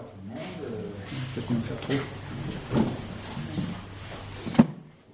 [0.00, 0.40] tout le monde.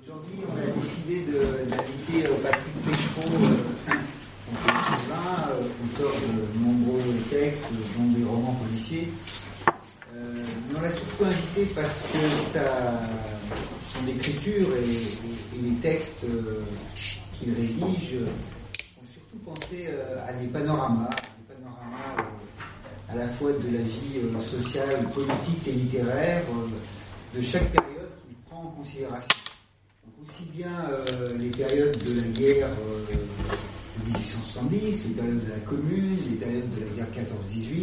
[0.02, 3.30] Aujourd'hui, on a décidé d'inviter Patrick Péchereau,
[4.52, 5.38] écrivain,
[5.84, 7.62] auteur de nombreux textes,
[7.96, 9.08] dont des romans policiers.
[10.14, 12.18] on l'a surtout invité parce que
[13.94, 14.86] son écriture et,
[15.62, 16.26] les textes
[16.94, 19.88] qu'il rédige ont surtout pensé
[20.28, 21.08] à des panoramas,
[23.38, 28.62] fois de la vie euh, sociale, politique et littéraire euh, de chaque période qu'il prend
[28.62, 29.28] en considération.
[30.22, 32.70] Aussi bien euh, les périodes de la guerre
[34.06, 37.76] de 1870, les périodes de la Commune, les périodes de la guerre 14-18,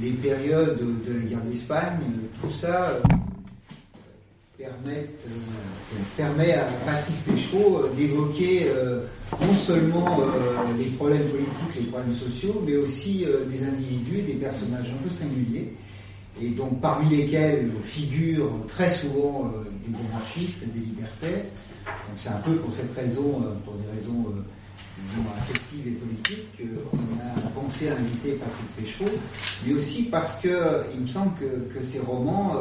[0.00, 2.00] les périodes de la guerre d'Espagne,
[2.40, 2.98] tout ça
[4.58, 5.10] permet,
[6.16, 8.72] permet à Patrick Péchaud d'évoquer
[9.40, 14.34] non seulement euh, les problèmes politiques, les problèmes sociaux, mais aussi euh, des individus, des
[14.34, 15.72] personnages un peu singuliers,
[16.40, 21.44] et donc parmi lesquels figurent très souvent euh, des anarchistes, des libertaires.
[21.84, 24.24] Donc c'est un peu pour cette raison, pour des raisons
[24.98, 29.18] disons, affectives et politiques, qu'on a pensé à inviter Patrick Péchaud,
[29.66, 32.54] mais aussi parce que il me semble que, ces romans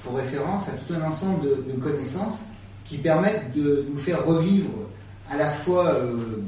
[0.00, 2.40] font référence à tout un ensemble de connaissances
[2.84, 4.68] qui permettent de nous faire revivre
[5.30, 6.42] à la fois euh,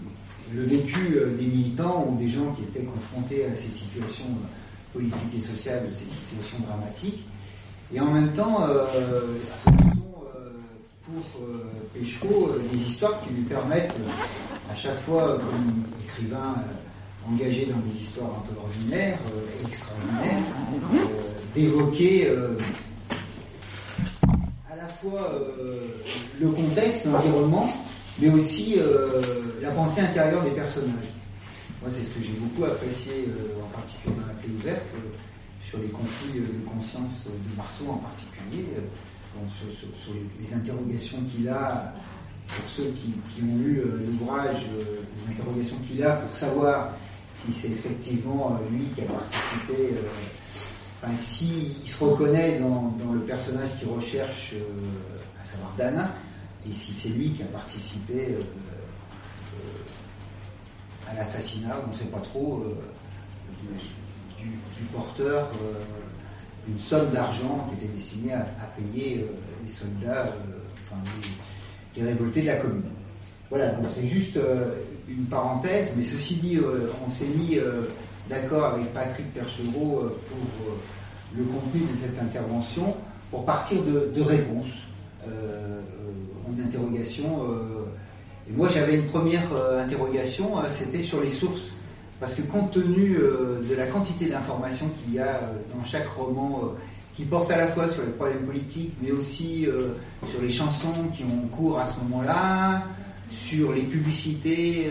[0.54, 4.98] le vécu euh, des militants ou des gens qui étaient confrontés à ces situations euh,
[4.98, 7.24] politiques et sociales, ces situations dramatiques,
[7.92, 9.00] et en même temps, ce
[9.64, 9.76] sont
[11.02, 11.40] pour
[11.92, 13.94] Péchaud des histoires qui lui permettent,
[14.70, 16.54] à chaque fois, comme écrivain
[17.30, 19.18] engagé dans des histoires un peu ordinaires,
[19.66, 20.42] extraordinaires,
[21.54, 22.30] d'évoquer
[24.70, 25.30] à la fois
[26.40, 27.68] le contexte, l'environnement,
[28.18, 29.20] mais aussi euh,
[29.60, 31.10] la pensée intérieure des personnages.
[31.82, 35.68] Moi, c'est ce que j'ai beaucoup apprécié, euh, en particulier dans la clé ouverte, euh,
[35.68, 38.66] sur les conflits de conscience de Marceau en particulier,
[39.58, 41.92] sur, les, interrogations qu'il a,
[42.46, 46.92] pour ceux qui, ont lu l'ouvrage, les interrogations qu'il a pour savoir
[47.44, 49.96] si c'est effectivement lui qui a participé,
[51.02, 54.54] enfin, s'il se reconnaît dans, dans, le personnage qu'il recherche,
[55.40, 56.12] à savoir Dana,
[56.66, 59.62] et si c'est lui qui a participé euh, euh,
[61.10, 62.74] à l'assassinat, on ne sait pas trop, euh,
[64.40, 65.50] du, porteur,
[66.68, 68.44] une somme d'argent qui était destinée à,
[68.76, 69.26] payer
[69.64, 70.28] les soldats,
[70.84, 71.00] enfin,
[71.96, 72.82] les, révoltés de la commune.
[73.48, 74.38] Voilà, donc c'est juste
[75.08, 76.58] une parenthèse, mais ceci dit,
[77.06, 77.58] on s'est mis
[78.28, 80.74] d'accord avec Patrick Perchereau pour
[81.34, 82.94] le contenu de cette intervention
[83.30, 84.68] pour partir de, de réponses
[86.56, 87.24] une interrogation.
[87.48, 87.84] Euh,
[88.48, 91.72] et moi, j'avais une première euh, interrogation, euh, c'était sur les sources.
[92.20, 95.40] Parce que compte tenu de la quantité d'informations qu'il y a
[95.74, 96.72] dans chaque roman,
[97.14, 99.66] qui porte à la fois sur les problèmes politiques, mais aussi
[100.30, 102.84] sur les chansons qui ont cours à ce moment-là,
[103.30, 104.90] sur les publicités,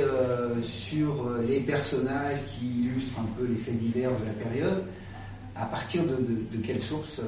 [0.61, 4.83] sur les personnages qui illustrent un peu les faits divers de la période,
[5.55, 7.19] à partir de, quelle source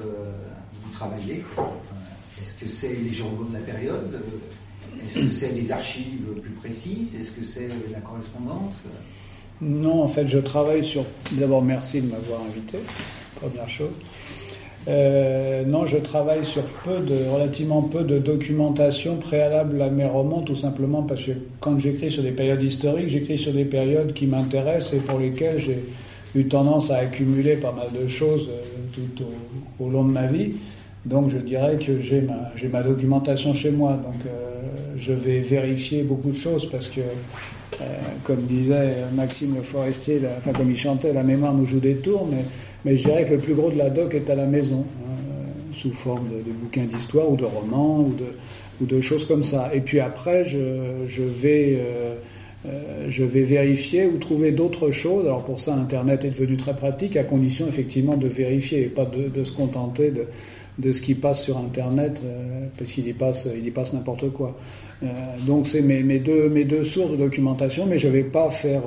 [0.83, 1.43] vous travaillez
[2.41, 4.21] est-ce que c'est les journaux de la période
[5.03, 8.75] Est-ce que c'est les archives plus précises Est-ce que c'est la correspondance?
[9.61, 11.05] Non, en fait, je travaille sur.
[11.33, 12.77] D'abord, merci de m'avoir invité,
[13.39, 13.93] première chose.
[14.87, 20.41] Euh, non, je travaille sur peu de, relativement peu de documentation préalable à mes romans,
[20.41, 24.27] tout simplement parce que quand j'écris sur des périodes historiques, j'écris sur des périodes qui
[24.27, 25.79] m'intéressent et pour lesquelles j'ai
[26.39, 28.61] eu tendance à accumuler pas mal de choses euh,
[28.93, 29.25] tout
[29.79, 30.51] au long de ma vie.
[31.05, 34.51] Donc je dirais que j'ai ma, j'ai ma documentation chez moi, donc euh,
[34.97, 37.83] je vais vérifier beaucoup de choses parce que, euh,
[38.23, 42.27] comme disait Maxime Le Forestier, enfin comme il chantait, la mémoire nous joue des tours,
[42.29, 42.43] mais,
[42.83, 45.73] mais je dirais que le plus gros de la doc est à la maison, hein,
[45.73, 48.25] sous forme de, bouquins d'histoire ou de romans ou de,
[48.81, 49.69] ou de choses comme ça.
[49.75, 51.79] Et puis après, je, je vais...
[52.67, 55.25] Euh, je vais vérifier ou trouver d'autres choses.
[55.25, 59.05] Alors pour ça, Internet est devenu très pratique, à condition effectivement de vérifier et pas
[59.05, 60.25] de, de se contenter de,
[60.77, 64.29] de ce qui passe sur Internet, euh, parce qu'il y passe, il y passe n'importe
[64.31, 64.57] quoi.
[65.03, 65.07] Euh,
[65.45, 68.81] donc c'est mes, mes, deux, mes deux sources de documentation, mais je vais pas faire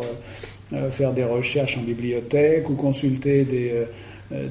[0.72, 3.72] euh, faire des recherches en bibliothèque ou consulter des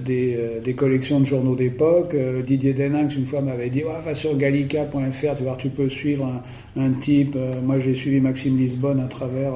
[0.03, 2.15] des, des, collections de journaux d'époque.
[2.47, 6.93] Didier Deninx une fois m'avait dit va sur gallica.fr, tu tu peux suivre un, un
[6.93, 7.37] type.
[7.61, 9.53] moi j'ai suivi Maxime Lisbonne à travers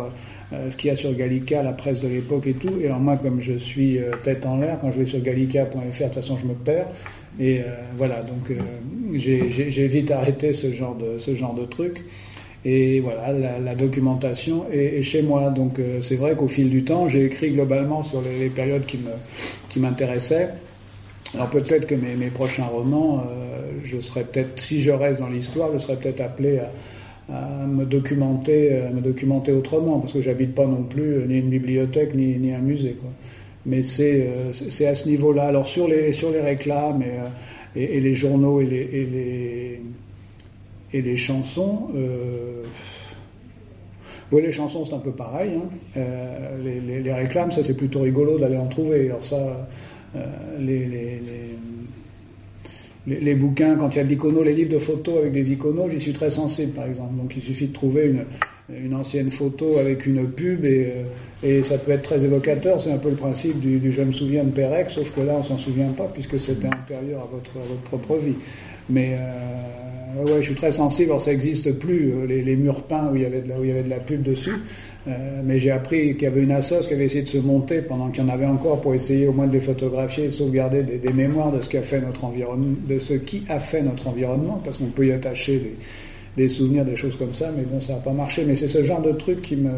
[0.69, 2.73] ce qu'il y a sur Gallica, la presse de l'époque et tout.
[2.79, 6.03] Et alors moi, comme je suis tête en l'air, quand je vais sur gallica.fr, de
[6.03, 6.85] toute façon je me perds.
[7.39, 7.63] Et euh,
[7.97, 8.55] voilà, donc euh,
[9.13, 12.03] j'ai vite arrêté ce genre de ce genre de truc.
[12.63, 15.49] Et voilà, la, documentation est, chez moi.
[15.49, 18.97] Donc euh, c'est vrai qu'au fil du temps, j'ai écrit globalement sur les, périodes qui
[18.97, 19.11] me
[19.69, 20.49] qui m'intéressaient.
[21.33, 23.23] Alors peut-être que mes, mes, prochains romans,
[23.85, 26.59] je serais peut-être, si je reste dans l'histoire, je serais peut-être appelé
[27.29, 32.13] à, me documenter, me documenter autrement, parce que j'habite pas non plus ni une bibliothèque
[32.13, 32.97] ni, ni un musée.
[32.99, 33.09] Quoi.
[33.65, 35.43] Mais c'est c'est à ce niveau-là.
[35.43, 37.03] Alors sur les sur les réclames
[37.75, 39.81] et, et les journaux et les et les,
[40.93, 41.89] et les chansons.
[41.95, 42.63] Euh,
[44.31, 45.51] oui, les chansons c'est un peu pareil.
[45.55, 45.69] Hein.
[45.97, 49.07] Euh, les, les, réclames, ça c'est plutôt rigolo d'aller en trouver.
[49.07, 49.67] Alors ça,
[50.15, 50.25] euh,
[50.59, 51.21] les, les
[53.07, 55.51] les, les, bouquins, quand il y a de l'icono, les livres de photos avec des
[55.51, 57.15] iconos, j'y suis très sensible par exemple.
[57.15, 58.25] Donc il suffit de trouver une,
[58.83, 61.03] une ancienne photo avec une pub et, euh,
[61.43, 62.79] et ça peut être très évocateur.
[62.79, 65.33] C'est un peu le principe du, du, je me souviens de Pérec, sauf que là
[65.39, 68.35] on s'en souvient pas puisque c'était antérieur à votre, à votre propre vie.
[68.89, 71.11] Mais euh, ouais, je suis très sensible.
[71.11, 73.59] Alors ça n'existe plus euh, les, les, murs peints où il y avait de la,
[73.59, 74.55] où il y avait de la pub dessus.
[75.07, 77.81] Euh, mais j'ai appris qu'il y avait une assoce qui avait essayé de se monter
[77.81, 80.31] pendant qu'il y en avait encore pour essayer au moins de les photographier et de
[80.31, 83.59] sauvegarder des, des mémoires de ce qui a fait notre environnement, de ce qui a
[83.59, 85.75] fait notre environnement, parce qu'on peut y attacher des,
[86.37, 87.51] des, souvenirs, des choses comme ça.
[87.55, 88.43] Mais bon, ça n'a pas marché.
[88.45, 89.71] Mais c'est ce genre de truc qui me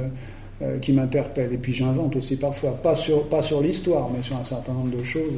[0.62, 1.52] euh, qui m'interpelle.
[1.52, 4.96] Et puis j'invente aussi parfois, pas sur pas sur l'histoire, mais sur un certain nombre
[4.96, 5.34] de choses.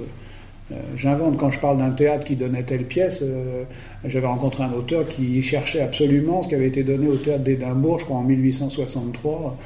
[0.72, 3.20] Euh, J'invente quand je parle d'un théâtre qui donnait telle pièce.
[3.22, 3.64] Euh,
[4.04, 8.00] J'avais rencontré un auteur qui cherchait absolument ce qui avait été donné au théâtre d'Édimbourg,
[8.00, 9.58] je crois en 1863.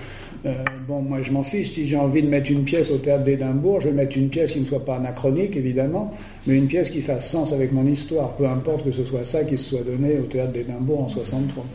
[0.45, 1.71] Euh, bon, moi je m'en fiche.
[1.71, 4.51] Si j'ai envie de mettre une pièce au théâtre d'Édimbourg, je vais mettre une pièce
[4.51, 6.13] qui ne soit pas anachronique, évidemment,
[6.47, 8.35] mais une pièce qui fasse sens avec mon histoire.
[8.35, 11.65] Peu importe que ce soit ça qui se soit donné au théâtre d'Édimbourg en 63.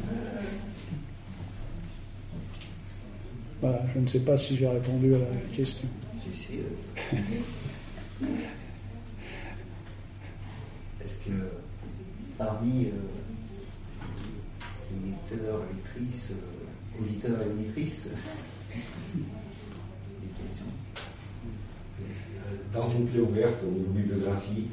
[3.60, 5.88] Voilà, je ne sais pas si j'ai répondu à la question.
[11.24, 11.30] que
[12.36, 12.90] parmi euh,
[14.90, 18.08] les lecteurs, lectrices, euh, auditeurs et auditrices,
[18.70, 20.66] des questions
[22.74, 24.64] Dans une plaie ouverte au niveau bibliographie,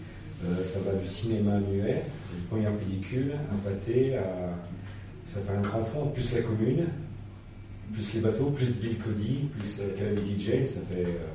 [0.44, 2.04] euh, ça va du cinéma muet,
[2.34, 4.24] une première pellicule, un pâté, à,
[5.26, 6.86] ça fait un grand fond, plus la commune,
[7.94, 11.04] plus les bateaux, plus Bill Cody, plus euh, Calamity Jane, ça fait.
[11.04, 11.28] Euh,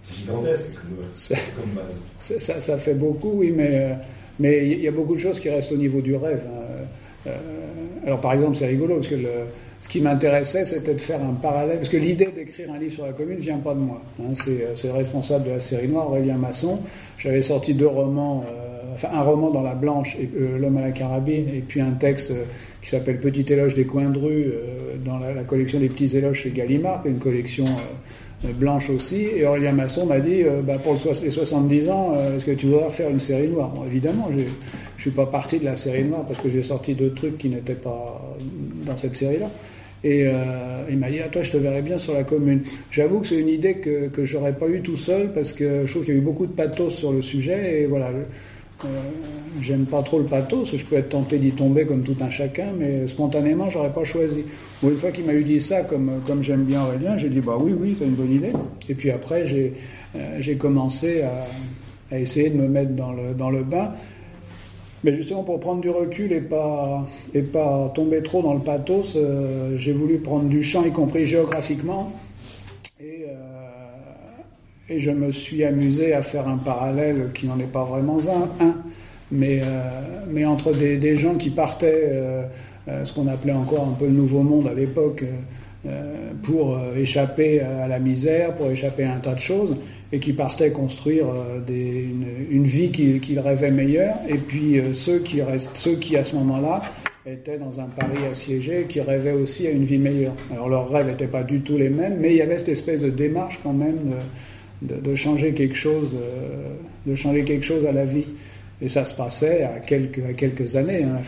[0.00, 2.00] c'est gigantesque comme, comme base.
[2.20, 3.98] Ça, ça, fait beaucoup, oui, mais
[4.38, 6.46] mais il y a beaucoup de choses qui restent au niveau du rêve.
[6.46, 6.86] Hein.
[7.26, 7.30] Euh,
[8.06, 9.30] alors par exemple, c'est rigolo parce que le,
[9.80, 13.06] ce qui m'intéressait, c'était de faire un parallèle, parce que l'idée d'écrire un livre sur
[13.06, 14.02] la commune vient pas de moi.
[14.20, 14.32] Hein.
[14.34, 16.80] C'est le responsable de la série noire, Aurélien Masson.
[17.16, 20.90] J'avais sorti deux romans, euh, enfin un roman dans la blanche, euh, L'homme à la
[20.90, 22.42] carabine, et puis un texte euh,
[22.82, 26.42] qui s'appelle Petit éloge des coins de rue euh, dans la, collection des petits éloges
[26.42, 27.64] chez Gallimard, une collection
[28.44, 29.22] euh, blanche aussi.
[29.36, 32.66] Et Aurélien Masson m'a dit, euh, bah, pour les 70 ans, euh, est-ce que tu
[32.66, 33.68] voudrais faire une série noire?
[33.68, 34.30] Bon, Évidemment,
[34.96, 37.48] je suis pas parti de la série noire parce que j'ai sorti deux trucs qui
[37.48, 38.20] n'étaient pas
[38.86, 39.50] dans cette série-là.
[40.04, 42.62] Et euh, il m'a dit, ah, toi, je te verrais bien sur la commune.
[42.90, 45.90] J'avoue que c'est une idée que, que j'aurais pas eu tout seul parce que je
[45.90, 48.10] trouve qu'il y a eu beaucoup de pathos sur le sujet et voilà.
[48.84, 48.88] Euh,
[49.60, 52.68] J'aime pas trop le pathos, je peux être tenté d'y tomber comme tout un chacun,
[52.78, 54.44] mais spontanément, j'aurais pas choisi.
[54.80, 57.40] Bon, une fois qu'il m'a eu dit ça, comme, comme j'aime bien Aurélien, j'ai dit
[57.40, 58.52] bah oui, oui, c'est une bonne idée.
[58.88, 59.72] Et puis après, j'ai
[60.16, 61.44] euh, commencé à,
[62.14, 63.92] à, essayer de me mettre dans le, dans le bain.
[65.04, 69.14] Mais justement, pour prendre du recul et pas, et pas tomber trop dans le pathos,
[69.16, 72.12] euh, j'ai voulu prendre du champ, y compris géographiquement.
[73.00, 77.84] Et, euh, et je me suis amusé à faire un parallèle qui n'en est pas
[77.84, 78.18] vraiment
[78.60, 78.74] un,
[79.30, 79.90] mais, euh,
[80.28, 82.42] mais entre des, des, gens qui partaient, euh,
[82.88, 85.24] euh, ce qu'on appelait encore un peu le nouveau monde à l'époque,
[86.42, 89.76] pour échapper à la misère, pour échapper à un tas de choses,
[90.12, 91.26] et qui partaient construire
[91.66, 96.16] des, une, une, vie qu'ils qu rêvaient meilleure, et puis ceux qui restent, ceux qui
[96.16, 96.82] à ce moment-là
[97.26, 100.34] étaient dans un Paris assiégé, qui rêvaient aussi à une vie meilleure.
[100.50, 103.00] Alors leurs rêves n'étaient pas du tout les mêmes, mais il y avait cette espèce
[103.00, 104.14] de démarche quand même
[104.82, 106.10] de, de changer quelque chose,
[107.06, 108.24] de changer quelque chose à la vie.
[108.80, 111.02] Et ça se passait à quelques, à quelques années.
[111.02, 111.16] Hein.
[111.16, 111.22] La,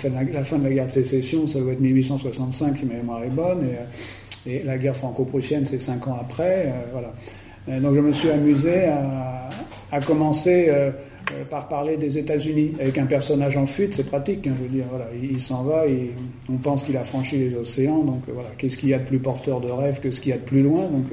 [0.44, 3.66] fin de la, guerre de sécession, ça doit être 1865, si ma mémoire est bonne.
[4.46, 6.66] Et, et la guerre franco-prussienne, c'est cinq ans après.
[6.66, 7.12] Euh, voilà.
[7.80, 9.48] Donc je me suis amusé à,
[9.92, 10.90] à commencer euh,
[11.48, 13.94] par parler des États-Unis avec un personnage en fuite.
[13.94, 14.84] C'est pratique, hein, je veux dire.
[14.88, 15.86] Voilà, il, s'en va.
[15.86, 16.12] Et
[16.48, 18.02] on pense qu'il a franchi les océans.
[18.02, 20.34] Donc voilà, qu'est-ce qu'il y a de plus porteur de rêve que ce qu'il y
[20.34, 21.06] a de plus loin Donc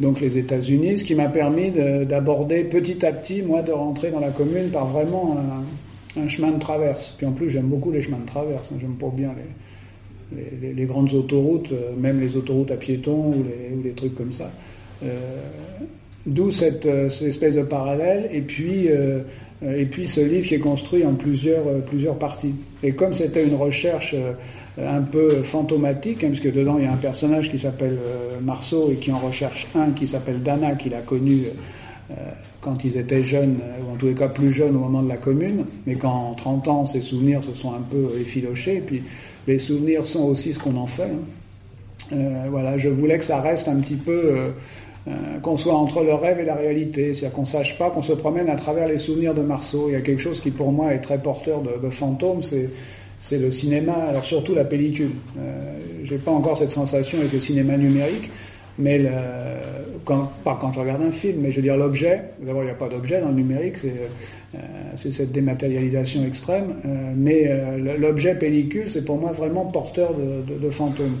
[0.00, 4.20] donc les États-Unis, ce qui m'a permis d'aborder petit à petit, moi, de rentrer dans
[4.20, 5.36] la commune par vraiment
[6.16, 7.14] un, chemin de traverse.
[7.16, 8.72] Puis en plus, j'aime beaucoup les chemins de traverse.
[8.72, 8.78] Hein.
[8.80, 9.30] J'aime pas bien
[10.62, 13.44] les, grandes autoroutes, euh, même les autoroutes à piétons ou
[13.84, 14.50] les, trucs comme ça.
[15.04, 15.16] Euh,
[16.26, 18.28] D'où cette, euh, cette, espèce de parallèle.
[18.32, 18.88] Et puis,
[19.62, 22.54] et puis ce livre qui est construit en plusieurs, euh, plusieurs parties.
[22.82, 24.14] Et comme c'était une recherche
[24.78, 27.98] un peu fantomatique, hein, puisque dedans il y a un personnage qui s'appelle
[28.42, 31.44] Marceau et qui en recherche un qui s'appelle Dana, qu'il a connu
[32.60, 35.16] quand ils étaient jeunes, ou en tous les cas plus jeunes au moment de la
[35.16, 39.02] commune, mais qu'en 30 ans, ces souvenirs se sont un peu effilochés, et puis
[39.46, 41.10] les souvenirs sont aussi ce qu'on en fait.
[42.12, 42.16] Hein.
[42.50, 44.52] voilà, je voulais que ça reste un petit peu
[45.06, 48.12] euh, qu'on soit entre le rêve et la réalité, c'est-à-dire qu'on sache pas qu'on se
[48.12, 49.86] promène à travers les souvenirs de Marceau.
[49.88, 52.70] Il y a quelque chose qui pour moi est très porteur de, fantômes, c'est
[53.20, 55.12] c'est le cinéma, alors surtout la pellicule.
[55.38, 58.30] Euh, J'ai pas encore cette sensation avec le cinéma numérique,
[58.78, 59.10] mais le,
[60.04, 62.22] quand, pas quand je regarde un film, mais je veux dire l'objet.
[62.40, 63.94] D'abord, il n'y a pas d'objet dans le numérique, c'est
[64.54, 70.52] euh, cette dématérialisation extrême, euh, mais euh, l'objet pellicule, c'est pour moi vraiment porteur de,
[70.52, 71.18] de, de fantômes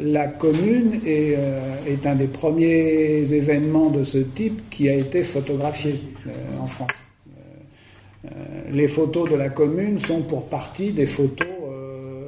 [0.00, 5.22] la commune est, euh, est, un des premiers événements de ce type qui a été
[5.22, 5.94] photographié
[6.26, 6.30] euh,
[6.60, 6.90] en France.
[8.24, 8.28] Euh,
[8.70, 11.46] les photos de la commune sont pour partie des photos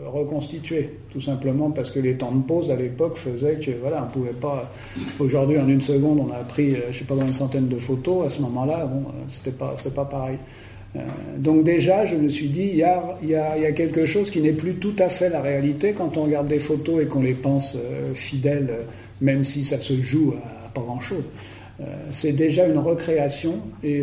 [0.06, 4.12] reconstituées, tout simplement parce que les temps de pause à l'époque faisaient que voilà, on
[4.12, 4.70] pouvait pas.
[5.18, 8.26] Aujourd'hui, en une seconde, on a pris, je sais pas une centaine de photos.
[8.26, 10.36] À ce moment-là, bon, c'était pas, c'était pas pareil.
[10.94, 11.00] Euh,
[11.38, 14.30] donc déjà, je me suis dit, il y a, y, a, y a, quelque chose
[14.30, 17.22] qui n'est plus tout à fait la réalité quand on regarde des photos et qu'on
[17.22, 18.82] les pense euh, fidèles, euh,
[19.20, 21.24] même si ça se joue à, pas grand-chose.
[22.10, 24.02] c'est déjà une recréation et,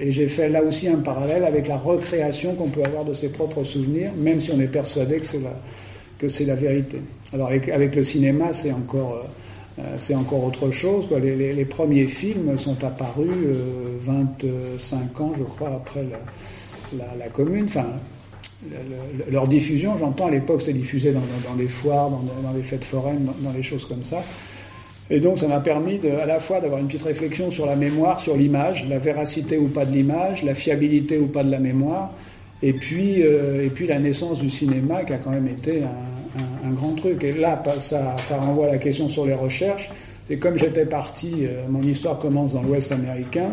[0.00, 3.30] et j'ai fait là aussi un parallèle avec la recréation qu'on peut avoir de ses
[3.30, 5.56] propres souvenirs, même si on est persuadé que c'est la,
[6.18, 6.98] que c'est la vérité.
[7.32, 9.24] Alors avec, avec le cinéma, c'est encore
[9.98, 11.08] c'est encore autre chose.
[11.22, 13.30] Les, les, premiers films sont apparus
[14.00, 16.04] 25 euh, ans, je crois, après
[16.96, 17.64] la, commune.
[17.64, 17.86] Enfin,
[19.30, 23.50] leur diffusion, j'entends, à l'époque, c'était diffusé dans, des foires, dans, les fêtes foraines, dans,
[23.50, 24.22] des choses comme ça.
[25.10, 28.20] Et donc, ça m'a permis à la fois d'avoir une petite réflexion sur la mémoire,
[28.20, 32.12] sur l'image, la véracité ou pas de l'image, la fiabilité ou pas de la mémoire,
[32.62, 36.11] et puis, euh, et puis la naissance du cinéma qui a quand même été un,
[36.38, 37.24] un, grand truc.
[37.24, 39.90] Et là, ça, ça renvoie à la question sur les recherches.
[40.26, 43.50] C'est comme j'étais parti, euh, mon histoire commence dans l'Ouest américain.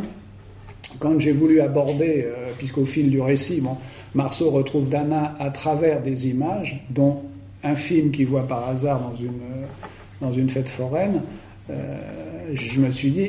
[1.00, 3.78] Quand j'ai voulu aborder, euh, puisqu'au fil du récit, bon,
[4.14, 7.22] Marceau retrouve Dana à travers des images, dont
[7.64, 9.66] un film qu'il voit par hasard dans une, euh,
[10.22, 11.22] dans une fête foraine,
[12.52, 13.28] je me suis dit,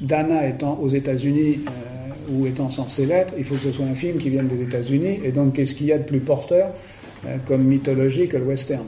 [0.00, 1.58] Dana étant aux États-Unis
[2.30, 5.18] ou étant censé l'être, il faut que ce soit un film qui vienne des États-Unis.
[5.24, 6.68] Et donc, qu'est-ce qu'il y a de plus porteur?
[6.68, 6.95] euh,
[7.46, 8.86] comme mythologie que le western.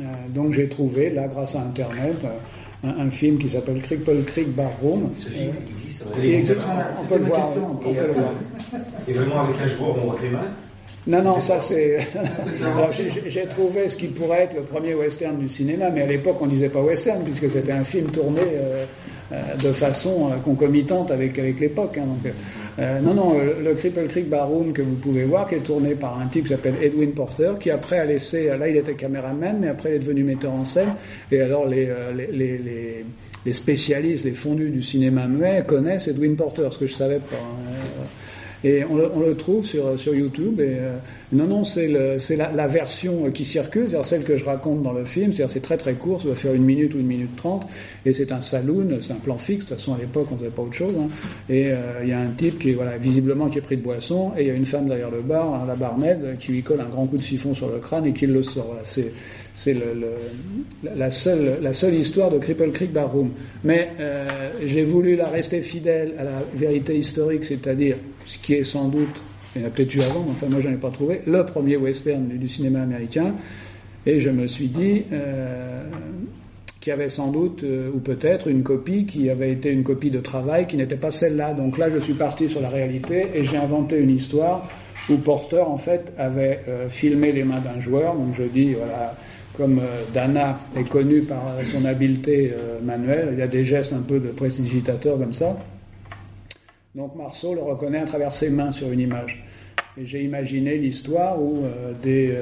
[0.00, 4.22] Euh, donc j'ai trouvé, là, grâce à Internet, euh, un, un film qui s'appelle Cripple
[4.24, 5.10] Creek Bar Room.
[5.18, 8.32] Ce film existe, on, peut le voir, on peut le voir.
[9.08, 10.48] Et vraiment avec un joueur, on voit les mains
[11.06, 11.98] non, non, ça c'est.
[13.28, 16.46] J'ai trouvé ce qui pourrait être le premier western du cinéma, mais à l'époque on
[16.46, 18.84] disait pas western puisque c'était un film tourné euh,
[19.32, 21.96] de façon concomitante avec avec l'époque.
[21.96, 22.32] Hein, donc,
[22.78, 26.20] euh, non, non, le, Cripple Creek Baroon que vous pouvez voir, qui est tourné par
[26.20, 29.68] un type qui s'appelle Edwin Porter, qui après a laissé, là il était caméraman, mais
[29.68, 30.90] après il est devenu metteur en scène.
[31.32, 33.04] Et alors les, euh, les, les,
[33.44, 37.36] les spécialistes, les fondus du cinéma muet connaissent Edwin Porter, ce que je savais pas.
[37.36, 38.04] Hein.
[38.64, 40.60] Et on le, on le, trouve sur, sur YouTube.
[40.60, 40.96] Et euh,
[41.30, 45.04] non, non, c'est la, la, version qui circule, c'est-à-dire celle que je raconte dans le
[45.04, 45.32] film.
[45.32, 47.68] C'est-à-dire c'est très très court, ça va faire une minute ou une minute trente.
[48.06, 49.64] Et c'est un saloon, c'est un plan fixe.
[49.64, 50.94] De toute façon, à l'époque, on faisait pas autre chose.
[50.98, 51.08] Hein.
[51.50, 54.32] Et euh, il y a un type qui voilà visiblement qui est pris de boisson,
[54.38, 56.88] et il y a une femme derrière le bar, la barmaid, qui lui colle un
[56.88, 58.66] grand coup de siphon sur le crâne et qui le sort.
[58.68, 59.12] Voilà, c'est
[59.58, 63.32] c'est le, le, la, seule, la seule histoire de Cripple Creek Barroom.
[63.64, 68.62] Mais euh, j'ai voulu la rester fidèle à la vérité historique, c'est-à-dire ce qui est
[68.62, 69.20] sans doute,
[69.54, 71.44] il y en a peut-être eu avant, mais enfin moi j'en ai pas trouvé, le
[71.44, 73.34] premier western du, cinéma américain.
[74.06, 75.84] Et je me suis dit euh,
[76.80, 80.10] qu'il y avait sans doute, euh, ou peut-être, une copie qui avait été une copie
[80.10, 81.54] de travail qui n'était pas celle-là.
[81.54, 84.68] Donc là je suis parti sur la réalité et j'ai inventé une histoire
[85.10, 88.14] où Porter en fait avait euh, filmé les mains d'un joueur.
[88.14, 89.14] Donc je dis voilà
[89.56, 89.80] comme
[90.14, 94.28] Dana est connu par son habileté manuelle, il y a des gestes un peu de
[94.28, 95.56] prestidigitateur comme ça.
[96.98, 99.42] Donc Marceau le reconnaît à travers ses mains sur une image.
[99.96, 102.34] Et j'ai imaginé l'histoire où euh, des,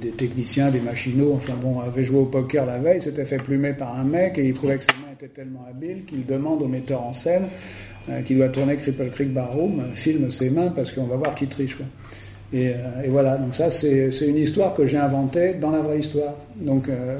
[0.00, 3.74] des, techniciens, des machinaux, enfin bon, avaient joué au poker la veille, s'étaient fait plumer
[3.74, 6.68] par un mec et il trouvait que ses mains étaient tellement habiles qu'il demande au
[6.68, 7.48] metteur en scène
[8.24, 11.76] qui doit tourner Cripple Creek Barroom, filme ses mains parce qu'on va voir qui triche.
[12.52, 15.98] Et, euh, et, voilà, donc ça c'est une histoire que j'ai inventée dans la vraie
[15.98, 16.34] histoire.
[16.56, 17.18] Donc euh,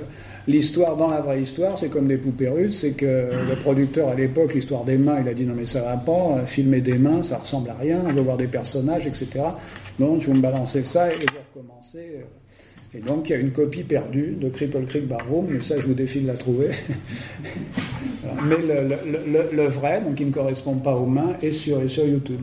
[0.49, 4.15] l'histoire dans la vraie histoire, c'est comme des poupées russes, c'est que le producteur à
[4.15, 7.23] l'époque, l'histoire des mains, il a dit non mais ça va pas, filmer des mains,
[7.23, 9.29] ça ressemble à rien, on veut voir des personnages, etc.
[9.99, 12.25] Donc je vais me balancer ça et je vais recommencer.
[12.95, 15.87] Et donc il y a une copie perdue de Cripple Creek Barroom, mais ça je
[15.87, 16.71] vous défie de la trouver.
[18.45, 18.57] mais
[19.53, 22.41] le, vrai, donc qui ne correspond pas aux mains, est sur, est sur YouTube.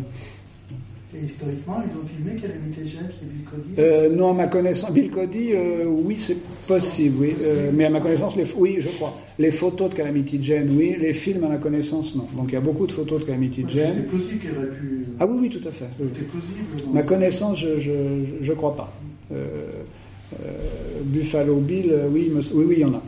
[1.16, 4.92] Et historiquement, ils ont filmé Calamity Jane c'est Bill Cody euh, Non, à ma connaissance,
[4.92, 7.36] Bill Cody, euh, oui, c'est possible, oui.
[7.42, 9.14] Euh, mais à ma connaissance, les, oui, je crois.
[9.40, 10.96] Les photos de Calamity Jane, oui.
[11.00, 12.28] Les films, à ma connaissance, non.
[12.36, 13.94] Donc il y a beaucoup de photos de Calamity Jane.
[13.96, 15.06] C'est plausible qu'elle aurait pu.
[15.20, 15.86] Ah oui, oui, tout à fait.
[15.98, 16.94] C'est plausible.
[16.94, 17.92] Ma connaissance, je, je,
[18.42, 18.94] je crois pas.
[21.04, 23.04] Buffalo Bill, oui, oui, oui, il y en a.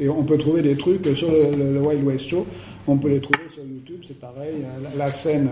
[0.00, 2.46] Et on peut trouver des trucs sur le Wild West Show.
[2.90, 4.54] On peut les trouver sur YouTube, c'est pareil.
[4.96, 5.50] La, scène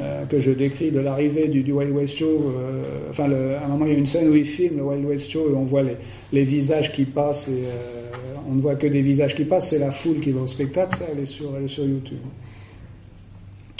[0.00, 3.86] euh, que je décris de l'arrivée du, Wild West Show, euh, enfin, à un moment,
[3.86, 5.82] il y a une scène où il filme le Wild West Show et on voit
[5.82, 5.96] les,
[6.32, 9.70] les visages qui passent et euh, on ne voit que des visages qui passent.
[9.70, 12.18] C'est la foule qui va au spectacle, ça, elle est sur, sur YouTube.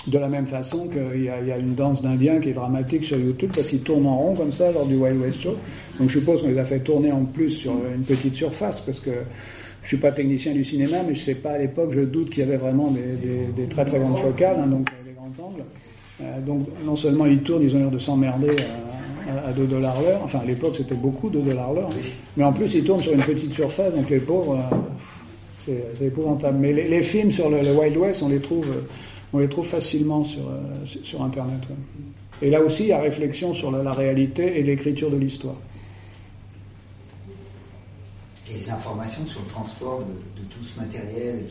[0.08, 3.18] De la même façon qu'il y, y, a une danse d'Indien qui est dramatique sur
[3.18, 5.56] YouTube parce qu'ils tournent en rond comme ça lors du Wild West Show.
[6.00, 8.98] Donc je suppose qu'on les a fait tourner en plus sur une petite surface parce
[8.98, 9.10] que
[9.86, 12.40] je suis pas technicien du cinéma, mais je sais pas à l'époque, je doute qu'il
[12.40, 15.62] y avait vraiment des, très très grandes focales, hein, donc des grands angles.
[16.20, 18.50] Euh, donc non seulement ils tournent, ils ont l'air de s'emmerder
[19.46, 21.88] à, 2 dollars l'heure, enfin à l'époque c'était beaucoup 2 dollars l'heure,
[22.36, 24.58] mais en plus ils tournent sur une petite surface, donc les pauvres,
[25.68, 26.58] euh, c'est épouvantable.
[26.58, 28.66] Mais les, films sur le, Wild West, on les trouve,
[29.62, 31.60] facilement sur, euh, Internet.
[32.42, 35.56] Et là aussi, il y a réflexion sur la réalité et l'écriture de l'histoire
[38.56, 41.42] les informations sur le transport de, tout ce matériel,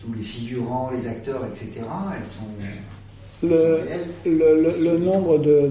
[0.00, 2.44] tous les figurants, les acteurs, etc., elles sont.
[3.42, 3.80] Le,
[4.24, 5.68] le, nombre de,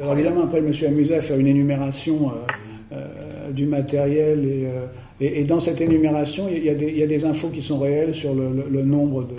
[0.00, 2.32] Alors évidemment, après, je me suis amusé à faire une énumération euh,
[2.92, 4.86] euh, du matériel euh,
[5.20, 7.60] et, et, dans cette énumération, il y, a des, il y, a des, infos qui
[7.60, 9.34] sont réelles sur le, nombre de,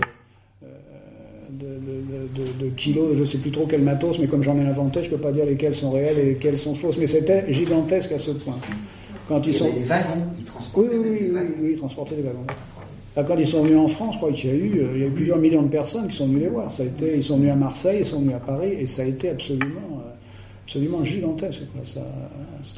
[2.60, 5.10] de, kilos, je ne sais plus trop quel matos, mais comme j'en ai inventé, je
[5.10, 6.98] ne peux pas dire lesquels sont réels et lesquels sont fausses.
[6.98, 8.58] Mais c'était gigantesque à ce point.
[9.28, 9.70] Quand ils sont...
[9.76, 12.46] Les wagons, ils transportaient oui, oui, oui, oui, ils transportaient les wagons.
[13.16, 15.04] quand ils sont venus en France, je crois qu'il y a eu, euh, il y
[15.04, 16.72] a eu plusieurs millions de personnes qui sont venues les voir.
[16.72, 19.02] Ça a été, ils sont venus à Marseille, ils sont venus à Paris, et ça
[19.02, 20.12] a été absolument, euh,
[20.66, 21.62] absolument gigantesque.
[21.84, 22.02] Ça,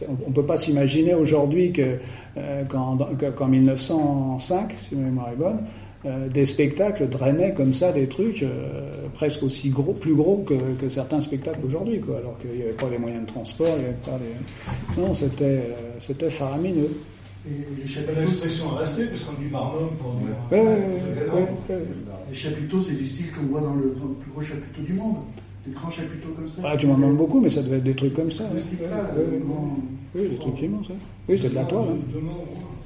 [0.08, 1.98] on ne peut pas s'imaginer aujourd'hui que,
[2.38, 5.60] euh, qu'en, 1905, si ma mémoire est bonne,
[6.06, 10.54] euh, des spectacles drainaient comme ça des trucs euh, presque aussi gros, plus gros que,
[10.80, 12.18] que certains spectacles aujourd'hui, quoi.
[12.18, 15.02] Alors qu'il n'y avait pas les moyens de transport, il n'y avait pas les...
[15.02, 16.92] Non, c'était, euh, c'était faramineux.
[17.48, 18.20] Et les chapiteaux...
[18.20, 20.16] L'expression est restée, parce qu'on dit marmot pour.
[20.52, 20.68] Ouais, ouais,
[21.34, 21.84] ouais,
[22.30, 25.16] les chapiteaux, c'est du style qu'on voit dans le plus gros chapiteau du monde.
[25.66, 26.62] Des grands chapiteaux comme ça.
[26.64, 28.46] Ah, tu m'en demandes beaucoup, mais ça devait être des trucs comme ça.
[28.70, 29.12] Type-là,
[30.16, 30.88] Oui, des trucs immenses.
[31.28, 31.88] Oui, c'est de la toile.
[31.90, 32.77] Hein.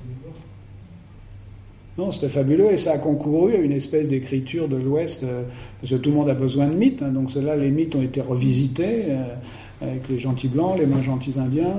[1.98, 5.44] Non, c'était fabuleux et ça a concouru à une espèce d'écriture de l'Ouest, euh,
[5.82, 8.02] parce que tout le monde a besoin de mythes, hein, donc cela, les mythes ont
[8.02, 9.36] été revisités euh,
[9.82, 11.76] avec les gentils blancs, les moins gentils indiens,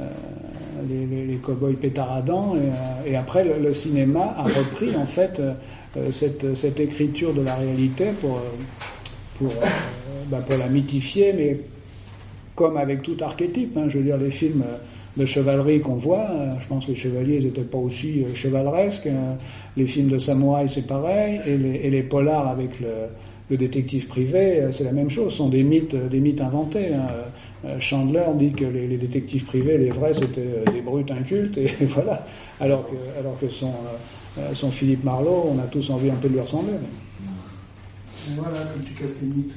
[0.00, 0.02] euh,
[0.88, 2.56] les, cow-boys pétaradants,
[3.06, 5.40] et, après le, cinéma a repris en fait
[6.10, 8.06] cette, écriture de la réalité
[10.30, 11.60] bah, pour la mythifier, mais
[12.56, 14.64] comme avec tout archétype, hein, je veux dire, les films
[15.16, 16.30] de chevalerie qu'on voit.
[16.30, 19.06] Euh, je pense que les chevaliers n'étaient pas aussi euh, chevaleresques.
[19.06, 19.34] Euh,
[19.76, 21.40] les films de samouraï, c'est pareil.
[21.46, 22.88] Et les, et les, polars avec le,
[23.50, 25.32] le détective privé, c'est la même chose.
[25.32, 26.94] Ce sont des mythes, des mythes inventés.
[26.94, 27.08] Hein.
[27.78, 31.56] Chandler dit que les, les, détectives privés, les vrais, c'était des brutes incultes.
[31.58, 32.26] Et voilà.
[32.60, 33.72] Alors que, alors que son,
[34.52, 36.74] son Philippe Marlowe, on a tous envie un peu de lui ressembler.
[38.36, 39.54] Voilà, comme tu casses les mythes.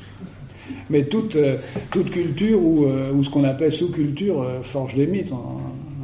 [0.90, 1.58] Mais toute, euh,
[1.90, 5.32] culture ou, euh, ou ce qu'on appelle sous-culture euh, forge des mythes.
[5.32, 5.38] Hein,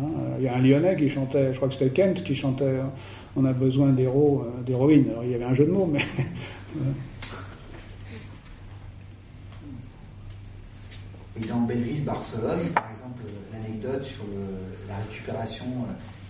[0.01, 0.09] hein.
[0.39, 2.77] Il y a un Lyonnais qui chantait, je crois que c'était Kent, qui chantait
[3.37, 5.09] On a besoin d'héros, d'héroïnes.
[5.25, 6.01] Il y avait un jeu de mots, mais.
[11.39, 14.25] Et dans Belleville, Barcelone, par exemple, l'anecdote sur
[14.89, 15.67] la récupération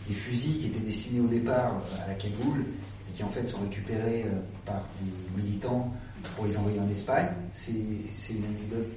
[0.09, 2.64] des fusils qui étaient destinés au départ à la Kaboul
[3.09, 4.25] et qui en fait sont récupérés
[4.64, 5.92] par des militants
[6.35, 7.29] pour les envoyer en Espagne.
[7.52, 8.92] C'est une anecdote.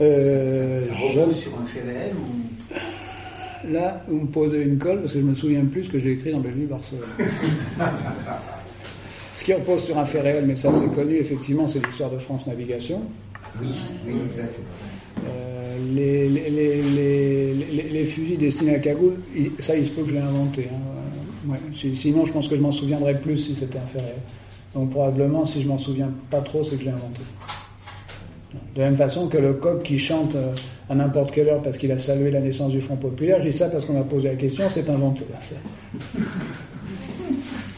[0.00, 0.04] Euh,
[0.80, 3.70] euh, ça, repose sur un fait réel ou?
[3.72, 6.12] Là, vous me posez une colle parce que je me souviens plus ce que j'ai
[6.12, 7.04] écrit dans Bellevue Barcelone.
[9.34, 12.18] ce qui repose sur un fait réel, mais ça c'est connu, effectivement, c'est l'histoire de
[12.18, 13.02] France Navigation.
[13.60, 13.68] Oui,
[14.06, 14.62] oui, ça c'est
[15.26, 19.16] euh, les, les, les, les, fusils destinés à Cagoule,
[19.58, 20.68] ça il se peut que je l'ai inventé.
[20.72, 21.54] Hein.
[21.94, 24.16] Sinon, je pense que je m'en souviendrais plus si c'était un fait réel.
[24.74, 27.22] Donc probablement, si je m'en souviens pas trop, c'est que je l'ai inventé.
[28.74, 30.52] De la même façon que le coq qui chante euh,
[30.88, 33.56] à n'importe quelle heure parce qu'il a salué la naissance du Front Populaire, je dis
[33.56, 35.24] ça parce qu'on m'a posé la question, c'est inventé.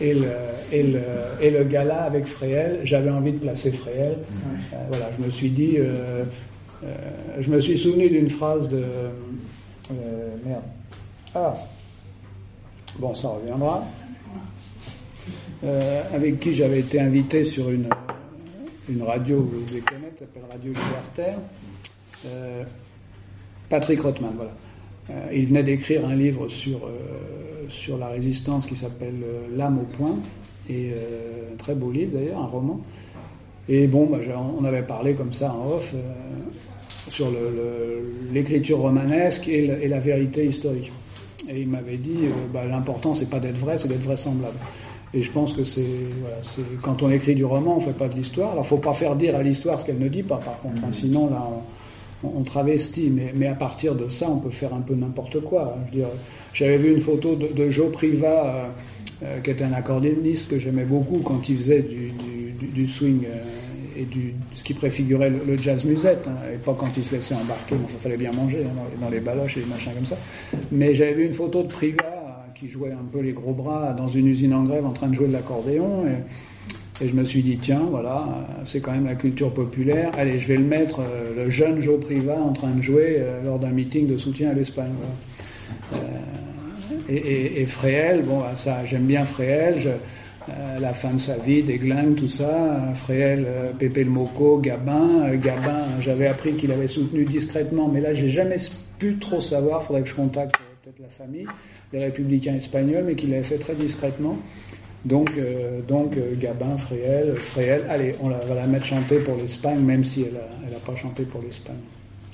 [0.00, 0.32] Et le,
[0.72, 1.00] et, le,
[1.40, 4.16] et le gala avec Fréhel, j'avais envie de placer Fréhel.
[4.72, 6.24] Euh, voilà, je me suis dit, euh,
[7.38, 8.82] je me suis souvenu d'une phrase de.
[10.44, 10.62] merde.
[11.36, 11.54] Ah,
[12.98, 13.84] bon, ça reviendra.
[15.64, 17.86] Euh, avec qui j'avais été invité sur une,
[19.00, 21.38] radio, vous devez connaître, s'appelle Radio Libertaire.
[22.26, 22.64] Euh,
[23.68, 24.50] Patrick Rothman, voilà.
[25.10, 26.90] Euh, il venait d'écrire un livre sur,
[27.68, 29.22] sur la résistance qui s'appelle
[29.56, 30.18] L'âme au point,
[30.68, 30.90] et
[31.52, 32.80] un très beau livre d'ailleurs, un roman.
[33.68, 34.18] Et bon, bah,
[34.58, 35.94] on avait parlé comme ça en off
[37.08, 37.30] sur
[38.32, 40.90] l'écriture romanesque et, et, la vérité historique.
[41.48, 44.58] Et il m'avait dit, bah, l'important c'est pas d'être vrai, c'est d'être vraisemblable.
[45.14, 45.84] Et je pense que c'est
[46.20, 46.36] voilà,
[46.80, 48.52] quand on écrit du roman, on fait pas de l'histoire.
[48.52, 50.82] Alors, faut pas faire dire à l'histoire ce qu'elle ne dit pas, par contre.
[50.84, 50.88] Hein.
[50.88, 50.92] Mm.
[50.92, 51.46] sinon, là,
[52.22, 53.10] on, on travestit.
[53.10, 55.76] Mais, mais, à partir de ça, on peut faire un peu n'importe quoi.
[55.92, 56.06] Dire,
[56.54, 58.68] j'avais vu une photo de, de Joe Priva, euh,
[59.24, 62.10] euh, qui était un accordéoniste que j'aimais beaucoup quand il faisait du,
[62.58, 66.74] du, du swing euh, et du ce qui préfigurait le, jazz musette, hein, et pas
[66.78, 67.74] quand il se laissait embarquer.
[67.74, 70.16] Bon, il fallait bien manger hein, dans, dans, les baloches et les machins comme ça.
[70.72, 72.21] Mais j'avais vu une photo de Priva
[72.62, 75.14] qui jouait un peu les gros bras dans une usine en grève en train de
[75.14, 76.04] jouer de l'accordéon.
[77.00, 80.12] Et, je me suis dit, tiens, voilà, c'est quand même la culture populaire.
[80.16, 83.42] Allez, je vais le mettre, euh, le jeune Joe Priva en train de jouer euh,
[83.42, 84.92] lors d'un meeting de soutien à l'Espagne.
[85.92, 85.96] Euh,
[87.08, 89.98] et, et, bon, bah, ça, j'aime bien Fréhel.
[90.80, 92.92] la fin de sa vie, des glingues, tout ça.
[92.94, 93.44] Fréhel,
[93.80, 95.34] Pépé le Moco, Gabin.
[95.34, 98.58] Gabin, j'avais appris qu'il avait soutenu discrètement, mais là, j'ai jamais
[99.00, 99.82] pu trop savoir.
[99.82, 101.46] Faudrait que je contacte peut-être la famille
[101.92, 104.38] des républicains espagnols, mais qu'il l'avait fait très discrètement.
[105.04, 109.80] Donc, euh, donc euh, Gabin, Fréhel, Fréhel, allez, on va la mettre chanter pour l'Espagne,
[109.80, 111.80] même si elle n'a elle a pas chanté pour l'Espagne.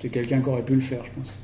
[0.01, 1.35] C'est quelqu'un qui aurait pu le faire, je pense.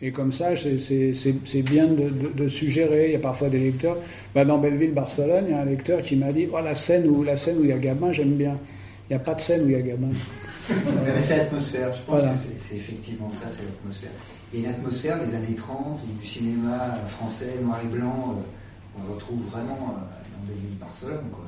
[0.00, 3.06] Et comme ça, c'est bien de, de, suggérer.
[3.06, 3.96] Il y a parfois des lecteurs.
[4.34, 7.08] Bah, dans Belleville, Barcelone, il y a un lecteur qui m'a dit oh, la scène
[7.08, 8.58] où la scène où il y a Gabin, j'aime bien.
[9.08, 10.08] Il n'y a pas de scène où il y a Gabin.
[10.68, 14.10] Mais c'est l'atmosphère, je pense que c'est effectivement ça, c'est l'atmosphère.
[14.52, 18.98] Il y a une atmosphère des années 30, du cinéma français, noir et blanc, euh,
[18.98, 20.00] on retrouve vraiment euh,
[20.32, 21.24] dans des villes Barcelone.
[21.32, 21.44] Quoi.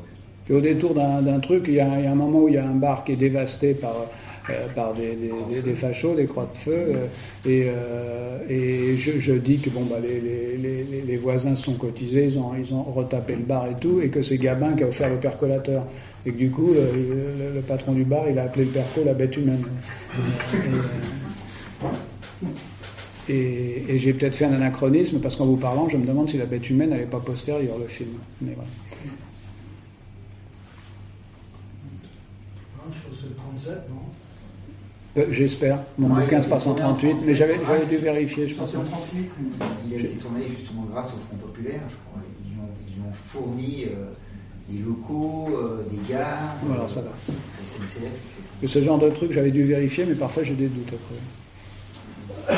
[0.48, 2.54] Et au détour d'un truc, il y, a, il y, a, un moment où il
[2.54, 3.94] y a un bar qui est dévasté par,
[4.50, 6.92] euh, par des, des, des, des, fachos, des croix de feu,
[7.44, 7.68] et,
[8.48, 12.52] et je, je, dis que bon, bah, les, les, les, voisins sont cotisés, ils ont,
[12.56, 15.16] ils ont retapé le bar et tout, et que c'est Gabin qui a offert le
[15.16, 15.84] percolateur.
[16.26, 19.36] Et que du coup, le, patron du bar, il a appelé le perco la bête
[19.36, 19.64] humaine.
[23.28, 26.36] Et, et, j'ai peut-être fait un anachronisme parce qu'en vous parlant, je me demande si
[26.36, 28.10] la bête humaine n'allait pas postérieure le film.
[28.40, 28.68] Mais voilà.
[35.16, 35.78] Euh, J'espère.
[35.98, 37.58] Mon ouais, bouquin se passe en 38, mais j'avais
[37.88, 38.74] dû vérifier, je pense.
[38.74, 39.30] En 38,
[39.88, 42.22] il a été tourné justement grâce au Front Populaire, je crois.
[42.44, 44.12] Ils ont, ils ont fourni euh,
[44.68, 46.56] des locaux, euh, des gares.
[46.64, 47.10] Voilà, ça va.
[48.62, 52.56] Et ce genre de truc, j'avais dû vérifier, mais parfois j'ai des doutes après.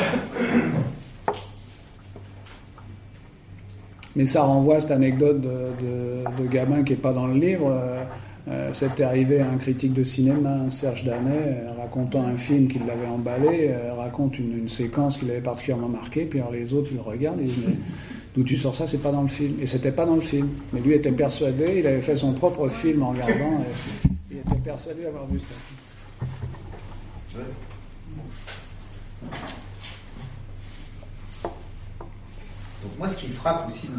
[4.15, 7.35] Mais ça renvoie à cette anecdote de, de, de gamin qui n'est pas dans le
[7.39, 7.71] livre.
[8.47, 12.79] Euh, C'était arrivé à un critique de cinéma, Serge Danet, euh, racontant un film qui
[12.79, 16.87] l'avait emballé, euh, raconte une, une séquence qui l'avait particulièrement marqué, puis alors les autres
[16.91, 17.77] ils le regardent et ils disent
[18.39, 19.59] D'où tu sors ça, c'est pas dans le film.
[19.59, 20.47] Et c'était pas dans le film.
[20.71, 24.61] Mais lui était persuadé, il avait fait son propre film en regardant, et il était
[24.63, 25.47] persuadé d'avoir vu ça.
[32.81, 33.89] Donc moi, ce qui frappe aussi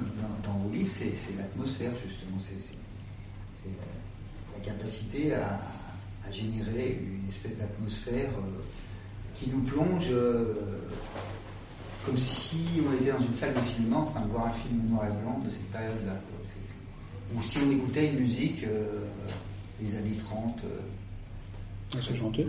[0.42, 2.38] dans, vos livres, c'est l'atmosphère, justement.
[2.40, 3.68] C'est
[4.54, 5.60] la, capacité à,
[6.32, 8.62] générer une espèce d'atmosphère euh,
[9.34, 10.54] qui nous plonge euh,
[12.04, 14.80] comme si on était dans une salle de cinéma en train de voir un film
[14.90, 16.14] noir et blanc de cette période-là.
[17.34, 19.04] Ou si on écoutait une musique euh,
[19.80, 20.58] des années 30.
[20.64, 20.68] Euh.
[21.94, 22.46] Ah, c'est gentil.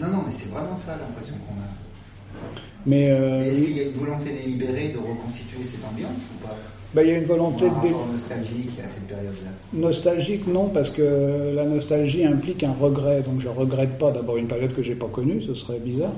[0.00, 2.40] Non, non, mais c'est vraiment ça l'impression qu'on a.
[2.86, 6.54] Mais euh, est-ce qu'il y a une volonté délibérée de reconstituer cette ambiance ou pas?
[6.94, 8.12] Bah, il y a une volonté de...
[8.12, 9.50] nostalgique à cette période-là.
[9.74, 13.22] Nostalgique, non, parce que la nostalgie implique un regret.
[13.22, 16.12] Donc je regrette pas d'abord une période que j'ai pas connue, ce serait bizarre.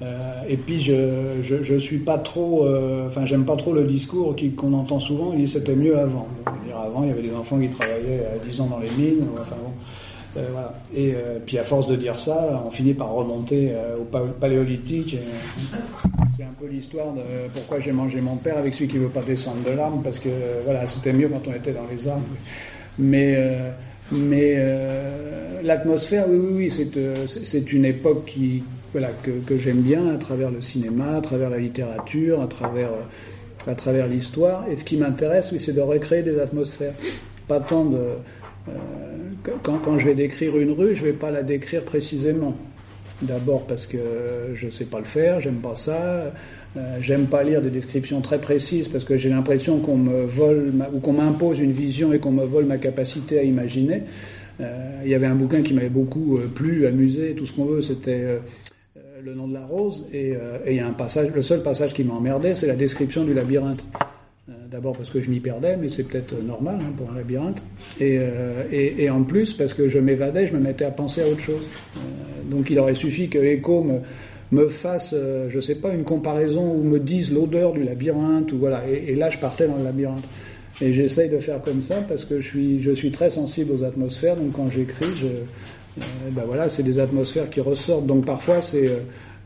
[0.00, 4.36] Euh, et puis je, je, suis pas trop, euh, enfin j'aime pas trop le discours
[4.56, 5.32] qu'on entend souvent.
[5.32, 6.28] Il dit c'était mieux avant.
[6.64, 9.26] dire avant il y avait des enfants qui travaillaient à 10 ans dans les mines.
[9.40, 9.72] Enfin bon,
[10.36, 10.74] euh, voilà.
[10.94, 15.16] Et euh, puis à force de dire ça, on finit par remonter euh, au paléolithique.
[16.36, 17.22] C'est un peu l'histoire de
[17.54, 20.28] pourquoi j'ai mangé mon père avec celui qui veut pas descendre de l'arme parce que
[20.64, 22.22] voilà c'était mieux quand on était dans les arbres.
[22.98, 23.36] Mais
[24.12, 24.56] mais
[25.62, 26.88] l'atmosphère, oui, oui, oui,
[27.42, 31.50] c'est une époque qui voilà, que, que j'aime bien à travers le cinéma, à travers
[31.50, 32.90] la littérature, à travers,
[33.66, 34.64] à travers l'histoire.
[34.70, 36.94] Et ce qui m'intéresse, oui, c'est de recréer des atmosphères.
[37.46, 37.96] Pas tant de.
[37.96, 38.72] Euh,
[39.62, 42.56] quand, quand, je vais décrire une rue, je vais pas la décrire précisément.
[43.22, 43.98] D'abord parce que
[44.54, 46.32] je sais pas le faire, j'aime pas ça.
[46.76, 50.72] Euh, j'aime pas lire des descriptions très précises parce que j'ai l'impression qu'on me vole
[50.92, 54.02] ou qu'on m'impose une vision et qu'on me vole ma capacité à imaginer.
[54.60, 57.64] Euh, il y avait un bouquin qui m'avait beaucoup euh, plu, amusé, tout ce qu'on
[57.64, 58.40] veut, c'était
[59.28, 60.04] le nom de la rose.
[60.12, 60.34] Et
[60.66, 63.84] il y a un passage, le seul passage qui m'emmerdait, c'est la description du labyrinthe.
[64.70, 67.58] D'abord parce que je m'y perdais, mais c'est peut-être normal hein, pour un labyrinthe.
[68.00, 71.66] Et, en plus parce que je m'évadais, je me mettais à penser à autre chose.
[72.50, 73.86] donc il aurait suffi que Echo
[74.50, 78.58] me, fasse, euh, je sais pas, une comparaison ou me dise l'odeur du labyrinthe ou
[78.58, 78.82] voilà.
[78.88, 80.24] Et, là, je partais dans le labyrinthe.
[80.80, 83.84] Et j'essaye de faire comme ça parce que je suis, je suis très sensible aux
[83.84, 84.36] atmosphères.
[84.36, 85.30] Donc quand j'écris, je, euh,
[86.30, 88.06] ben voilà, c'est des atmosphères qui ressortent.
[88.06, 88.88] Donc parfois c'est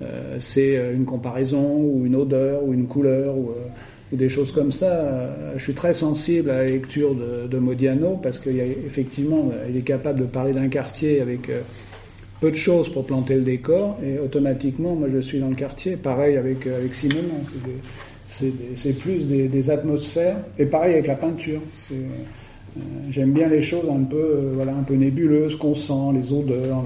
[0.02, 3.52] euh, c'est une comparaison ou une odeur ou une couleur ou,
[4.12, 5.34] des choses comme ça.
[5.56, 9.74] Je suis très sensible à la lecture de, Modiano parce qu'il y a effectivement, il
[9.74, 11.48] est capable de parler d'un quartier avec
[12.42, 15.96] peu de choses pour planter le décor et automatiquement, moi je suis dans le quartier.
[15.96, 17.22] Pareil avec, euh, avec Simon,
[18.26, 20.38] c'est plus des, atmosphères.
[20.58, 21.60] Et pareil avec la peinture.
[21.92, 21.94] Euh,
[23.11, 26.85] j'aime bien les choses un peu, euh, voilà, un peu nébuleuses, qu'on sent, les odeurs.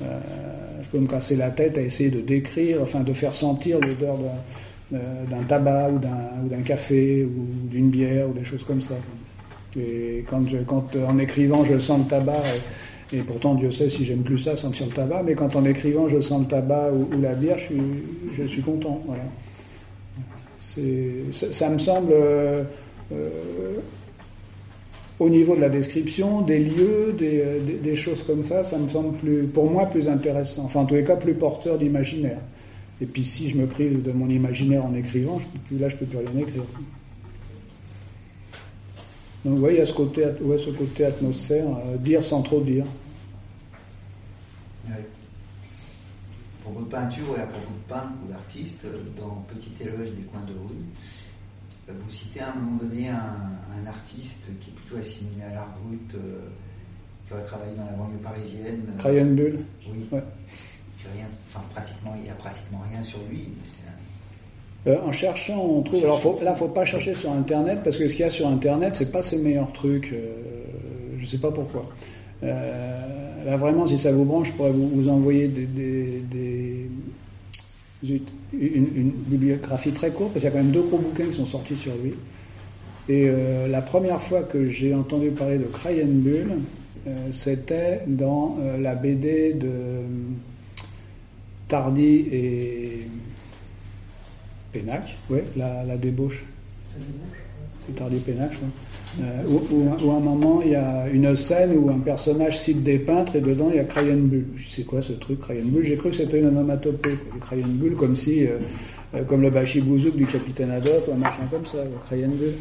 [0.00, 4.16] je peux me casser la tête à essayer de décrire, enfin de faire sentir l'odeur
[4.90, 8.94] d'un tabac ou d'un café ou d'une bière ou des choses comme ça.
[9.78, 12.42] Et quand, quand en écrivant je sens le tabac
[13.12, 16.08] et pourtant, Dieu sait si j'aime plus ça, sentir le tabac, mais quand en écrivant
[16.08, 17.82] je sens le tabac ou, la bière, je suis,
[18.36, 19.02] je suis content.
[19.06, 19.22] Voilà.
[20.60, 22.62] Ça, ça, me semble, euh,
[23.12, 23.76] euh,
[25.18, 27.42] au niveau de la description, des lieux, des,
[27.82, 30.64] des, choses comme ça, ça me semble plus, pour moi plus intéressant.
[30.66, 32.38] Enfin, en tous les cas, plus porteur d'imaginaire.
[33.00, 35.88] Et puis, si je me prive de mon imaginaire en écrivant, je peux plus, là,
[35.88, 36.62] je peux plus rien écrire.
[39.44, 42.42] Donc vous voyez, il y a ce côté, ouais, ce côté atmosphère, euh, dire sans
[42.42, 42.84] trop dire.
[46.64, 50.10] Pour votre peinture, il y a beaucoup de peintres ou d'artistes, euh, dans Petit éloge
[50.10, 51.27] des coins de rue, euh,
[51.88, 56.10] vous citez à un moment donné un, artiste qui est plutôt assimilé à l'art brut,
[56.10, 58.82] qui aurait travaillé dans la banlieue parisienne.
[58.98, 60.06] Crayon Bull Oui.
[60.10, 63.64] Rien, enfin, pratiquement, il n'y a pratiquement rien sur lui, mais
[64.86, 66.04] euh, en cherchant, on trouve.
[66.04, 68.46] Alors faut, là, faut pas chercher sur Internet parce que ce qu'il y a sur
[68.46, 70.12] Internet, c'est pas ses meilleurs trucs.
[70.12, 70.32] Euh,
[71.18, 71.86] je sais pas pourquoi.
[72.44, 76.77] Euh, là, vraiment, si ça vous branche, je pourrais vous, envoyer des,
[78.02, 81.46] une, bibliographie très courte parce qu'il y a quand même deux gros bouquins qui sont
[81.46, 82.14] sortis sur lui.
[83.08, 83.30] Et
[83.68, 86.58] la première fois que j'ai entendu parler de Crayon Bull,
[87.30, 89.70] c'était dans la BD de
[91.68, 93.08] Tardy et
[94.72, 96.44] Pénac, ouais, la débauche.
[97.88, 98.52] C'est Tardy Pénac,
[99.20, 102.98] euh, où, à un moment, il y a une scène où un personnage cite des
[102.98, 104.44] peintres et dedans, il y a Crayon Bull.
[104.56, 105.82] Je sais quoi ce truc, Crayon Bull?
[105.84, 107.16] J'ai cru que c'était une onomatopée.
[107.40, 108.58] Crayon Bull, comme si, euh,
[109.14, 112.52] euh, comme le Bachibouzouk du capitaine Haddock ou un machin comme ça, Crayon Bull.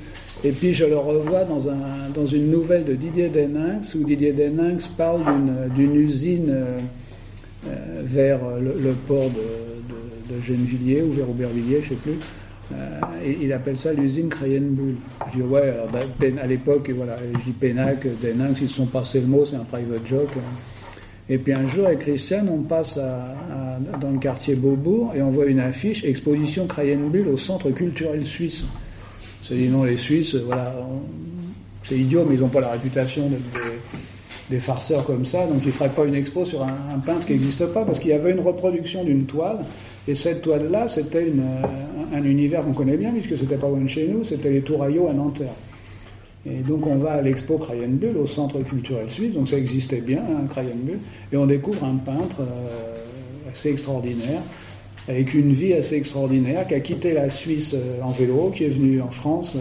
[0.45, 4.31] Et puis je le revois dans, un, dans une nouvelle de Didier Deninx, où Didier
[4.31, 5.23] Deninx parle
[5.75, 6.55] d'une usine
[8.03, 9.67] vers le, port de
[10.29, 12.19] de Gennevilliers ou vers Aubervilliers, je sais plus.
[12.73, 14.95] Euh, et il appelle ça l'usine Crayon-Bull.
[15.31, 15.73] Je dis ouais,
[16.19, 19.55] ben, à l'époque, voilà, je dis Pénac, Deninx, ils se sont passés le mot, c'est
[19.55, 20.33] un private joke.
[21.29, 25.45] Et puis un jour, avec Christian, on passe dans le quartier Beaubourg et on voit
[25.45, 28.65] une affiche exposition Crayon-Bull au centre culturel suisse.
[29.47, 30.75] C'est dit non, les Suisses, voilà,
[31.83, 33.37] c'est idiot, mais ils n'ont pas la réputation de,
[34.49, 37.31] des farceurs comme ça, donc ils ne feraient pas une expo sur un peintre qui
[37.31, 39.59] n'existe pas, parce qu'il y avait une reproduction d'une toile
[40.07, 43.87] et cette toile-là, c'était euh, un, univers qu'on connaît bien, puisque c'était pas loin de
[43.87, 45.53] chez nous, c'était les Touraillots à Nanterre.
[46.45, 50.19] Et donc on va à l'expo Bull au centre culturel suisse, donc ça existait bien,
[50.19, 50.99] hein, Bull,
[51.33, 54.41] et on découvre un peintre euh, assez extraordinaire,
[55.09, 58.69] avec une vie assez extraordinaire, qui a quitté la Suisse euh, en vélo, qui est
[58.69, 59.57] venu en France,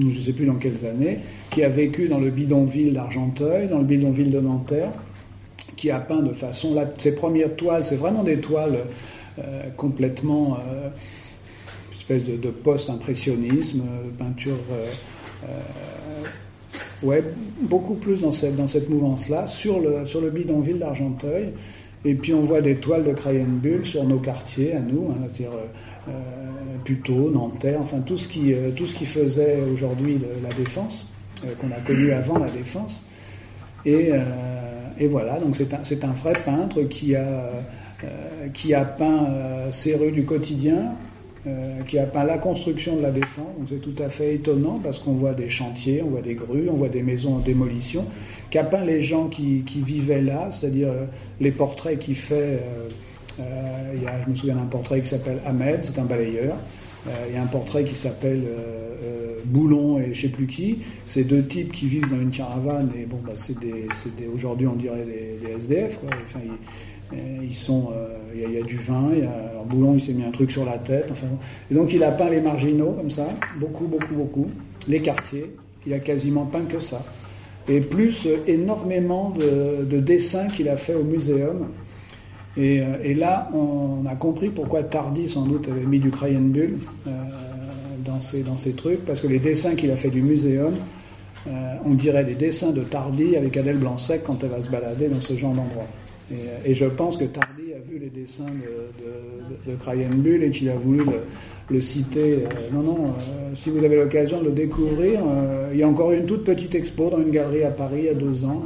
[0.00, 1.18] je ne sais plus dans quelles années,
[1.50, 4.92] qui a vécu dans le bidonville d'Argenteuil, dans le bidonville de Nanterre,
[5.76, 8.84] qui a peint de façon, là, ses premières toiles, c'est vraiment des toiles euh,
[9.76, 10.88] complètement euh,
[11.92, 14.56] espèce de, post-impressionnisme, euh, peinture
[17.02, 17.22] ouais,
[17.62, 21.50] beaucoup plus dans cette, dans cette mouvance-là, sur le, sur le bidonville d'Argenteuil.
[22.04, 25.16] Et puis on voit des toiles de Crayon Bull sur nos quartiers, à nous, hein,
[25.22, 25.56] c'est-à-dire
[26.08, 26.12] euh,
[26.84, 31.06] Puteaux, Nanterre, enfin tout ce qui, tout ce qui faisait aujourd'hui la défense,
[31.60, 33.02] qu'on a connu avant la défense.
[33.86, 34.12] Et,
[34.98, 37.60] et voilà, donc c'est un, un vrai peintre qui a euh,
[38.52, 40.94] qui a peint euh, ces rues du quotidien,
[41.46, 43.46] euh, qui a peint la construction de la défense.
[43.68, 46.74] C'est tout à fait étonnant parce qu'on voit des chantiers, on voit des grues, on
[46.74, 48.04] voit des maisons en démolition,
[48.50, 50.90] qui a peint les gens qui, vivaient là, c'est-à-dire
[51.40, 52.60] les portraits qu'il fait
[53.40, 56.56] Euh, il y a, je me souviens d'un portrait qui s'appelle Ahmed, c'est un balayeur.
[57.06, 60.46] Euh, il y a un portrait qui s'appelle euh, euh, Boulon et je sais plus
[60.46, 60.78] qui.
[61.06, 63.86] C'est deux types qui vivent dans une caravane et bon, bah, c'est des,
[64.32, 65.98] aujourd'hui on dirait des, des SDF.
[65.98, 66.10] Quoi.
[66.24, 66.40] Enfin,
[67.16, 69.10] euh, il y, a- du vin.
[69.66, 71.08] Boulon, il s'est mis un truc sur la tête.
[71.10, 71.26] Enfin,
[71.70, 73.26] et donc il a peint les marginaux comme ça,
[73.58, 74.46] beaucoup, beaucoup, beaucoup.
[74.88, 75.50] Les quartiers,
[75.86, 77.02] il a quasiment peint que ça.
[77.68, 81.68] Et plus euh, énormément de, de dessins qu'il a fait au muséum.
[82.56, 86.40] Et, euh, et là, on a compris pourquoi Tardy, sans doute, avait mis du Crayon
[86.40, 86.76] Bull
[88.04, 90.74] dans, ses, trucs, parce que les dessins qu'il a fait du muséum,
[91.84, 95.20] on dirait des dessins de Tardy avec Adèle Blanc-Sec quand elle va se balader dans
[95.20, 95.86] ce genre d'endroit.
[96.30, 100.50] Et, euh, et je pense que Tardy a vu les dessins de, de, de et
[100.50, 101.02] qu'il a voulu
[101.70, 102.44] le, citer.
[102.44, 105.20] Euh, non, non, euh, si vous avez l'occasion de le découvrir,
[105.72, 108.08] il y a encore une toute petite expo dans une galerie à Paris il y
[108.08, 108.62] a deux ans.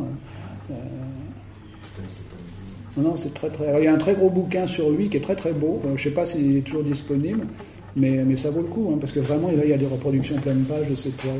[2.96, 3.68] Non, non, c'est très très.
[3.68, 5.80] Alors, il y a un très gros bouquin sur lui qui est très très beau.
[5.94, 7.46] Je sais pas s'il est toujours disponible,
[7.94, 10.36] mais, mais ça vaut le coup, hein, parce que vraiment, il y a des reproductions
[10.36, 11.34] pleine page de ces toiles.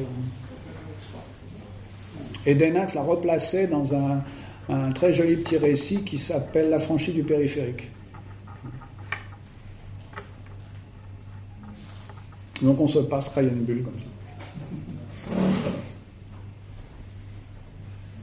[2.46, 4.22] Et Denax l'a replacé dans un,
[4.68, 7.88] un très joli petit récit qui s'appelle La franchise du périphérique.
[12.62, 14.07] Donc on se passe Crayon Bull comme ça.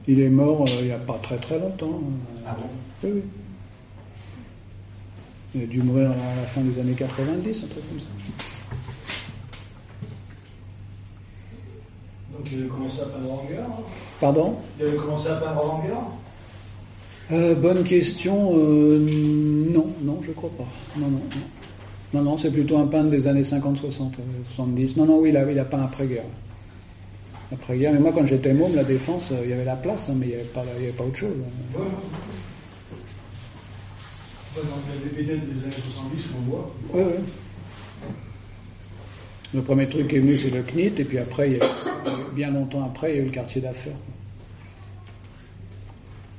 [0.08, 2.00] Il est mort euh, il n'y a pas très très longtemps.
[2.46, 2.68] Ah bon?
[3.02, 3.22] Oui, oui.
[5.54, 8.08] Il a dû mourir à la fin des années 90, un truc comme ça.
[12.36, 13.82] Donc il avait commencé à peindre en hein
[14.20, 14.56] Pardon?
[14.78, 16.10] Il avait commencé à peindre en hangar
[17.32, 18.52] Euh, Bonne question.
[18.56, 20.66] euh, non, non, je crois pas.
[20.96, 21.40] Non, non, non.
[22.14, 24.22] Non, non, c'est plutôt un peintre des années 50, 60, euh,
[24.54, 24.96] 70.
[24.96, 26.22] Non, non, oui, il a, il a peint après-guerre.
[27.52, 27.92] Après-guerre.
[27.92, 30.26] Mais moi, quand j'étais môme, la défense, euh, il y avait la place, hein, mais
[30.26, 31.30] il n'y avait, pas- avait autre chose.
[31.74, 31.80] Ouais.
[34.56, 34.62] Ouais,
[35.18, 36.74] y a des années 70 qu'on voit.
[36.94, 37.24] Oui, oui.
[39.54, 41.66] Le premier truc qui est venu, c'est le CNIT, et puis après, il y a,
[42.34, 43.92] bien longtemps après, il y a eu le quartier d'affaires.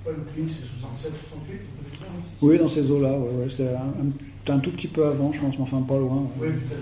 [0.07, 2.21] Ouais, le clip c'est 67, 68, on peut dire, hein.
[2.41, 5.55] Oui, dans ces eaux-là, ouais, ouais, c'était un, un tout petit peu avant, je pense,
[5.57, 6.27] mais enfin pas loin.
[6.39, 6.47] ouais.
[6.47, 6.81] Oui, peut-être,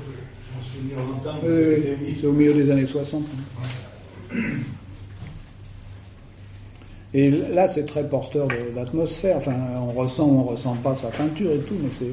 [0.51, 1.41] je m'en souviens.
[1.43, 3.23] Oui, oui, c'est au milieu des années 60.
[7.13, 9.38] Et là, c'est très porteur d'atmosphère.
[9.38, 12.11] Enfin, on ressent ou on ressent pas sa peinture et tout, mais c'est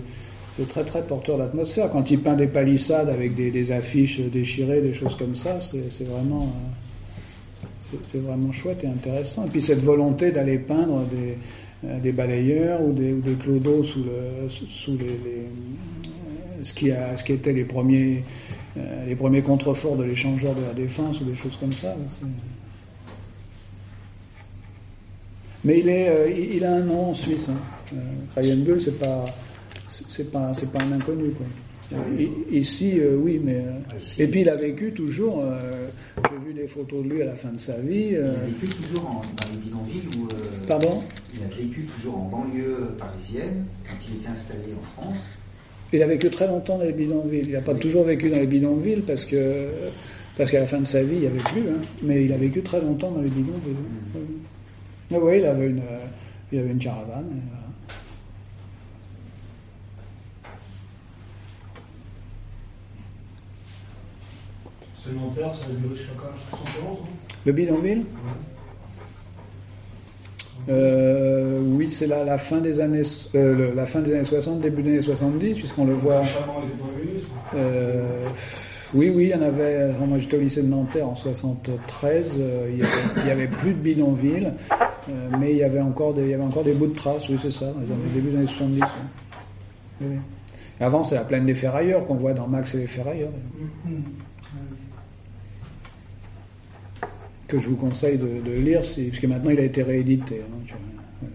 [0.53, 1.90] c'est très très porteur d'atmosphère.
[1.90, 5.90] Quand il peint des palissades avec des, des affiches déchirées, des choses comme ça, c'est
[5.90, 6.68] c'est vraiment euh,
[8.03, 9.45] c'est- vraiment chouette et intéressant.
[9.47, 11.37] Et puis cette volonté d'aller peindre des,
[11.85, 17.33] euh, balayeurs ou des, clodos sous, le, sous- les, euh, ce, qui a, ce qui
[17.33, 18.23] était les premiers,
[18.77, 21.95] euh, les premiers contreforts de l'échangeur de la défense ou des choses comme ça.
[25.64, 27.49] Mais il, est, il a un nom en Suisse.
[27.49, 28.01] Hein.
[28.81, 29.25] C'est pas,
[29.88, 31.31] c'est- pas, pas un inconnu.
[32.50, 33.57] Ici, euh, oui, mais.
[33.57, 35.40] euh, Ah, et puis il a vécu toujours.
[35.44, 35.88] euh,
[36.31, 38.09] J'ai vu des photos de lui à la fin de sa vie.
[38.12, 40.28] Il a vécu toujours en, dans les bidonvilles où.
[40.66, 41.02] Pardon?
[41.35, 45.26] Il a vécu toujours en banlieue parisienne quand il était installé en France.
[45.92, 47.42] Il a vécu très longtemps dans les bidonvilles.
[47.46, 49.66] Il n'a pas toujours vécu dans les bidonvilles parce que
[50.38, 51.61] parce qu'à la fin de sa vie, il n'y avait plus.
[51.61, 51.81] Hein.
[52.02, 53.76] Mais il a vécu très longtemps dans les bidonvilles.
[54.14, 54.37] Oui, oui.
[55.14, 55.83] Ah oui, il avait une,
[56.52, 57.26] il avait une caravane.
[65.09, 65.33] Et voilà.
[65.35, 67.09] C'est Nanterre, ça a duré jusqu'à quand Jusqu'à 71, hein
[67.47, 68.05] Le bidonville
[70.69, 73.03] euh, Oui, c'est la, la fin des années
[73.35, 76.23] euh, la fin des années 60, début des années 70, puisqu'on le voit.
[77.55, 78.05] Euh,
[78.95, 79.91] oui, oui, il y en avait.
[80.07, 82.37] Moi, j'étais au lycée de Nanterre en 73.
[82.38, 85.81] euh, il, y avait, il y avait plus de bidonvilles, euh, mais il y avait
[85.81, 87.29] encore des, il y avait encore des bouts de traces.
[87.29, 88.81] Oui, c'est ça, les début des années 70.
[88.81, 88.87] ouais.
[90.03, 90.17] Oui, oui.
[90.81, 93.31] Et avant, c'était la plaine des ferrailleurs qu'on voit dans Max et les ferrailleurs,
[97.53, 100.41] que je vous conseille de, de lire, si- parce que maintenant, il a été réédité.
[100.41, 101.31] hein, donc, euh, ouais.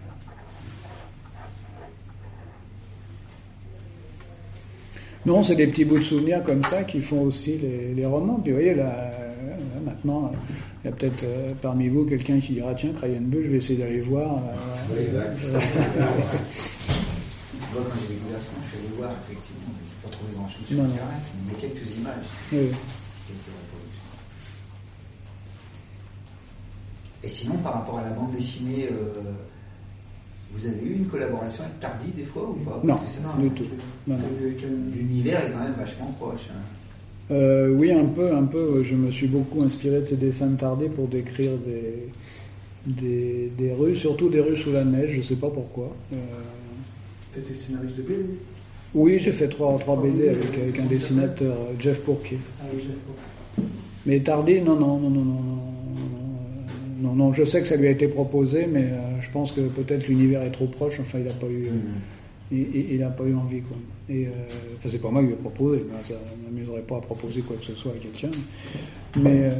[5.26, 8.40] Non, c'est des petits bouts de souvenirs comme ça qui font aussi les, les romans.
[8.42, 10.36] Puis vous voyez, là, euh, là, maintenant, euh,
[10.84, 13.56] il y a peut-être euh, parmi vous quelqu'un qui dira Tiens, Crayon Bull, je vais
[13.58, 14.40] essayer d'aller voir.
[14.92, 15.38] euh, exact.
[15.52, 15.60] Moi,
[17.84, 19.72] quand j'ai découvert ça, je suis allé voir, effectivement.
[19.76, 20.84] Je n'ai pas trouvé grand-chose sur Non.
[20.84, 22.58] Internet, mais quelques images, oui.
[22.58, 24.08] quelques reproductions.
[27.24, 29.20] Et sinon, par rapport à la bande dessinée, euh,
[30.52, 32.80] vous avez eu une collaboration avec Tardy des fois ou pas?
[32.84, 33.64] Non, Parce que c'est du tout.
[34.94, 36.46] L'univers est quand même vachement proche.
[36.50, 36.60] hein.
[37.30, 38.82] Euh, oui, un peu, un peu.
[38.82, 42.08] Je me suis beaucoup inspiré de ces dessins de Tardy pour décrire des,
[42.86, 45.10] des, des rues, surtout des rues sous la neige.
[45.16, 45.94] Je sais pas pourquoi.
[46.12, 46.16] Euh,
[47.34, 48.24] Tu étais scénariste de BD.
[48.94, 52.38] Oui, j'ai fait trois, trois BD avec, avec un dessinateur, euh, Jeff Pourquier.
[52.62, 52.82] Ah oui,
[53.56, 53.62] pas.
[54.06, 55.58] Mais Tardy, non, non, non, non, non, non,
[56.98, 59.60] non, non, je sais que ça lui a été proposé, mais euh, je pense que
[59.62, 61.70] peut-être l'univers est trop proche, enfin, il n'a pas eu, euh,
[62.52, 63.76] il, il- il a pas eu envie, quoi.
[64.10, 64.30] Et, euh,
[64.78, 67.56] enfin, c'est pas moi qui lui ai proposé, moi, ça m'amuserait pas à proposer quoi
[67.56, 68.30] que ce soit à quelqu'un.
[69.16, 69.50] Mais, euh,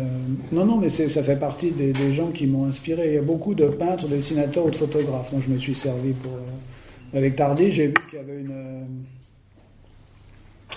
[0.52, 3.08] non, non, mais ça fait partie des, des gens qui m'ont inspiré.
[3.08, 5.74] Il y a beaucoup de peintres, de dessinateurs ou de photographes dont je me suis
[5.74, 6.32] servi pour,
[7.14, 8.52] avec Tardy, j'ai vu qu'il y avait une,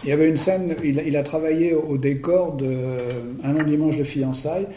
[0.03, 2.71] il y avait une scène, il, a- il a travaillé au, au décor de
[3.43, 4.67] Un long dimanche de fiançailles,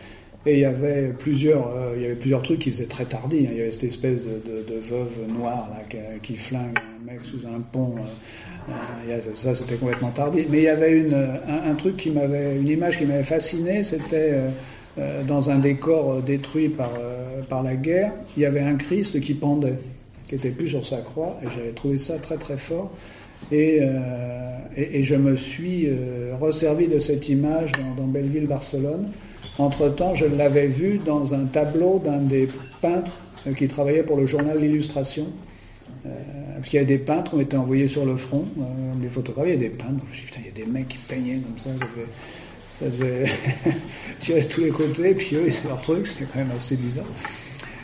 [0.46, 3.38] et il y avait plusieurs, euh, il y avait plusieurs trucs qui faisaient très tardi.
[3.46, 3.50] hein.
[3.52, 7.46] Il y avait cette espèce de, veuve noire là, qui, qui flingue un mec sous
[7.46, 7.94] un pont.
[7.98, 8.72] euh,
[9.10, 10.44] euh, ça, c'était complètement tardi.
[10.50, 13.82] Mais il y avait une, euh, un, truc qui m'avait, une image qui m'avait fasciné.
[13.82, 14.48] C'était euh,
[14.98, 18.12] euh, dans un décor euh, détruit par euh, par la guerre.
[18.36, 19.74] Il y avait un Christ qui pendait,
[20.28, 22.90] qui était plus sur sa croix, et j'avais trouvé ça très très fort.
[23.52, 29.08] Et, euh, et, je me suis euh, resservi de cette image dans, dans Belleville, Barcelone.
[29.58, 32.48] Entre-temps, je l'avais vu dans un tableau d'un des
[32.80, 35.26] peintres euh, qui travaillait pour le journal L'Illustration.
[36.06, 36.10] Euh,
[36.56, 39.08] parce qu'il y avait des peintres qui ont été envoyés sur le front, euh, des
[39.08, 40.04] photographes, il y a des peintres.
[40.04, 41.70] Je me suis dit, putain, il y a des mecs qui peignaient comme ça,
[42.80, 43.72] ça devait, ça devait
[44.20, 47.04] tirer de tous les côtés, puis eux, c'est leur truc, c'était quand même assez bizarre.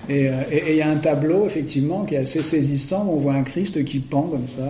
[0.09, 3.19] Et euh, et- il y a un tableau, effectivement, qui est assez saisissant, où on
[3.19, 4.69] voit un Christ qui pend comme ça,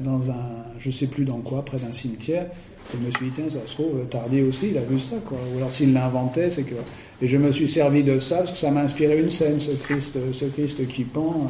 [0.00, 0.46] dans un,
[0.80, 2.46] je sais plus dans quoi, près d'un cimetière.
[2.90, 5.16] Et je me suis dit, tiens, ça se trouve, Tardy aussi, il a vu ça,
[5.26, 5.38] quoi.
[5.52, 6.74] Ou alors s'il l'a inventé, c'est que...
[7.20, 9.72] Et je me suis servi de ça, parce que ça m'a inspiré une scène, ce
[9.72, 11.48] Christ, ce Christ qui pend.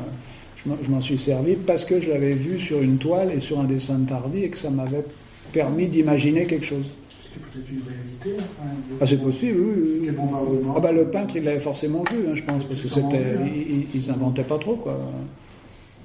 [0.66, 3.60] euh, je m'en- suis servi parce que je l'avais vu sur une toile et sur
[3.60, 5.04] un dessin de Tardy, et que ça m'avait
[5.52, 6.86] permis d'imaginer quelque chose.
[7.22, 8.42] C'était peut-être une réalité.
[8.42, 10.74] De- Ah, c'est possible, oui, oui, bombardements.
[10.76, 13.46] Ah bah le peintre, il l'avait forcément vu, hein, je pense, parce que c'était, hein.
[13.54, 14.98] ils, ils s'inventaient pas trop, quoi.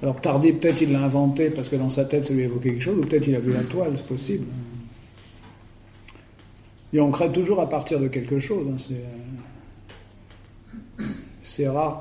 [0.02, 2.82] Alors Tardy, peut-être il l'a inventé parce que dans sa tête, ça lui évoquait quelque
[2.82, 4.44] chose, ou peut-être il a vu la toile, c'est possible.
[6.94, 8.64] Et on crée toujours à partir de quelque chose.
[8.70, 8.94] hein, c'est,
[11.00, 11.04] euh,
[11.42, 11.98] c'est rare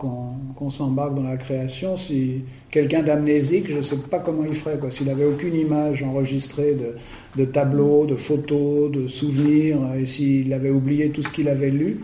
[0.56, 1.98] qu'on, s'embarque dans la création.
[1.98, 4.78] Si quelqu'un d'amnésique, je ne sais pas comment il ferait.
[4.78, 4.92] Quoi.
[4.92, 6.96] S'il avait aucune image enregistrée de,
[7.42, 12.00] de tableaux, de photos, de souvenirs, et s'il avait oublié tout ce qu'il avait lu,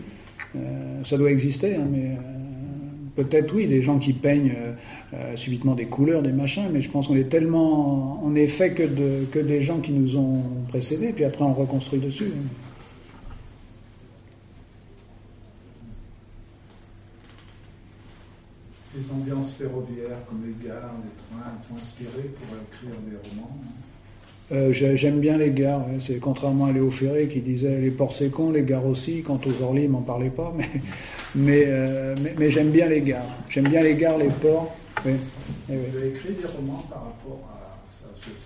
[0.56, 0.58] euh,
[1.04, 4.72] ça doit exister, hein, mais euh, peut-être oui, des gens qui peignent euh,
[5.14, 8.70] euh, subitement des couleurs, des machins, mais je pense qu'on est tellement, on est fait
[8.70, 12.32] que des gens qui nous ont précédés, puis après on reconstruit dessus.
[12.36, 12.69] hein.
[18.96, 23.56] Les ambiances ferroviaires comme les gares, les trains, t'ont inspiré pour écrire des romans.
[24.52, 25.98] Euh, j'ai- J'aime bien les gares, ouais.
[26.00, 29.22] c'est contrairement à Léo Ferré qui disait les ports c'est con, les gares aussi.
[29.22, 30.68] Quant aux Orly, il m'en parlait pas, mais
[31.36, 33.22] mais, euh, mais, mais j'aime bien les gares.
[33.48, 34.74] J'aime bien les gares, les ports.
[35.06, 35.12] Oui.
[35.68, 35.76] Oui.
[35.76, 38.40] Vous avez écrit des romans par rapport à ça, ce- ce- cette-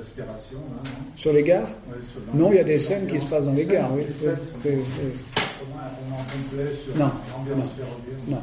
[0.00, 1.06] aspiration là, non?
[1.14, 1.68] Sur les gares?
[1.88, 4.02] Ouais, sur Non, il y a des scènes qui se passent dans les gares, oui.
[5.72, 8.42] Un roman complet sur Non, l'ambiance non, ferroviaire Non,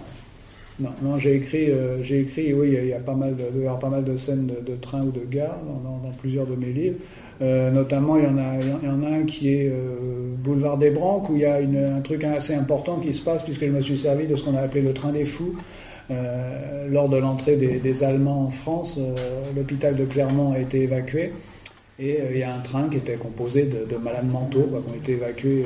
[0.80, 3.36] non, non j'ai écrit, euh, j'ai écrit, oui, il y a- y, a pas mal,
[3.36, 5.90] de, il y avoir pas mal de scènes de, de train ou de gare dans,
[5.90, 6.98] dans- dans plusieurs de mes livres.
[7.42, 10.78] Euh, notamment, il y en a, il y en a un qui est euh, Boulevard
[10.78, 13.66] des Branques où il y a une, un truc assez important qui se passe puisque
[13.66, 15.56] je me suis servi de ce qu'on a appelé le train des fous.
[16.90, 19.00] Lors de l'entrée des, des Allemands en France,
[19.56, 21.32] l'hôpital de Clermont a été évacué
[22.00, 24.92] et il y a un train qui était composé de, de malades mentaux quoi, qui
[24.92, 25.64] ont été évacués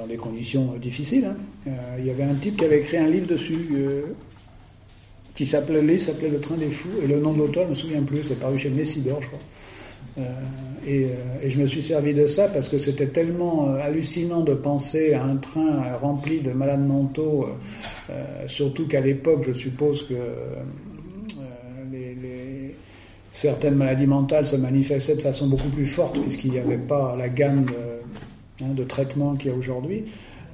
[0.00, 1.26] dans des conditions difficiles.
[1.26, 1.36] hein.
[1.66, 4.02] Euh, il y avait un type qui avait écrit un livre dessus euh,
[5.34, 8.02] qui s'appelait, s'appelait Le Train des Fous et le nom de l'auteur, je me souviens
[8.02, 9.38] plus, c'était paru chez Messidor, je crois.
[10.18, 10.22] Euh,
[10.86, 15.22] et, je me suis servi de ça parce que c'était tellement hallucinant de penser à
[15.22, 17.46] un train rempli de malades mentaux,
[18.46, 20.14] surtout qu'à l'époque, je suppose que
[23.32, 27.28] certaines maladies mentales se manifestaient de façon beaucoup plus forte puisqu'il n'y avait pas la
[27.28, 27.99] gamme de,
[28.62, 30.04] hein, de traitements qu'il y a aujourd'hui.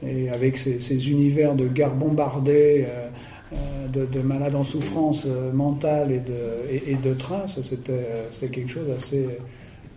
[0.07, 3.09] Et avec ces, ces univers de gares bombardées, euh,
[3.53, 6.35] euh, de, de malades en souffrance euh, mentale et de,
[6.71, 9.29] et, et de trains, ça c'était c'était quelque chose d'assez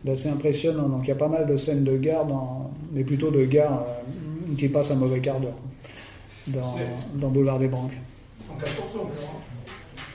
[0.05, 0.87] d'assez impressionnant.
[0.87, 3.83] Donc il y a pas mal de scènes de gare, dans, mais plutôt de gare
[3.87, 5.57] euh, qui passent un mauvais quart d'heure
[6.47, 6.75] dans,
[7.15, 7.97] dans Boulevard des Branques.
[8.49, 9.41] En 14 ans, encore.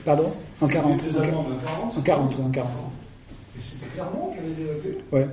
[0.05, 0.31] Pardon?
[0.61, 1.03] En 40.
[1.03, 1.97] Les Allemands de 40.
[1.97, 2.71] En 40, en 40.
[3.57, 4.97] Et c'était Clermont qui avait été évacué?
[5.11, 5.27] Ouais.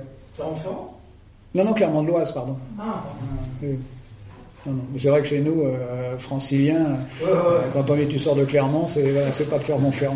[1.55, 2.57] Non, non, Clermont de l'Oise, pardon.
[2.79, 3.03] Ah,
[3.61, 3.77] Oui.
[4.65, 4.83] Non, non.
[4.97, 6.83] C'est vrai que chez nous, euh, franciliens,
[7.21, 7.37] ouais, ouais, ouais.
[7.37, 10.15] euh, quand on dit tu sors de Clermont, c'est voilà, c'est pas Clermont-Ferrand.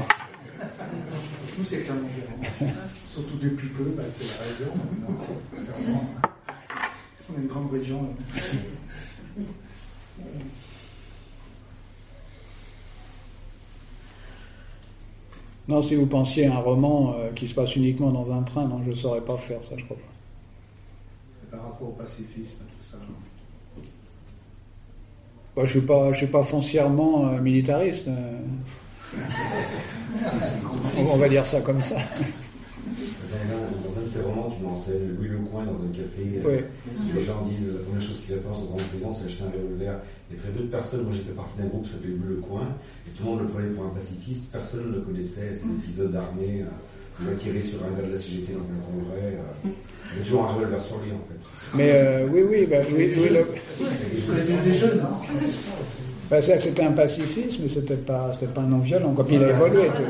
[1.57, 2.71] Nous, c'est Clermont-Ferrand.
[3.07, 4.73] Surtout depuis peu, bah, c'est la région.
[5.01, 5.17] maintenant.
[5.51, 5.99] Clermont.
[7.29, 7.99] On est une grande région.
[15.67, 18.65] Non, si vous pensiez à un roman euh, qui se passe uniquement dans un train,
[18.67, 20.03] non, je ne saurais pas faire ça, je crois pas.
[21.51, 22.97] Par rapport au pacifisme, tout ça.
[25.55, 28.07] Bah, je suis pas, je suis pas foncièrement euh, militariste.
[28.09, 28.39] euh.
[30.97, 31.95] on, va dire ça comme ça.
[31.95, 36.41] Dans un, dans un de tes romans, tu m'enseignes Louis Lecoin dans un café.
[36.43, 36.65] euh, Ouais.
[37.15, 39.43] Les gens disent la première chose qu'il va faire en sortant de prison, c'est acheter
[39.43, 39.95] un revolver.
[40.31, 42.67] Et très peu de personnes, moi j'étais partie d'un groupe qui s'appelait Louis Lecoin,
[43.07, 44.51] et tout le monde le prenait pour un pacifiste.
[44.51, 46.61] Personne ne le connaissait, ces épisodes armés.
[46.63, 46.65] Euh,
[47.19, 49.33] il va tirer sur un gars de la CGT dans un congrès.
[49.33, 49.69] Euh,
[50.13, 51.77] il y a toujours un revolver sur lui en fait.
[51.77, 55.17] Mais euh, oui, oui, bah, oui, oui, le- des jeunes, hein
[56.29, 59.13] bah, c'est- c'était un pacifisme, mais c'était pas, c'était pas non violent.
[59.13, 59.25] Quoi.
[59.25, 60.03] Puis il a évolué, tout,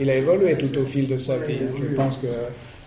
[0.00, 1.58] il a évolué tout au fil de sa vie.
[1.78, 2.26] Je pense que,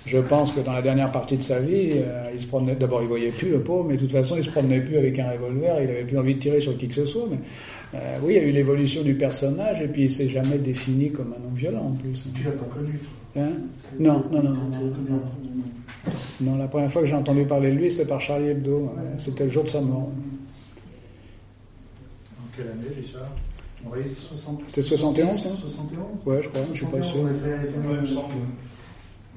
[0.06, 2.76] je pense que dans la dernière partie de sa vie, euh, il se promenait.
[2.76, 5.18] D'abord, il voyait plus le pauvre, mais de toute façon, il se promenait plus avec
[5.20, 5.82] un revolver.
[5.84, 7.28] Il avait plus envie de tirer sur qui que ce soit.
[7.30, 7.38] Mais
[7.96, 11.12] euh, oui, il y a eu l'évolution du personnage, et puis il s'est jamais défini
[11.12, 12.24] comme un non violent en plus.
[12.36, 13.10] Tu l'as pas connu, toi?
[13.38, 13.52] Hein?
[14.00, 14.54] Non, non, non,
[16.42, 18.94] non, la première fois que j'ai entendu parler de lui, c'était par Charlie Hebdo.
[19.20, 20.10] C'était le jour de sa mort.
[22.40, 22.86] En quelle année
[23.94, 24.62] 60...
[24.68, 25.50] C'était 71, hein?
[25.60, 28.24] 71 Ouais, je crois, je suis pas 71, sûr.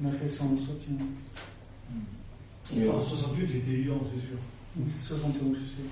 [0.01, 0.55] On a fait, ça en.
[2.77, 4.37] Et en 68, j'étais vivant, c'est sûr.
[5.01, 5.87] 71, je sais.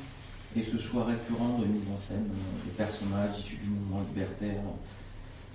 [0.55, 4.61] Et ce choix récurrent de mise en scène euh, de personnages issus du mouvement libertaire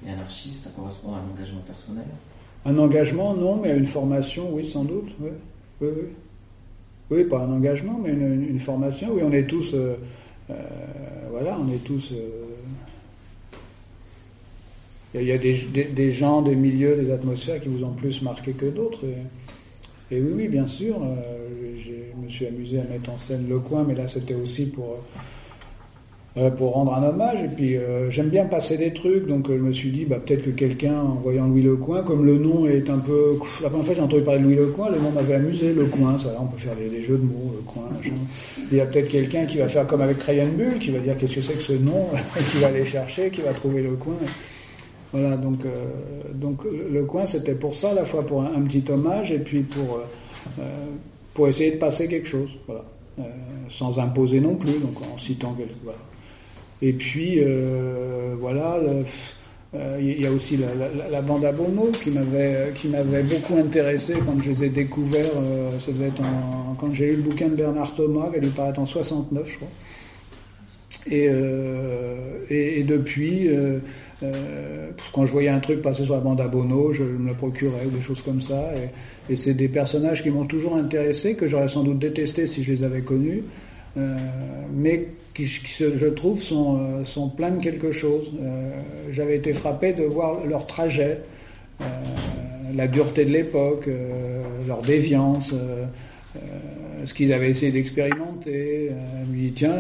[0.07, 2.05] et anarchiste, ça correspond à un engagement personnel?
[2.65, 5.09] Un engagement, non, mais une formation, oui, sans doute.
[5.21, 5.31] Oui,
[5.81, 6.03] oui, oui.
[7.11, 9.11] Oui, pas un engagement, mais une, formation.
[9.13, 9.75] Oui, on est tous.
[9.75, 9.97] euh,
[10.51, 10.55] euh,
[11.31, 12.13] voilà, on est tous.
[12.13, 12.29] euh,
[15.15, 18.67] Il y a, des, gens, des milieux, des atmosphères qui vous ont plus marqué que
[18.67, 19.05] d'autres.
[20.11, 20.97] Et, oui, oui, bien sûr.
[21.79, 24.99] je me suis amusé à mettre en scène Le Coin, mais là, c'était aussi pour.
[26.39, 27.43] Euh, pour rendre un hommage.
[27.45, 30.19] Et puis euh, j'aime bien passer des trucs, donc euh, je me suis dit bah,
[30.25, 33.39] peut-être que quelqu'un, en voyant Louis Lecoin, comme le nom est un peu...
[33.63, 36.29] La première fois j'ai entendu parler de Louis Lecoin, le nom m'avait amusé, Lecoin, ça,
[36.29, 38.15] là, on peut faire des, jeux de mots, Lecoin, machin.
[38.71, 41.19] Il y a peut-être quelqu'un qui va faire comme avec Ryan Bull, qui va dire
[41.19, 42.07] qu'est-ce que c'est que ce nom,
[42.51, 44.17] qui va aller chercher, qui va trouver Lecoin.
[45.13, 45.85] Voilà, donc, euh,
[46.33, 49.61] donc le coin c'était pour ça, à la fois pour un, petit hommage et puis
[49.61, 49.99] pour,
[50.59, 50.63] euh,
[51.35, 52.85] pour essayer de passer quelque chose, voilà.
[53.69, 55.99] Sans imposer non plus, donc en citant quelque voilà.
[56.83, 58.77] Et puis euh, voilà,
[59.75, 60.67] euh, il y a aussi la,
[61.09, 65.31] la- bande à Bono qui m'avait beaucoup intéressé quand je les ai découverts.
[65.37, 66.23] euh, ça devait être
[66.81, 69.69] quand j'ai eu le bouquin de Bernard Thomas, qui a paraître en 69, je crois.
[71.07, 73.49] Et, euh, et, depuis,
[75.13, 77.87] quand je voyais un truc passer sur la bande à Bono, je me le procurais
[77.87, 78.73] ou des choses comme ça.
[79.31, 82.73] Et, c'est des personnages qui m'ont toujours intéressé, que j'aurais sans doute détesté si je
[82.73, 83.45] les avais connus,
[83.97, 88.31] mais qui, qui, je trouve, sont, euh, sont pleins de quelque chose.
[88.43, 88.71] Euh,
[89.11, 91.19] J'avais été frappé de voir leur trajet,
[91.81, 91.85] euh,
[92.75, 93.89] la dureté de l'époque,
[94.67, 95.53] leur déviance,
[97.05, 98.91] ce qu'ils avaient essayé d'expérimenter.
[99.27, 99.75] Je me dis, tiens,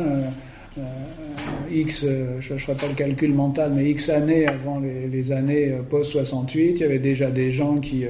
[1.70, 2.04] X,
[2.40, 5.82] je ne ferai pas le calcul mental, mais X années avant les, les années euh,
[5.82, 8.04] post-68, il y avait déjà des gens qui,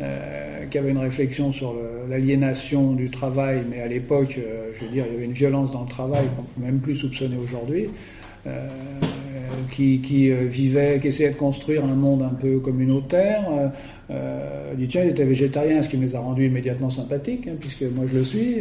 [0.00, 1.74] euh, qui avaient une réflexion sur
[2.08, 5.70] l'aliénation du travail, mais à l'époque, euh, je veux dire, il y avait une violence
[5.72, 7.88] dans le travail qu'on peut même plus soupçonner aujourd'hui.
[8.46, 8.68] Euh,
[9.70, 13.44] qui, qui euh, vivait, qui essayait de construire un monde un peu communautaire.
[14.10, 17.56] Euh, dit tiens, il était végétarien, ce qui me les a rendus immédiatement sympathiques, hein,
[17.60, 18.56] puisque moi je le suis,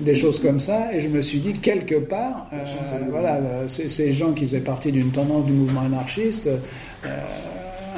[0.00, 2.58] des choses comme ça, et je me suis dit quelque part, euh,
[3.10, 6.48] voilà, ces, ces gens qui faisaient partie d'une tendance du mouvement anarchiste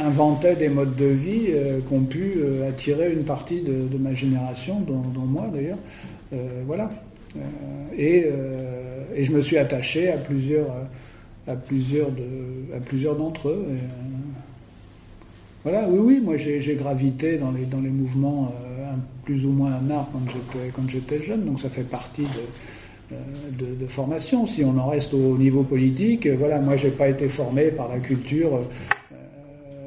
[0.06, 4.14] inventaient des modes de vie euh, qui ont pu euh, attirer une partie de, ma
[4.14, 5.78] génération, dont, moi d'ailleurs,
[6.32, 6.88] Euh, voilà.
[7.36, 7.40] Euh,
[9.14, 10.70] et, je me suis attaché à plusieurs,
[11.46, 13.66] à plusieurs de, à plusieurs d'entre eux.
[15.64, 18.50] Voilà, oui, oui, moi j'ai gravité dans les, dans les mouvements
[18.92, 19.78] un- plus ou moins
[20.12, 22.26] quand j'étais quand j'étais jeune, donc ça fait partie
[23.10, 24.46] de, de, formation.
[24.46, 27.98] Si on en reste au niveau politique, voilà, moi j'ai pas été formé par la
[27.98, 28.62] culture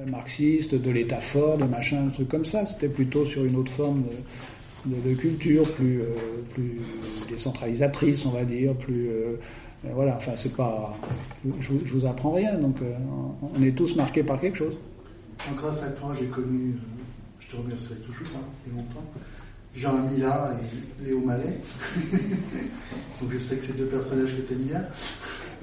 [0.05, 2.65] marxiste, de l'État fort, de machin, un truc comme ça.
[2.65, 4.03] C'était plutôt sur une autre forme
[4.85, 6.05] de, culture, plus, euh,
[6.53, 6.79] plus
[7.29, 9.35] décentralisatrice, on va dire, plus euh,
[9.93, 10.15] voilà.
[10.17, 10.97] Enfin, c'est pas,
[11.59, 12.93] je, je vous apprends rien, donc euh,
[13.55, 14.75] on est tous marqués par quelque chose.
[15.47, 16.75] Donc, grâce à toi, j'ai connu,
[17.39, 19.05] je te remercierai toujours, hein, a longtemps,
[19.75, 20.51] Jean Mila
[21.01, 21.59] et Léo Mallet.
[23.21, 24.81] Donc je sais que c'est deux personnages que tu bien.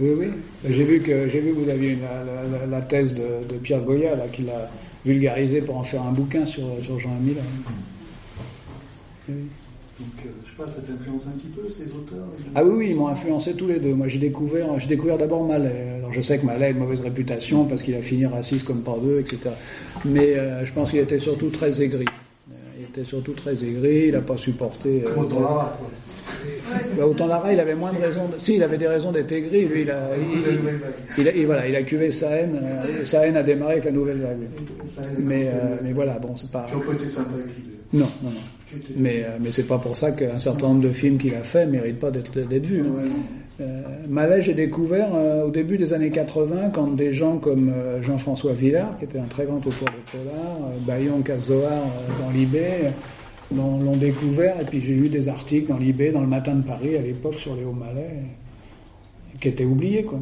[0.00, 0.26] Oui, oui.
[0.68, 3.58] J'ai vu que j'ai vu que vous aviez une- la, la- la thèse de, de
[3.58, 4.70] Pierre Goya là qu'il a
[5.04, 7.40] vulgarisé pour en faire un bouquin sur, sur Jean Mila.
[9.28, 9.34] Oui.
[10.00, 12.24] Donc euh, je sais pas, ça t'influence un petit peu ces auteurs
[12.54, 13.92] Ah oui, oui, ils m'ont influencé tous les deux.
[13.94, 15.96] Moi, j'ai découvert, j'ai découvert d'abord Mallet.
[15.98, 18.80] Alors, je sais que Malais a une mauvaise réputation parce qu'il a fini raciste comme
[18.80, 19.50] par deux, etc.
[20.04, 22.06] Mais euh, je pense qu'il était surtout très aigri.
[22.94, 25.02] Il était surtout très aigri, il n'a pas supporté.
[25.06, 25.88] euh, dans Lara, quoi.
[26.98, 28.26] bah, autant Lara, il avait moins de raisons.
[28.28, 28.38] De...
[28.38, 29.64] Si, il avait des raisons d'être aigri.
[29.66, 32.60] Lui, il a, il, il a- il- voilà, il a cuvé sa haine.
[32.62, 34.36] euh, sa haine a démarré avec la nouvelle vague.
[35.18, 36.66] Mais, euh, mais voilà, bon, c'est pas.
[37.94, 38.78] Non, non, non.
[38.96, 41.64] Mais, euh, mais c'est pas pour ça qu'un certain nombre de films qu'il a fait
[41.66, 42.80] méritent pas d'être d'être vus.
[42.80, 43.02] hein.
[43.62, 48.02] Euh, Malais, j'ai découvert euh, au début des années 80 quand des gens comme euh,
[48.02, 51.82] Jean-François Villard, qui était un très grand auteur de polar, Bayon Cazoar
[52.20, 52.90] dans l'IB, euh,
[53.54, 54.60] l'ont découvert.
[54.60, 57.34] Et puis j'ai lu des articles dans l'IB, dans le Matin de Paris à l'époque
[57.34, 60.04] sur Léo Malais, euh, qui étaient oubliés.
[60.04, 60.20] Quoi.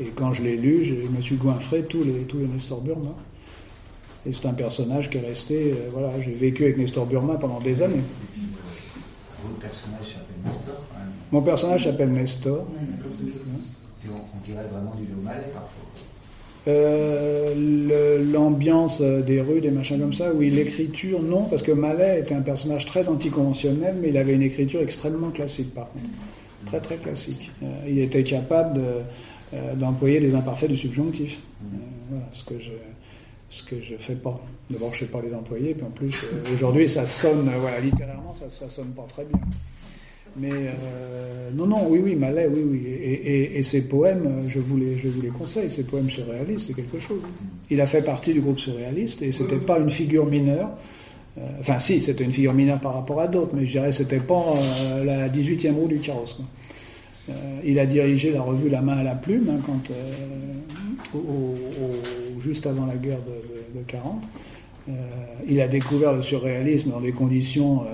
[0.00, 3.14] Et quand je l'ai lu, je me suis goinfré tous les, tous les Nestor Burma.
[4.26, 5.74] Et c'est un personnage qui est resté.
[5.92, 8.02] voilà, j'ai vécu avec Nestor Burma pendant des années
[9.70, 11.12] s'appelle Nestor, quand même.
[11.34, 12.64] Mon personnage s'appelle Nestor.
[12.64, 15.82] Et on, on dirait vraiment du Lomalais parfois.
[16.68, 22.20] Euh, L'ambiance euh, des rues, des machins comme ça, oui, l'écriture, non, parce que Mallet
[22.20, 26.04] était un personnage très anticonventionnel, mais il avait une écriture extrêmement classique, par contre.
[26.66, 27.50] Très, très classique.
[27.64, 28.84] Euh, il était capable de,
[29.54, 31.40] euh, d'employer les imparfaits du subjonctif.
[31.64, 31.76] Euh,
[32.10, 32.70] voilà, ce que je
[33.50, 34.40] ce que je fais pas.
[34.70, 36.14] D'abord, je sais pas les employer, puis en plus,
[36.54, 39.40] aujourd'hui, ça sonne, voilà, littéralement, ça, ça sonne pas très bien.
[40.36, 42.82] Mais euh, non, non, oui, oui, Mallet, oui, oui.
[42.86, 45.70] Et, et, ses poèmes, euh, je vous les, conseille.
[45.70, 47.20] Ses poèmes surréalistes, c'est quelque chose.
[47.70, 50.70] Il a fait partie du groupe surréaliste et c'était pas une figure mineure.
[51.38, 54.20] Euh, enfin, si, c'était une figure mineure par rapport à d'autres, mais je dirais c'était
[54.20, 54.54] pas
[55.04, 56.40] la 18e roue du carrosse.
[57.64, 59.92] il a dirigé la revue La main à la plume hein, quand,
[62.44, 64.22] juste avant la guerre de, de, de 40.
[64.88, 64.92] Euh,
[65.48, 67.84] il a découvert le surréalisme dans des conditions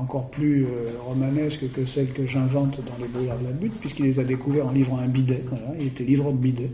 [0.00, 4.06] encore plus euh, romanesques que celles que j'invente dans les brouillards de la butte, puisqu'il
[4.06, 5.42] les a découverts en livrant un bidet.
[5.46, 6.70] Voilà, il était livreur de bidet.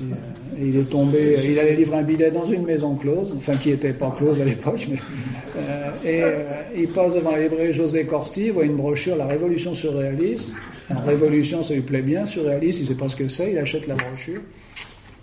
[0.00, 3.34] Et, euh, et il est tombé, il allait livrer un bidet dans une maison close,
[3.36, 4.98] enfin qui était pas close à l'époque, mais
[5.56, 9.26] euh, et euh, il passe devant la librairie José Corti, il voit une brochure La
[9.26, 10.50] Révolution surréaliste.
[10.94, 13.86] En Révolution, ça lui plaît bien, surréaliste, il sait pas ce que c'est, il achète
[13.86, 14.40] la brochure.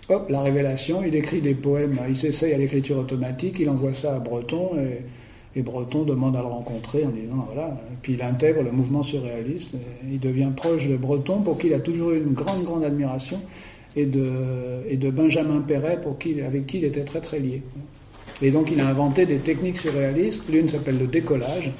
[0.08, 4.16] Hop, la révélation, il écrit des poèmes, il s'essaye à l'écriture automatique, il envoie ça
[4.16, 5.02] à Breton et,
[5.56, 7.76] et Breton demande à le rencontrer en disant voilà.
[8.02, 9.76] Puis il intègre le mouvement surréaliste,
[10.10, 13.40] il devient proche de Breton pour qui il a toujours eu une grande grande admiration
[13.96, 14.28] et de,
[14.88, 17.62] et de Benjamin Perret pour qui, avec qui il était très très lié.
[18.42, 21.70] Et donc il a inventé des techniques surréalistes, l'une s'appelle le décollage,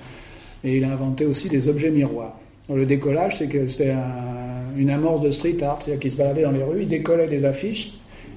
[0.63, 2.39] et il a inventé aussi des objets miroirs.
[2.73, 6.43] Le décollage, c'est que c'était un- une amorce de street art, c'est-à-dire qu'il se baladait
[6.43, 7.95] dans les rues, il décollait des affiches,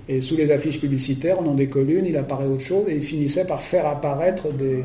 [0.09, 3.01] et sous les affiches publicitaires, on en décolle une, il apparaît autre chose, et il
[3.03, 4.83] finissait par faire apparaître des,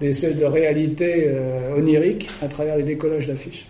[0.00, 3.66] des espèces de réalités euh, oniriques à travers les décollages d'affiches.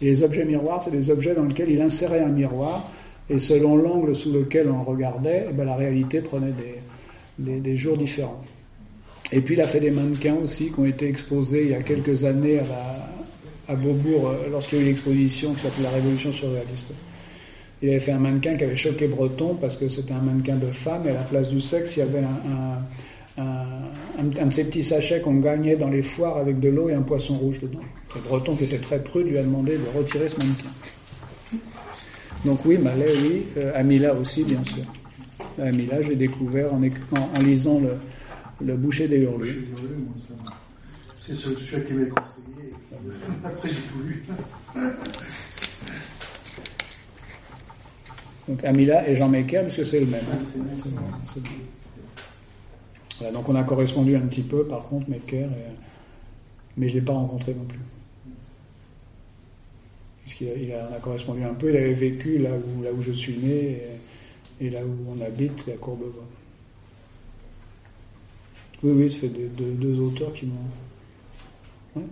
[0.00, 2.90] Et les objets miroirs, c'est des objets dans lesquels il insérait un miroir,
[3.30, 6.52] et selon l'angle sous lequel on regardait, eh ben, la réalité prenait
[7.38, 8.42] des, des, jours différents.
[9.32, 11.82] Et puis il a fait des mannequins aussi qui ont été exposés il y a
[11.82, 16.32] quelques années à, à Beaubourg euh, lorsqu'il y a eu l'exposition qui s'appelle La Révolution
[16.32, 16.92] surréaliste.
[17.82, 20.70] Il avait fait un mannequin qui avait choqué Breton parce que c'était un mannequin de
[20.70, 23.42] femme et à la place du sexe il y avait un,
[24.18, 26.94] un- un de ces petits sachets qu'on gagnait dans les foires avec de l'eau et
[26.94, 27.80] un poisson rouge dedans.
[28.16, 30.70] Et Breton qui était très prude lui a demandé de retirer ce mannequin.
[32.44, 34.84] Donc oui, Malais, oui, euh, Amila aussi bien sûr.
[35.60, 37.96] Amila, j'ai découvert en, éc- en- en lisant le,
[38.64, 39.66] le boucher des hurlus.
[41.20, 42.72] C'est ce- celui qui m'avait conseillé.
[43.44, 44.24] Après, j'ai tout lu.
[48.48, 50.22] Donc Amila et Jean Mecker, le même, c'est le même.
[53.18, 55.74] Voilà, donc on a correspondu un petit peu, par contre, Mecker, et-
[56.76, 57.80] mais je ne l'ai pas rencontré non plus.
[60.22, 62.92] Puisqu'il a, il a- on a correspondu un peu, il avait vécu là où, là
[62.92, 63.82] où je suis né
[64.60, 66.24] et, et là où on habite, c'est à Courbevoie.
[68.84, 72.02] Oui, oui, ça fait deux, deux- deux auteurs qui m'ont.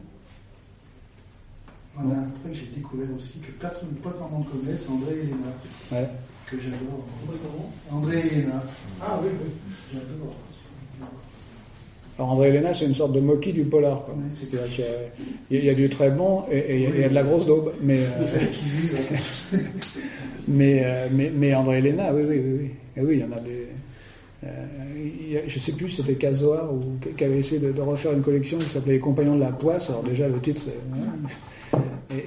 [1.99, 4.91] On a un truc que j'ai découvert aussi, que personne, pas grand monde connaît, c'est
[4.91, 5.15] André
[5.93, 6.09] Ouais.
[6.47, 7.07] que j'adore.
[7.91, 8.23] André
[9.01, 9.51] Ah oui, oui.
[9.95, 10.35] j'adore.
[12.19, 14.05] Alors André Héléna, c'est une sorte de moquis du polar.
[14.07, 14.15] quoi.
[14.33, 16.91] C'est-à-dire qu'il y a- il y, a, du très bon et, et il y a-
[16.95, 17.73] il y a de la grosse daube.
[17.83, 19.59] Mais, euh,
[20.49, 22.59] mais, euh, mais, mais André Héléna, oui, oui, oui.
[22.63, 22.71] oui.
[22.97, 23.67] Et oui, il y en a des.
[24.45, 24.49] euh,
[25.27, 26.83] il y a- je sais plus si c'était Casoar ou
[27.17, 29.91] qui- avait essayé de, de refaire une collection qui s'appelait Les Compagnons de la Poisse.
[29.91, 30.63] Alors déjà, le titre.
[30.65, 31.77] c'est-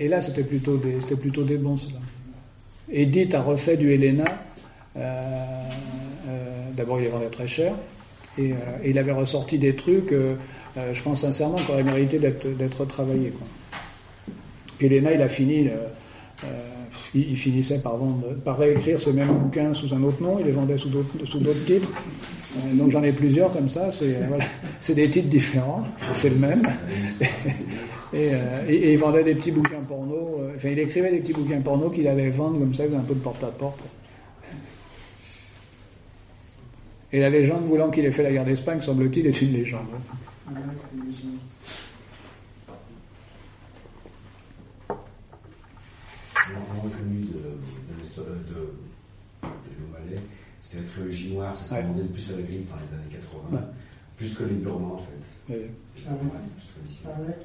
[0.01, 1.99] Et, et là, c'était plutôt des, c'était plutôt des bons, ceux-là.
[2.91, 3.91] Edith a refait du.
[3.91, 4.21] Euh,
[4.97, 7.73] euh, D'abord, il vendait très cher.
[8.39, 10.35] Et, euh, et il avait ressorti des trucs, euh,
[10.77, 12.85] euh, je pense sincèrement, qui auraient mérité d'être.
[12.85, 12.95] Quoi.
[14.77, 15.67] Puis Héléna, il a fini,
[17.13, 20.51] il, finissait par vendre, par réécrire ces mêmes bouquins sous un autre nom, il les
[20.53, 21.91] vendait sous d'autres, titres.
[22.73, 25.83] Donc j'en ai plusieurs comme ça, c'est, des titres différents,
[26.13, 26.61] c'est le même.
[28.11, 28.31] Et,
[28.67, 31.91] et, et il vendait des petits bouquins porno, enfin il écrivait des petits bouquins porno
[31.91, 33.81] qu'il allait vendre comme ça, un peu de porte-à-porte.
[37.11, 39.87] Et la légende voulant qu'il ait fait la guerre d'Espagne, semble-t-il, est une légende.
[40.49, 40.55] Ouais,
[40.93, 41.37] j'imagine.
[46.53, 48.73] L'enfant connu de, de, l'histoire- de,
[49.43, 49.49] de
[50.61, 51.81] c'était la trilogie noire, ça se Ouais.
[51.83, 53.63] vendait le plus à la grille dans les années 80, Ouais.
[54.17, 55.13] plus que les Burmands en fait.
[55.49, 55.69] Ah ouais.
[57.05, 57.35] Ah ouais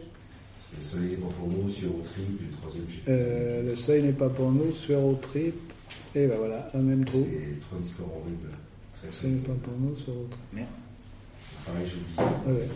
[0.77, 4.03] le soleil n'est pas pour nous, sur au trip, et le troisième, euh, le seuil
[4.03, 5.55] n'est pas pour nous, sur trip.
[6.17, 7.25] Et ben voilà, un même trou.
[7.31, 8.49] C'est trois histoires horribles.
[9.11, 10.41] Seuil n'est pas pour nous, sur trip.
[10.53, 10.67] Merde.
[11.67, 11.95] Je vous dis.
[12.19, 12.69] Ah, ouais.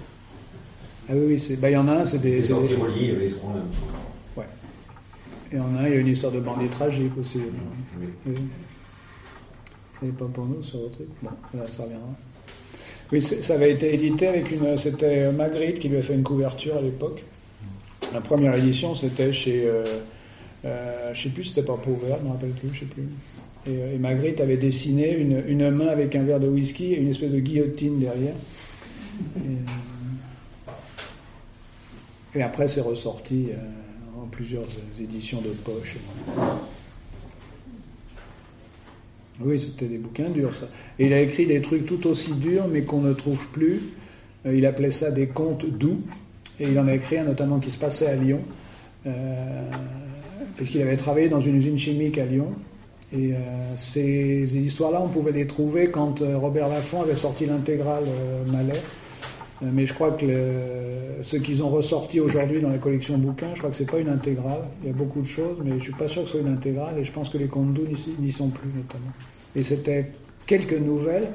[1.11, 2.95] Ah oui, oui, c'est, bah, il y en a un, c'est des, Les des- reliées,
[3.01, 4.43] il y avait les trois en même temps.
[5.51, 7.39] Et il y en a un, il y a une histoire de bandit tragique aussi.
[7.99, 8.07] Oui.
[8.26, 8.35] Oui.
[9.99, 11.09] Ce n'est pas pour nous sur le truc.
[11.22, 12.09] Bon, là, ça reviendra.
[13.11, 14.76] Oui, ça avait été édité avec une.
[14.76, 17.22] C'était Magritte qui lui a fait une couverture à l'époque.
[18.12, 19.62] La première édition, c'était chez.
[19.66, 20.01] Euh,
[20.64, 23.04] euh, je sais plus, c'était pas Pauvert, je me rappelle plus, je sais plus.
[23.66, 26.98] Et, euh, et Magritte avait dessiné une, une main avec un verre de whisky et
[26.98, 28.34] une espèce de guillotine derrière.
[29.36, 29.40] Et,
[32.40, 34.66] euh, après, c'est ressorti euh, en plusieurs
[35.00, 35.96] éditions de poche.
[39.40, 40.68] Oui, c'était des bouquins durs, ça.
[40.98, 43.82] Et il a écrit des trucs tout aussi durs, mais qu'on ne trouve plus.
[44.44, 46.02] Il appelait ça des contes doux.
[46.59, 48.40] Et il en a écrit un notamment qui se passait à Lyon,
[50.57, 52.53] puisqu'il avait travaillé dans une usine chimique à Lyon.
[53.12, 53.36] Et euh,
[53.76, 58.78] ces, histoires-là, on pouvait les trouver quand euh, Robert Laffont avait sorti l'intégrale euh, Malais.
[59.62, 63.49] Euh, mais je crois que le- ceux qu'ils ont ressortis aujourd'hui dans la collection bouquins,
[63.55, 64.61] je crois que c'est pas une intégrale.
[64.82, 66.53] Il y a beaucoup de choses, mais je suis pas sûr que ce soit une
[66.53, 66.99] intégrale.
[66.99, 67.86] Et je pense que les contes doux
[68.18, 69.12] n'y sont plus notamment.
[69.57, 70.12] Et c'était
[70.47, 71.28] quelques nouvelles,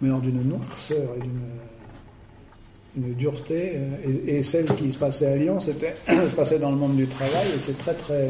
[0.00, 1.40] mais alors d'une noirceur et d'une
[2.96, 3.72] une dureté.
[3.74, 7.06] euh, Et, celle qui se passait à Lyon, c'était se passait dans le monde du
[7.06, 8.28] travail et c'est très très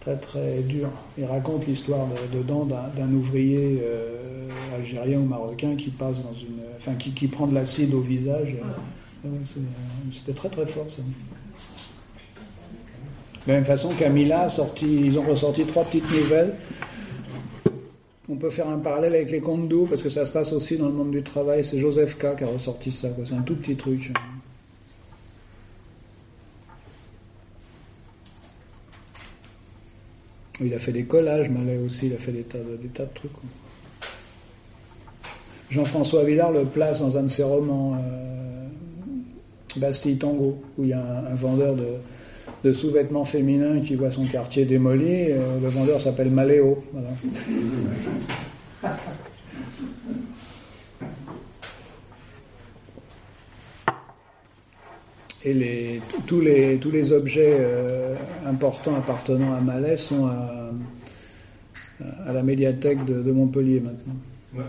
[0.00, 0.88] très très dur.
[1.18, 6.60] Il raconte l'histoire de- dedans d'un ouvrier euh, algérien ou marocain qui passe dans une,
[6.76, 8.54] enfin qui, qui prend de l'acide au visage.
[9.24, 9.28] Euh,
[10.12, 11.02] C'était très très fort ça.
[13.46, 16.54] De la même façon, Camilla a sorti, ils ont ressorti trois petites nouvelles.
[18.28, 20.76] On peut faire un parallèle avec les contes doux parce que ça se passe aussi
[20.76, 21.62] dans le monde du travail.
[21.62, 23.08] C'est Joseph K qui a ressorti ça.
[23.24, 24.12] C'est un tout petit truc.
[30.60, 32.06] Il a fait des collages, Malais aussi.
[32.06, 33.30] Il a fait des tas de, trucs.
[35.70, 38.66] Jean-François Villard le place dans un de ses romans, euh,
[39.76, 41.86] Bastille Tango, où il y a un vendeur de,
[42.66, 45.30] de sous-vêtements féminins qui voit son quartier démoli.
[45.30, 46.82] euh, le vendeur s'appelle Maléo.
[46.92, 47.10] Voilà.
[55.44, 58.14] Et les, tous, les, tous les objets euh,
[58.46, 60.70] importants appartenant à Malais sont à,
[62.26, 64.16] à la médiathèque de, de Montpellier maintenant.
[64.56, 64.64] Ouais.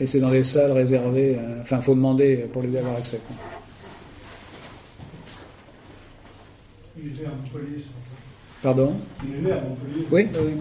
[0.00, 1.36] Et c'est dans des salles réservées.
[1.38, 3.20] euh, Enfin, faut demander pour les avoir accès.
[3.26, 3.36] quoi.
[7.00, 7.84] Il était à Montpellier.
[8.62, 8.92] Pardon
[9.24, 10.06] Il est né à Montpellier.
[10.10, 10.52] Oui, oui.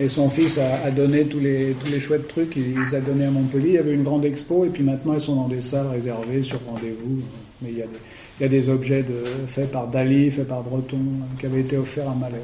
[0.00, 3.00] Et son fils a, a donné tous les, tous les chouettes trucs, il les a
[3.00, 3.68] donnés à Montpellier.
[3.68, 6.42] Il y avait une grande expo, et puis maintenant ils sont dans des salles réservées
[6.42, 7.20] sur rendez-vous.
[7.60, 7.98] Mais il y a des,
[8.40, 11.60] il y a des objets de, faits par Dali, faits par Breton, euh, qui avaient
[11.60, 12.40] été offerts à Malais.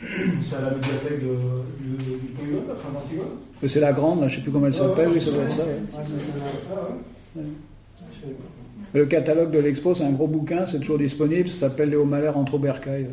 [0.00, 1.36] C'est à la médiathèque de,
[1.80, 3.26] du, du Polygone, la fin d'Antigone.
[3.62, 5.52] Et C'est la grande, là, je sais plus comment elle s'appelle, oui, ça doit être
[5.52, 5.62] ça.
[5.64, 6.04] ouais.
[6.04, 7.44] Celle-là.
[8.24, 8.55] Ah
[8.96, 12.34] Le catalogue de l'expo, c'est un gros bouquin, c'est toujours disponible, ça s'appelle Léo Malher
[12.34, 13.10] entre Aubercaille.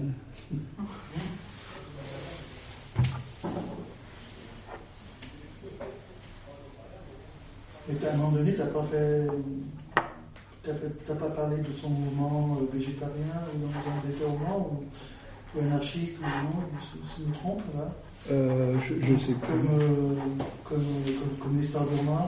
[7.89, 9.27] Et à un moment donné, t'as pas fait.
[10.63, 14.85] T'as pas parlé de son mouvement euh, végétarien ou dans un ou,
[15.53, 16.63] ou anarchiste ou non,
[17.03, 17.91] si je me trompe là?
[18.31, 19.51] Euh, je, je sais plus.
[19.51, 20.15] Comme, euh,
[20.63, 22.27] comme, comme, comme l'histoire Romain.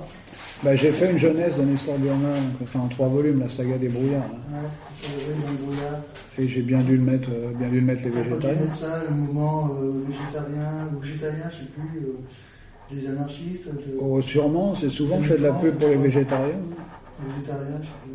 [0.64, 2.30] Bah, j'ai fait une jeunesse de Nestor Burma,
[2.64, 4.22] enfin en trois volumes, la saga des brouillards.
[4.22, 4.60] là.
[4.62, 4.70] Ouais,
[6.38, 6.44] dans.
[6.44, 8.60] Et j'ai bien dû le mettre, euh, bien dû le mettre les végétariens.
[8.66, 13.98] mets ça, le mouvement euh, végétarien ou végétalien, je sais plus, euh, des anarchistes, de,
[14.00, 16.56] Oh, sûrement, c'est souvent que je fais de la pub pour les végétariens.
[17.26, 18.12] végétariens, je sais plus.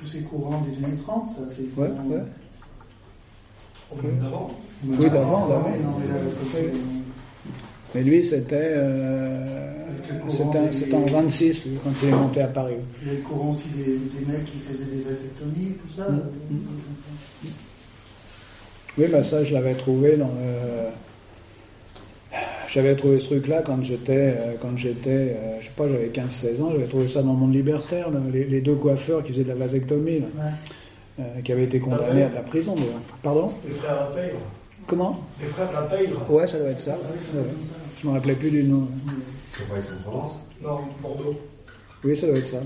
[0.00, 1.80] Tous ces courants des années 30, ça, c'est.
[1.80, 2.22] Ouais, ouais.
[3.88, 4.50] Problème d'avant.
[4.84, 5.48] Mais Oui, d'avant,
[7.94, 9.72] mais lui, c'était euh,
[10.28, 12.74] c'était en 26, lui, quand il est monté à Paris.
[13.00, 16.10] Il y a le courant aussi des, des mecs qui faisaient des vasectomies, tout ça.
[16.10, 17.48] Mm, euh,
[18.98, 20.90] Oui, bah ça, je l'avais trouvé dans le.
[22.68, 26.70] J'avais trouvé ce truc-là quand j'étais, euh, quand j'étais, je sais pas, j'avais 15-16 ans,
[26.72, 29.54] j'avais trouvé ça dans le monde libertaire, les, les deux coiffeurs qui faisaient de la
[29.54, 30.50] vasectomie, là, Ouais.
[31.18, 32.74] Euh, qui avaient été condamnés à de la prison.
[32.74, 33.00] d'ailleurs.
[33.22, 34.38] Pardon Les frères La Pègre.
[34.86, 36.30] Comment Les frères La Pègre.
[36.30, 36.92] Ouais, ça doit être ça.
[36.92, 37.40] Ouais.
[38.02, 38.86] Je me rappelais plus du nom.
[39.56, 41.36] C'est pas Aix-en-Provence Non, Bordeaux.
[42.04, 42.58] Oui, ça doit être ça.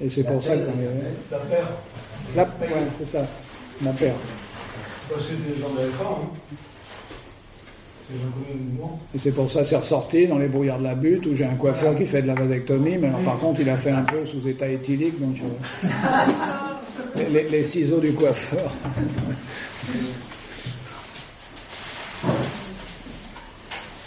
[0.00, 0.88] Et c'est pour ça qu'on est.
[1.30, 1.68] La Père.
[2.34, 2.42] La...
[2.44, 3.26] Ouais, c'est ça.
[3.84, 4.14] La paire.
[5.10, 6.28] Bah, c'est des gens de la F1, hein.
[8.08, 9.00] C'est des gens connus au mouvement.
[9.14, 11.44] Et c'est pour ça que c'est ressorti dans les brouillards de la butte où j'ai
[11.44, 14.02] un coiffeur qui fait de la vasectomie, mais alors, par contre il a fait un
[14.02, 15.88] peu sous état éthylique, donc euh,
[17.16, 18.70] les, les- les ciseaux du coiffeur.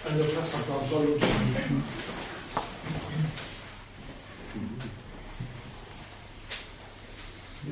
[0.07, 1.27] Un de frères, ça parle pas l'autre.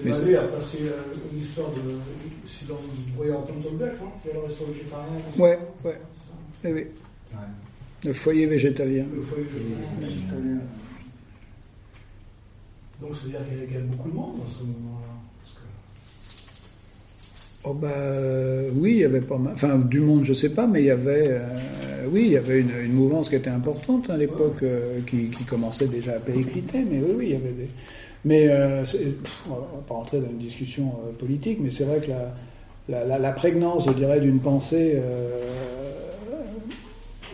[0.04, 1.82] Mais Il avait à passer euh, une histoire de.
[2.48, 5.08] C'est dans le Royal Tontelbeck, hein, qui est le resto végétarien.
[5.38, 6.02] Ouais, ouais.
[6.64, 6.80] Eh oui.
[7.32, 7.38] Ouais.
[8.06, 9.06] Le foyer végétalien.
[9.14, 10.26] Le foyer végétarien.
[10.26, 10.60] Italien.
[13.02, 15.13] Donc, c'est-à-dire qu'il y a- qu'il y a beaucoup de monde dans ce mouvement-là.
[17.66, 20.68] Oh bah euh, oui, il y avait pas mal, enfin du monde, je sais pas,
[20.68, 21.48] mais il y avait, euh,
[22.12, 25.46] oui, il y avait une, une mouvance qui était importante à l'époque, euh, qui, qui
[25.46, 27.70] commençait déjà à péricliter, mais oui, oui, il y avait des,
[28.26, 32.10] mais euh, pff, on va pas rentrer dans une discussion politique, mais c'est vrai que
[32.10, 32.34] la,
[32.90, 34.98] la, la, la prégnance, je dirais, d'une pensée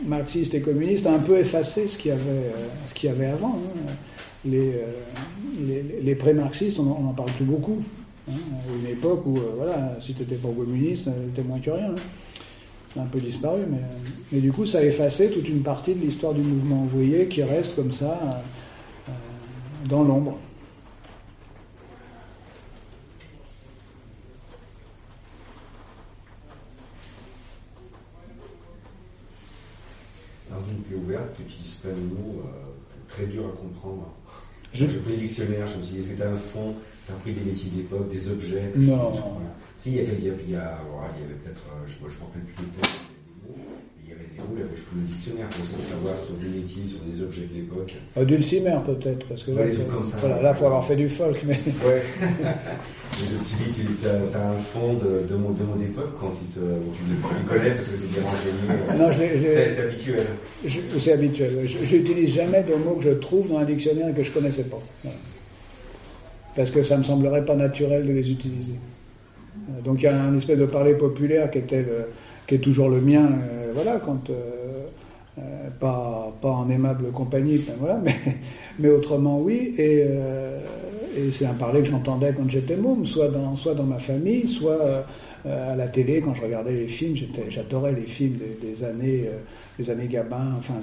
[0.06, 2.52] marxiste et communiste a un peu effacé ce qu'il y avait,
[2.86, 3.60] ce qu'il y avait avant.
[3.88, 3.92] hein.
[4.46, 4.72] Les,
[5.68, 7.80] les, les pré-marxistes, on n'en parle plus beaucoup.
[8.30, 8.34] Hein,
[8.84, 11.92] une époque où, euh, voilà, si tu n'étais pas communiste, euh, t'es moins que rien.
[11.92, 11.96] hein.
[12.94, 15.94] C'est un peu disparu, mais, euh, mais du coup, ça a effacé toute une partie
[15.94, 18.44] de l'histoire du mouvement ouvrier qui reste comme ça,
[19.08, 19.12] euh,
[19.88, 20.38] dans l'ombre.
[30.50, 32.50] Dans une pluie ouverte, tu utilises plein de mots euh,
[33.08, 34.08] très durs à comprendre.
[34.74, 36.76] Je- J'ai pris le dictionnaire, je me suis dit, est-ce que tu as un fond
[37.10, 39.10] Tu as pris des métiers d'époque, des objets Non.
[39.10, 39.49] Voilà.
[39.78, 41.64] Si, il y, a, il y a, il y a- voilà, il y avait peut-être,
[41.74, 42.93] euh, je ne me rappelle plus le terme,
[44.03, 45.47] il y avait des mots, il y avait des mots, là, je pris le dictionnaire
[45.49, 47.95] pour essayer de savoir sur des métiers, sur des objets de l'époque.
[48.18, 50.18] Euh, Dulcimer peut-être, parce que là, Ouais, comme ça.
[50.22, 52.03] voilà, là, faut avoir fait du folk, mais Ouais.
[53.20, 56.45] Je suis dit, tu as, un fond de, de mots de mots d'époque quand tu,
[56.55, 58.97] te, tu les les connais parce que tu es bien renseigné.
[58.97, 60.26] non, je l'ai- C'est habituel.
[60.99, 61.68] C'est habituel.
[61.68, 64.64] Je n'utilise jamais de mots que je trouve dans un dictionnaire et que je connaissais
[64.64, 64.80] pas.
[65.03, 65.18] Voilà.
[66.56, 68.74] Parce que ça me semblerait pas naturel de les utiliser.
[69.70, 72.08] Euh, Donc il y a un espèce de parler populaire qui était le-
[72.47, 74.86] qui est toujours le mien, euh, voilà, quand euh,
[75.80, 78.02] pas en aimable compagnie, voilà,
[78.80, 79.74] mais autrement oui.
[79.78, 80.06] Et,
[81.32, 85.06] c'est un parler que j'entendais quand j'étais môme, soit dans ma famille, soit
[85.45, 87.16] à la télé quand je regardais les films.
[87.50, 90.76] J'adorais les films des, années Gabin, enfin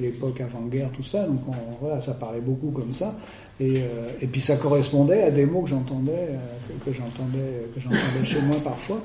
[0.00, 1.24] l'époque avant-guerre, tout ça.
[1.24, 3.14] Donc on- voilà, ça parlait beaucoup comme ça.
[3.60, 7.80] Et, euh, et puis ça correspondait à des mots que j'entendais, euh, que, j'entendais, que
[7.80, 9.00] j'entendais chez moi parfois.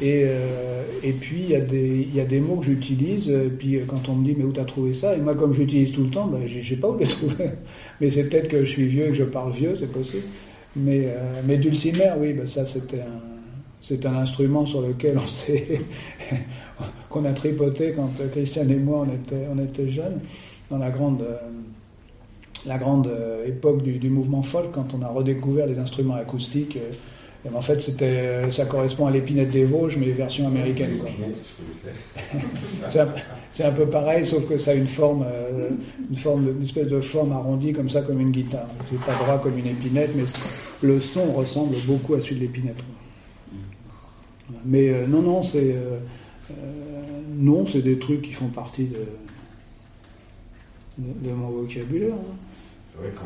[0.00, 3.30] Et, euh, et puis il y a des y a des mots que j'utilise.
[3.30, 5.16] Et puis euh, quand on me dit mais où t'as trouvé ça?
[5.16, 7.50] Et moi comme j'utilise tout le temps, ben, j'ai, pas où les trouver.
[8.00, 10.24] Mais c'est peut-être que je suis vieux et que je parle vieux, c'est possible.
[10.76, 13.20] Mais euh, mais dulcimer, oui, ben ça c'était un
[13.80, 15.80] c'est un instrument sur lequel on s'est
[17.08, 20.20] qu'on a tripoté quand euh, Christiane et moi on était on était jeunes
[20.70, 21.36] dans la grande euh,
[22.66, 26.76] la grande euh, époque du, du mouvement folk quand on a redécouvert les instruments acoustiques.
[26.76, 26.90] euh,
[27.44, 30.90] et en fait, c'était, euh, ça correspond à l'épinette des Vosges, mais version américaine.
[32.90, 33.08] C'est un,
[33.52, 35.70] c'est un peu pareil, sauf que ça a une forme, euh,
[36.10, 38.68] une forme, de- une espèce de forme arrondie comme ça, comme une guitare.
[38.90, 40.24] C'est pas droit comme une épinette, mais
[40.82, 42.76] le son ressemble beaucoup à celui de l'épinette.
[44.64, 45.98] Mais euh, non, non, c'est euh,
[47.36, 48.98] non, c'est des trucs qui font partie de,
[50.98, 52.14] de, de mon vocabulaire.
[52.14, 52.36] hein.
[52.96, 53.22] C'est vrai que le-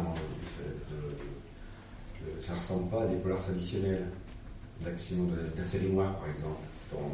[2.37, 4.07] le- ça ne ressemble pas à des polars traditionnels.
[4.85, 6.57] L'action de, de la série noire, par exemple.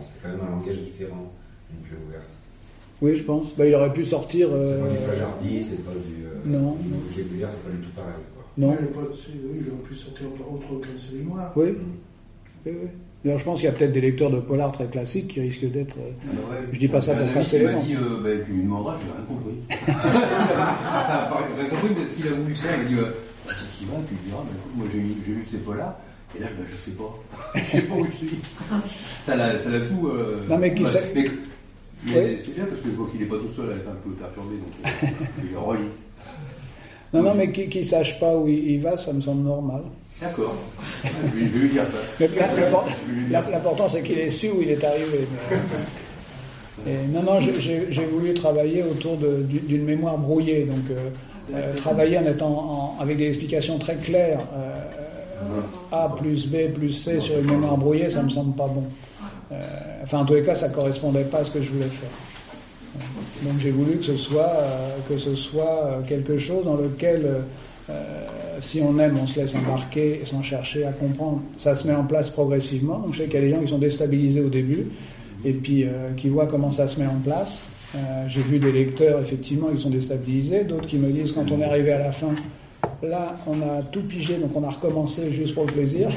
[0.03, 1.33] C'est quand même un langage différent,
[1.71, 2.31] une pluie ouverte.
[3.03, 3.55] Oui, je pense.
[3.57, 4.49] Bah, il aurait pu sortir.
[4.53, 6.25] euh, C'est pas du flageardi, c'est pas du.
[6.25, 6.77] euh, Non.
[6.77, 8.15] du vocabulaire, c'est pas du tout pareil.
[8.35, 8.45] Quoi.
[8.57, 8.73] Non.
[8.73, 11.53] Pas- oui, il aurait pu sortir autre, autre qu'un série noire.
[11.57, 11.73] Oui.
[11.73, 11.77] Mm.
[12.67, 12.89] oui, oui.
[13.27, 15.69] D'ailleurs, je pense qu'il y a peut-être des lecteurs de polar très classiques qui risquent
[15.69, 15.97] d'être.
[15.99, 16.67] euh, Ah bah ouais.
[16.73, 17.81] Je dis pas ça J'ai pour casser les m'a dents.
[17.81, 19.57] dit, euh, bah, tu lui demanderas, j'ai rien compris.
[21.57, 23.85] j'ai rien compris, mais ce qu'il a voulu faire, il m'a dit, euh, bah, tu
[23.87, 25.99] vas, tu lui diras, bah, écoute, moi j'ai lu, j'ai lu ces polars,
[26.37, 27.19] et là, bah, je sais pas.
[27.57, 28.39] je sais pas où je suis.
[29.27, 30.07] Ça l'a, ça l'a tout.
[30.07, 31.25] Euh, Non, mais qui bah, sait- mais,
[32.05, 32.37] mais Oui.
[32.47, 34.11] c'est bien parce que je vois qu'il est pas tout seul à être un peu
[34.11, 35.07] perturbé, donc euh,
[35.43, 35.89] je lui relis.
[37.13, 39.83] Non, non, mais qui ne sache pas où il, il va, ça me semble normal.
[40.21, 40.55] D'accord.
[41.05, 41.99] Je vais lui dire ça.
[43.31, 45.27] L'important- c'est qu'il ait su où il est arrivé.
[45.51, 45.57] mais-
[46.93, 50.65] Et non, non, j'ai- voulu travailler autour d'une mémoire brouillée.
[50.65, 51.09] Donc, euh,
[51.55, 52.49] euh, travailler en étant
[52.99, 54.41] en- avec des explications très claires.
[54.55, 54.75] euh,
[55.93, 58.85] A plus B plus C sur une mémoire brouillée, ça me semble pas bon.
[59.53, 59.57] Euh,
[60.03, 62.09] enfin, en tous les cas, ça correspondait pas à ce que je voulais faire.
[63.43, 67.23] Donc, j'ai voulu que ce soit euh, que ce soit euh, quelque chose dans lequel
[67.27, 67.39] euh,
[67.91, 68.25] euh,
[68.61, 71.43] si on aime, on se laisse embarquer sans chercher à comprendre.
[71.57, 72.99] Ça se met en place progressivement.
[72.99, 74.87] Donc je sais qu'il y a des gens qui sont déstabilisés au début
[75.45, 77.63] et puis euh, qui voient comment ça se met en place.
[77.95, 77.99] Euh,
[78.29, 81.65] J'ai vu des lecteurs effectivement qui sont déstabilisés, d'autres qui me disent quand on est
[81.65, 82.35] arrivé à la fin,
[83.03, 86.09] là on a tout pigé donc on a recommencé juste pour le plaisir.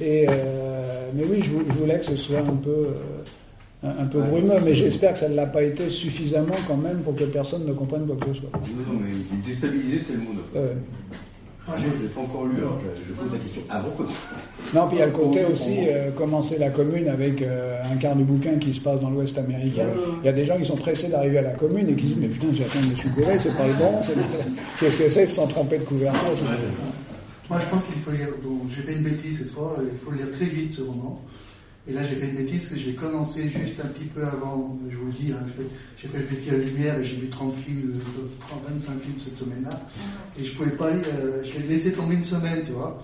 [0.00, 2.92] Et euh, mais oui, je, vou- je voulais que ce soit un peu euh,
[3.82, 6.98] un, un peu brumeux, mais j'espère que ça ne l'a pas été suffisamment quand même
[6.98, 8.50] pour que personne ne comprenne quoi que ce soit.
[8.52, 9.10] Non, non, mais
[9.46, 10.30] déstabiliser, c'est le mot.
[11.68, 14.06] Moi, je ne l'ai pas encore lu, alors je, je pose la question avant comme
[14.06, 14.18] ça.
[14.74, 17.96] Non, puis il y a le côté aussi, euh, commencer la commune avec euh, un
[17.96, 19.86] quart du bouquin qui se passe dans l'Ouest américain.
[20.22, 22.16] Il y a des gens qui sont pressés d'arriver à la commune et qui disent
[22.16, 23.12] Mais putain, j'attends M.
[23.14, 24.00] Gouret, c'est pas le bon.
[24.02, 24.14] c'est-
[24.80, 26.20] Qu'est-ce que c'est sans tromper de couverture
[27.50, 28.28] Moi, je pense qu'il faut lire.
[28.42, 29.76] Bon, j'ai fait une bêtise cette fois.
[29.80, 31.20] Il faut lire très vite ce roman.
[31.88, 34.76] Et là, j'ai fait une bêtise parce que j'ai commencé juste un petit peu avant.
[34.90, 35.38] Je vous le dis, hein,
[35.96, 39.38] j'ai fait- le festival Lumière et j'ai vu 30 films, euh, 30, 25 films cette
[39.38, 39.80] semaine-là.
[40.38, 40.88] Et je pouvais pas.
[40.88, 43.02] euh, je l'ai laissé tomber une semaine, tu vois.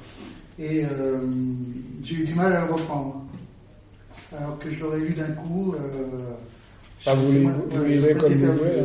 [0.58, 1.18] Et euh,
[2.02, 3.24] j'ai eu du mal à le reprendre.
[4.36, 5.74] Alors que je l'aurais lu d'un coup.
[5.74, 6.34] Euh,
[7.06, 8.82] Ah, vous lisez comme vous perdu, voulez.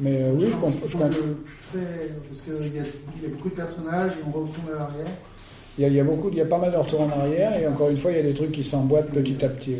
[0.00, 0.98] Mais euh, oui, je comprends.
[0.98, 5.12] parce qu'il y, y a beaucoup de personnages et on retourne à l'arrière.
[5.78, 7.88] Il y, a, beaucoup, il y a pas mal de retours en arrière et encore
[7.88, 9.76] une fois, il y a des trucs qui s'emboîtent petit à petit.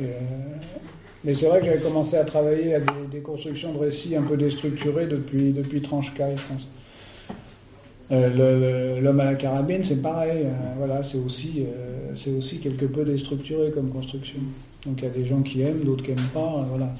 [0.00, 0.04] euh,
[1.24, 2.80] mais c'est vrai que j'avais commencé à travailler à
[3.10, 6.66] des, constructions de récits un peu déstructurées depuis, depuis Tranche-Caille, je pense.
[8.12, 10.42] Euh, L'homme à la carabine, c'est pareil.
[10.44, 11.64] euh, voilà, c'est aussi,
[12.36, 14.40] aussi quelque peu déstructuré comme construction.
[14.84, 16.66] Donc il y a des gens qui aiment, d'autres qui aiment pas.
[16.68, 16.92] voilà,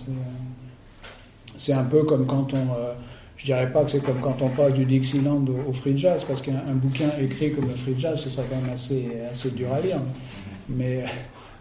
[1.56, 2.68] c'est un peu comme quand on.
[3.40, 6.22] Je dirais pas que c'est comme quand on parle du Dixieland au, au free jazz,
[6.28, 9.50] parce qu'un un bouquin écrit comme le free jazz, ce serait quand même assez, assez
[9.50, 9.98] dur à lire.
[10.68, 11.06] Mais,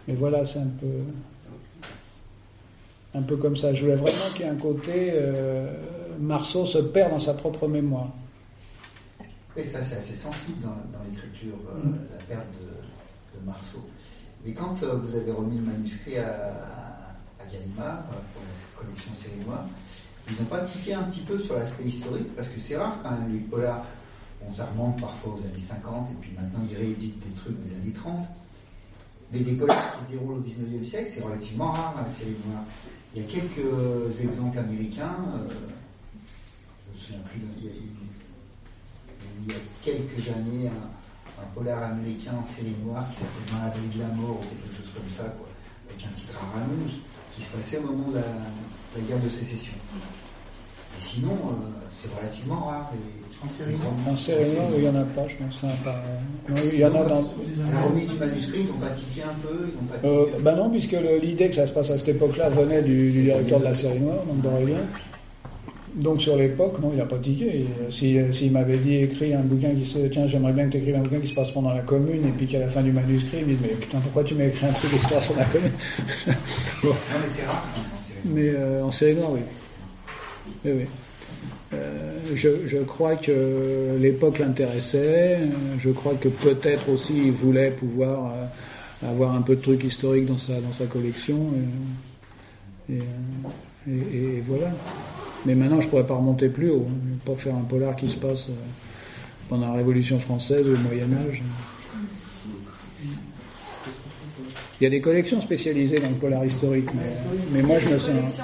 [0.06, 0.86] mais voilà, c'est un peu,
[3.14, 3.72] un peu comme ça.
[3.72, 5.10] Je voulais vraiment qu'il y ait un côté.
[5.14, 5.72] Euh,
[6.20, 8.10] Marceau se perd dans sa propre mémoire.
[9.56, 10.68] Et ça, c'est assez sensible dans,
[10.98, 11.96] dans l'écriture, euh, Mm.
[12.12, 13.88] la perte de, de Marceau.
[14.44, 16.28] Mais quand euh, vous avez remis le manuscrit à,
[17.40, 18.02] à Gallimard
[18.34, 19.64] pour la collection série noire,
[20.30, 23.10] ils n'ont pas tiqué un petit peu sur l'aspect historique, parce que c'est rare quand
[23.10, 23.84] même, les polars,
[24.46, 27.74] on ça remonte parfois aux années 50, et puis maintenant ils rééditent des trucs des
[27.74, 28.26] années 30.
[29.32, 32.64] Mais des polars qui se déroulent au 19e siècle, c'est relativement rare série noire.
[33.14, 35.48] Il y a quelques exemples américains, euh,
[36.86, 37.90] je me souviens plus, il y a eu
[39.42, 43.98] il y a quelques années un, polar américain en série noire qui s'appelait vallée de
[44.00, 45.32] la mort ou quelque chose comme ça,
[45.88, 47.00] avec un titre à rallonge
[47.34, 49.72] qui se passait au moment de la guerre de sécession.
[51.00, 52.92] Et sinon, euh, c'est relativement rare.
[53.42, 54.44] En série romans- En série
[54.76, 55.56] il n'y en a pas, je pense.
[55.62, 56.02] il y en a pas,
[56.46, 57.24] non, il y en a dans.
[57.72, 59.70] La remise du manuscrit, ils ont pas tiqué un peu,
[60.04, 62.82] ils ont Euh, bah non, puisque l'idée que ça se passe à cette époque-là venait
[62.82, 64.76] du, du directeur de la série noire, donc d'Aurélien.
[65.94, 67.46] Donc sur l'époque, non, il n'a pas tiqué.
[67.62, 70.76] Et, si- S'il m'avait dit écris un bouquin qui se tiens, j'aimerais bien que tu
[70.78, 72.92] écrives un bouquin qui se passe pendant la commune, et puis qu'à la fin du
[72.92, 75.26] manuscrit, il me dit mais putain, pourquoi tu m'as écrit un truc qui se passe
[75.28, 75.72] pendant la commune?
[76.82, 76.88] Bon.
[76.90, 77.66] Non, mais c'est rare.
[77.74, 77.80] hein.
[78.26, 79.40] Mais euh, en série noire, oui.
[81.72, 85.38] Euh, je, crois que l'époque l'intéressait.
[85.78, 90.26] Je crois que peut-être aussi il voulait pouvoir euh, avoir un peu de trucs historiques
[90.26, 91.52] dans sa dans sa collection.
[92.88, 92.98] Et,
[93.88, 94.72] euh, voilà.
[95.46, 96.86] Mais maintenant, je pourrais pas remonter plus haut.
[96.88, 97.18] hein.
[97.24, 98.48] Pas faire un polar qui se passe
[99.48, 101.42] pendant la Révolution française ou le Moyen Âge.
[104.80, 106.88] Il y a des collections spécialisées dans le polar historique,
[107.52, 108.40] mais, moi je me sens.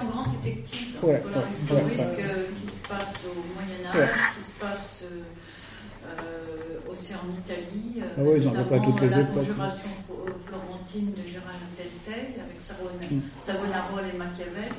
[0.53, 2.25] Collection grande détective, Ouais, polar ouais, historique, ouais, ouais.
[2.25, 4.09] euh, qui se passe au Moyen Âge, Ouais.
[4.39, 8.03] qui se passe euh, aussi en Italie.
[8.03, 8.49] Ah oui, ils
[8.81, 9.45] toutes les époques.
[10.47, 12.61] florentine de Gérard Delteil avec
[13.11, 13.21] Mm.
[13.45, 14.71] Savonarole et Machiavel.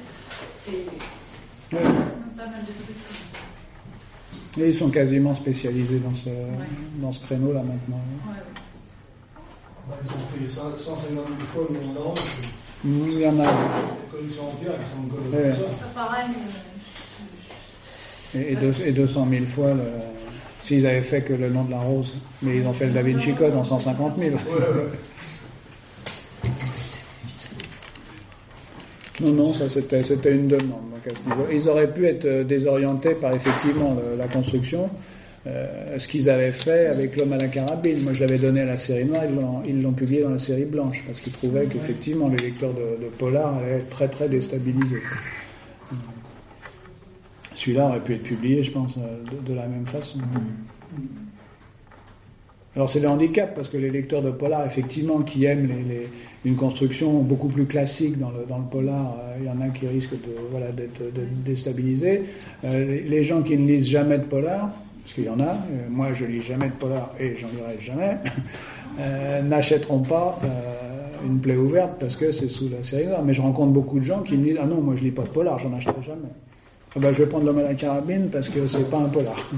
[0.57, 0.71] C'est
[1.75, 1.83] Ouais.
[1.83, 4.61] pas mal de trucs comme ça.
[4.61, 6.29] Et ils sont quasiment spécialisés dans ce,
[7.01, 8.01] dans ce créneau-là maintenant.
[8.25, 9.41] Ouais, ouais.
[9.89, 12.19] Bah, ils ont fait 100 150 000 fois le monde d'Europe.
[12.85, 13.43] Il y en a.
[15.33, 15.53] Ouais.
[18.35, 19.81] Et, et, deux- et 200 000 fois, le-
[20.63, 22.13] s'ils avaient fait que le nom de la rose.
[22.41, 24.35] Mais ils ont fait le Da Vinci Code en 150 000.
[29.19, 30.91] Non, non, ça c'était c'était une demande.
[31.25, 31.47] Donc.
[31.51, 34.89] Ils auraient pu être euh, désorientés par effectivement le- la construction,
[35.47, 38.01] euh, ce qu'ils avaient fait avec l'homme à la carabine.
[38.01, 39.23] Moi, je l'avais donné à la série noire,
[39.65, 43.55] ils l'ont publié dans la série blanche parce qu'ils trouvaient qu'effectivement les lecteurs de, polar
[43.57, 45.01] allaient être très très déstabilisés.
[47.53, 50.19] Celui-là aurait pu être publié, je pense, euh, de, la même façon.
[52.75, 55.69] Alors c'est le handicap parce que les lecteurs de polar, effectivement, qui aiment
[56.45, 60.15] une construction beaucoup plus classique dans le, polar, euh, il y en a qui risquent
[60.51, 61.01] voilà d'être
[61.45, 62.23] déstabilisés.
[62.63, 64.71] Les gens qui ne lisent jamais de polar,
[65.07, 67.79] parce qu'il y en a, euh, moi je lis jamais de polar et j'en lirai
[67.79, 68.17] jamais,
[68.99, 73.05] euh, n'achèteront pas euh, une plaie ouverte parce que c'est sous la série.
[73.23, 75.21] Mais je rencontre beaucoup de gens qui me disent ah non moi je lis pas
[75.21, 76.27] de polar, j'en achèterai jamais.
[76.93, 79.35] Ah ben, je vais prendre l'homme à carabine parce que c'est pas un polar.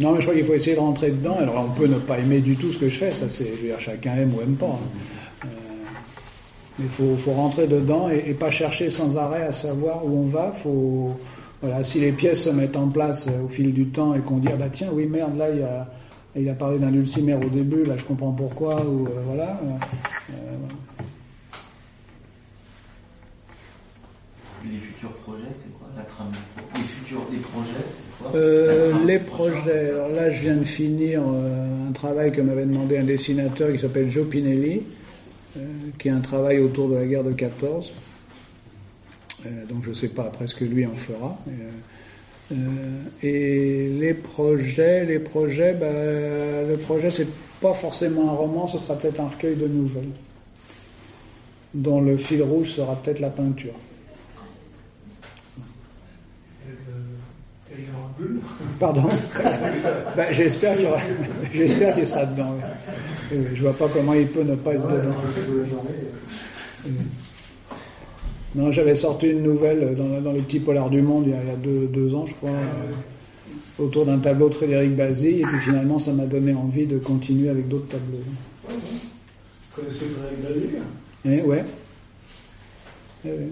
[0.00, 1.38] Non, mais je crois qu'il faut essayer de rentrer dedans.
[1.40, 3.62] Alors, on peut ne pas aimer du tout ce que je fais, ça c'est, je
[3.62, 4.66] veux dire, chacun aime ou aime pas.
[4.66, 5.17] hein.
[6.78, 10.18] Mais il faut, faut rentrer dedans et, et pas chercher sans arrêt à savoir où
[10.20, 10.52] on va.
[10.52, 11.16] Faut,
[11.60, 14.38] voilà, si les pièces se mettent en place euh, au fil du temps et qu'on
[14.38, 15.88] dit, ah bah tiens, oui, merde, là, il y a,
[16.36, 19.58] il a parlé d'un dulcimer au début, là, je comprends pourquoi, ou euh, voilà.
[20.30, 20.34] euh,
[24.70, 25.88] Les futurs projets, c'est quoi?
[25.96, 26.30] La trame
[26.76, 28.32] Les futurs les projets, c'est quoi?
[28.34, 29.90] Euh, les projets.
[29.90, 34.10] Alors là, je viens de finir un travail que m'avait demandé un dessinateur qui s'appelle
[34.10, 34.82] Joe Pinelli,
[35.98, 37.92] qui est un travail autour de la guerre de 14.
[39.46, 41.38] Euh, donc je ne sais pas après ce que lui en fera.
[41.46, 45.86] mais, euh, euh, et les projets, les projets, bah,
[46.66, 47.28] le projet c'est
[47.60, 50.08] pas forcément un roman, ce sera peut-être un recueil de nouvelles,
[51.74, 53.74] dont le fil rouge sera peut-être la peinture.
[56.68, 58.24] Euh.
[58.80, 59.08] Pardon?
[60.16, 61.00] Ben, j'espère qu'il y aura-
[62.04, 62.54] sera dedans.
[62.56, 62.62] oui.
[63.30, 65.14] Oui, Je vois pas comment il peut ne pas être Ouais, dedans.
[65.34, 65.90] toute la journée.
[66.86, 66.90] euh,
[68.54, 71.42] Non, j'avais sorti une nouvelle dans, dans les petits polars du monde il y a,
[71.42, 75.40] il y a deux, deux ans, je crois, euh, autour d'un tableau de Frédéric Bazille,
[75.40, 78.18] et puis finalement, ça m'a donné envie de continuer avec d'autres tableaux.
[78.68, 78.74] Vous
[79.74, 80.78] connaissez Frédéric Bazille
[81.26, 81.64] Eh, ouais.
[83.24, 83.48] Eh, ouais.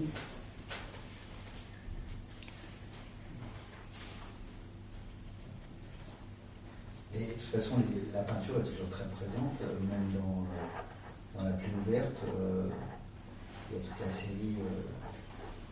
[7.15, 7.75] Et de toute façon,
[8.13, 8.69] la peinture est
[9.37, 12.21] présente, euh, même dans, dans la plume ouverte.
[12.39, 12.67] euh,
[13.69, 14.81] il y a toute la série euh,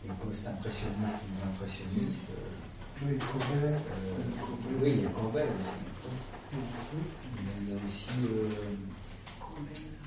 [0.04, 2.30] des post-impressionnistes et des impressionnistes.
[2.32, 3.66] euh, Oui, Courbet.
[3.66, 5.78] euh, oui, il y a Courbet aussi.
[6.54, 8.50] Mais il y a aussi euh,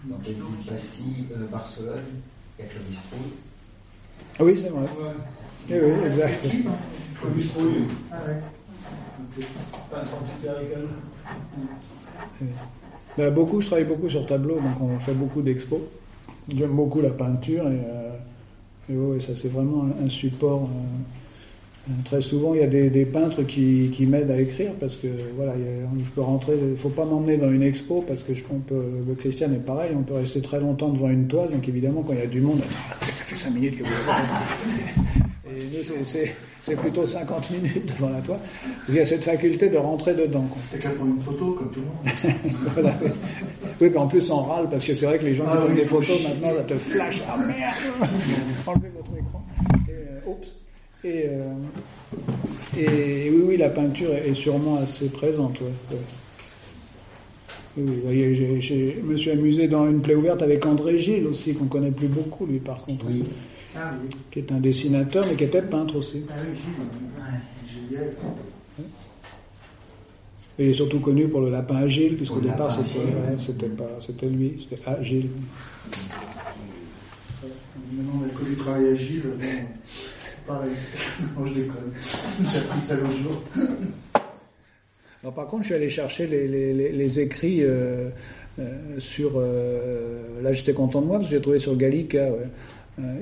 [0.05, 2.05] dans Belleville, Bastille, euh, Barcelone,
[2.59, 3.33] il y a Clovis Trouille.
[4.39, 4.87] Ah oui, c'est vrai.
[5.71, 6.47] Eh oui, exact.
[7.21, 8.41] Clovis Trouille, Ah ouais.
[9.91, 10.87] Peintre anticlérical.
[13.33, 15.81] Beaucoup, je travaille beaucoup sur tableau, donc on fait beaucoup d'expos.
[16.57, 17.81] J'aime beaucoup la peinture et,
[18.91, 20.63] euh, ouais, ça c'est vraiment un, support.
[20.63, 21.28] euh,
[22.05, 25.09] très souvent, il y a des, des peintres qui, qui m'aident à écrire parce que
[25.37, 26.55] voilà, il a- peux rentrer.
[26.73, 28.83] Il faut pas m'emmener dans une expo parce que je, on peut.
[29.07, 32.13] Le Christian est pareil, on peut rester très longtemps devant une toile, donc évidemment quand
[32.15, 32.61] il y a du monde,
[33.01, 33.91] ça fait 5 minutes que vous
[35.51, 38.39] Et nous, c'est- plutôt 50 minutes devant la toile.
[38.89, 40.43] Il y a cette faculté de rentrer dedans.
[40.51, 40.61] quoi.
[40.71, 42.53] T'as qu'à prendre une photo comme tout le monde.
[42.75, 42.95] Voilà.
[43.81, 45.57] Oui, puis en plus on râle parce que c'est vrai que les gens qui Ah
[45.57, 47.23] prennent oui, des faut photos maintenant, ça te flash.
[47.29, 47.75] Ah merde
[48.67, 49.43] Enlevez votre écran.
[49.89, 50.57] Et, euh, oups.
[51.05, 51.55] Et, euh,
[52.77, 55.61] et oui, oui, la peinture est est sûrement assez présente.
[55.61, 55.97] ouais, ouais.
[57.77, 61.93] Oui, je me suis amusé dans une plaie ouverte avec André Gilles aussi, qu'on connaît
[61.93, 63.07] plus beaucoup, lui, par contre.
[63.77, 64.09] Ah oui.
[64.33, 66.25] Qui est un dessinateur, mais qui était peintre aussi.
[66.29, 66.59] Ah oui,
[67.69, 68.13] Gilles.
[70.59, 72.99] Et il est surtout connu pour le lapin à Gilles, puisqu'au le départ, c'était
[73.67, 75.29] ouais, pas, lui, c'était à Gilles.
[77.93, 78.57] Maintenant, on a connu.
[78.57, 78.65] Bon,
[79.39, 80.18] c'est
[80.49, 80.71] pareil.
[81.39, 81.93] Non, je déconne.
[82.41, 83.43] J'ai appris ça l'autre jour.
[85.23, 88.09] Alors, par contre, je suis allé chercher les, les, les, les écrits euh,
[88.59, 88.65] euh,
[88.99, 89.33] sur.
[89.37, 92.31] euh, là, j'étais content de moi parce que j'ai trouvé sur Gallica.
[92.31, 92.47] ouais.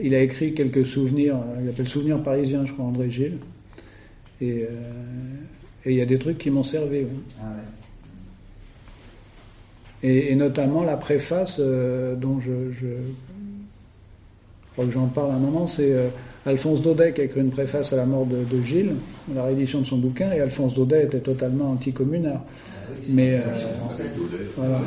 [0.02, 1.36] Il a écrit quelques souvenirs.
[1.62, 3.38] Il appelle Souvenirs parisiens, je crois, André Gilles.
[4.40, 4.66] Et
[5.84, 7.00] il y a des trucs qui m'ont servi.
[7.00, 7.08] ouais.
[7.42, 7.44] Ah
[10.02, 10.08] ouais.
[10.08, 15.38] Et, et notamment la préface dont je, je, je crois que j'en parle à un
[15.38, 15.94] moment, c'est
[16.46, 18.94] Alphonse Daudet qui a écrit une préface à la mort de, de Gilles,
[19.34, 22.40] la réédition de son bouquin, et Alphonse Daudet était totalement anticommunard.
[22.44, 23.40] Ah Mais, euh.
[24.56, 24.80] Voilà.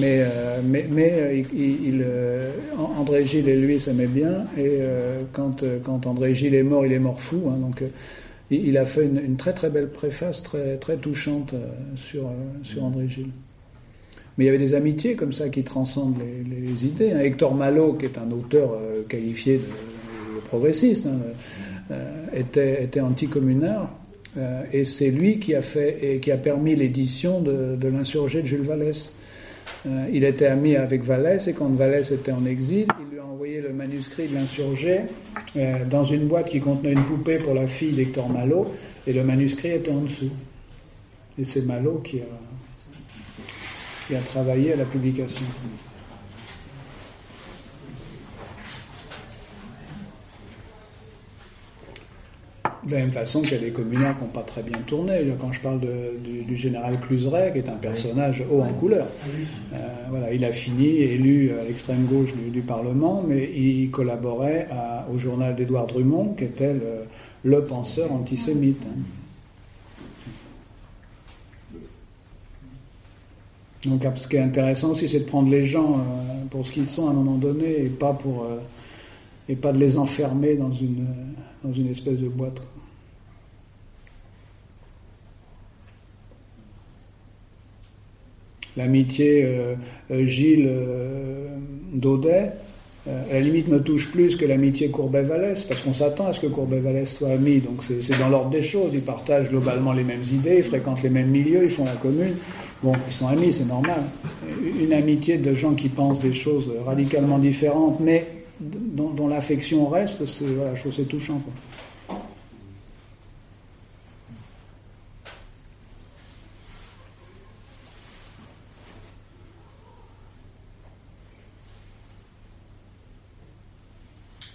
[0.00, 2.50] Mais, euh, mais, mais euh, il, il, euh,
[2.98, 6.86] André Gilles et lui s'aimaient bien, et euh, quand, euh, quand André Gilles est mort,
[6.86, 7.88] il est mort fou, hein, donc euh,
[8.50, 11.66] il, a fait une, une très très belle préface, très, très touchante euh,
[11.96, 12.30] sur, euh,
[12.62, 13.30] sur André Gilles.
[14.38, 17.12] Mais il y avait des amitiés comme ça qui transcendent les, les idées.
[17.12, 17.20] hein.
[17.20, 19.62] Hector Malot, qui est un auteur euh, qualifié de
[20.54, 21.18] progressiste, hein,
[21.90, 23.90] euh, était, était anticommunard.
[24.36, 28.46] Euh, et c'est lui qui a fait et qui a permis l'édition de, l'insurgé de
[28.46, 29.14] Jules Vallès.
[29.86, 33.24] Euh, il était ami avec Vallès et quand Vallès était en exil, il lui a
[33.24, 35.00] envoyé le manuscrit de l'insurgé
[35.90, 38.72] dans une boîte qui contenait une poupée pour la fille d'Hector Malot
[39.06, 40.30] et le manuscrit était en dessous.
[41.38, 42.20] Et c'est Malot qui
[44.14, 45.46] a travaillé à la publication.
[52.86, 55.14] De la même façon qu'il y a des communards qui n'ont pas très bien tourné.
[55.40, 59.06] Quand je parle de- du, du général Cluseret, qui est un personnage haut en couleur,
[59.72, 59.76] euh,
[60.10, 65.06] voilà, il a fini élu à l'extrême gauche du, du Parlement, mais il collaborait à-
[65.10, 67.04] au journal d'Édouard Drummond, qui était le,
[67.44, 68.82] le penseur antisémite.
[68.86, 69.00] hein.
[73.86, 76.86] Donc, ce qui est intéressant aussi, c'est de prendre les gens euh, pour ce qu'ils
[76.86, 78.56] sont à un moment donné, et pas pour euh,
[79.48, 81.06] et pas de les enfermer dans une
[81.62, 82.60] dans une espèce de boîte.
[88.76, 89.74] L'amitié euh,
[90.10, 91.46] euh, Gilles euh,
[91.92, 92.50] Daudet,
[93.06, 96.46] à la limite me touche plus que l'amitié Courbet-Vallès, parce qu'on s'attend à ce que
[96.46, 98.92] Courbet-Vallès soit ami, donc c'est dans l'ordre des choses.
[98.94, 102.34] Ils partagent globalement les mêmes idées, ils fréquentent les mêmes milieux, ils font la commune.
[102.82, 104.04] Bon, ils sont amis, c'est normal.
[104.80, 108.26] Une amitié de gens qui pensent des choses radicalement différentes, mais
[108.58, 111.42] dont, l'affection reste, c'est, voilà, je trouve c'est touchant.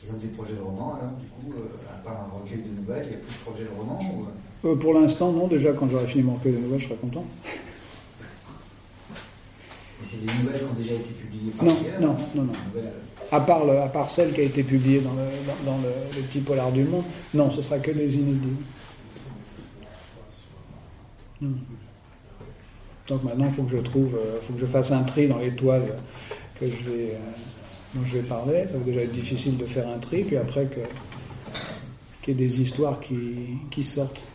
[0.09, 2.78] Ils ont des projets de romans, alors, du coup, euh, à part un recueil de
[2.89, 3.99] nouvelles, il n'y a plus de projet de romans
[4.63, 4.67] ou...
[4.67, 5.47] Euh, pour l'instant, non.
[5.47, 7.25] Déjà, quand j'aurai fini mon recueil de nouvelles, je serai content.
[10.01, 12.51] Et c'est des nouvelles qui ont déjà été publiées par Non, ailleurs non, non, non.
[12.73, 12.93] Des nouvelles,
[13.31, 15.89] À part, le- à part celle qui a été publiée dans le, dans, dans le,
[16.17, 17.03] le petit polar du monde,
[17.33, 18.57] non, ce sera que des inédits.
[21.41, 21.53] Hmm.
[23.07, 25.37] Donc maintenant, il faut que je trouve, il faut que je fasse un tri dans
[25.39, 25.95] les toiles
[26.59, 28.65] que je vais, euh, dont je vais parler.
[28.67, 30.81] Ça va déjà être difficile de faire un tri, puis après que
[32.21, 33.17] qu'il y ait des histoires qui,
[33.71, 34.25] qui sortent.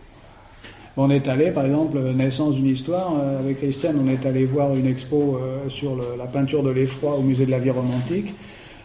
[0.97, 4.75] On est allé, par exemple, naissance d'une histoire, euh, avec Christiane, on est allé voir
[4.77, 8.33] une expo euh, sur le- la peinture de l'effroi au musée de la vie romantique.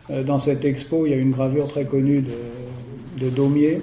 [0.10, 3.82] Euh, dans cette expo, il y a une gravure très connue de, de Daumier,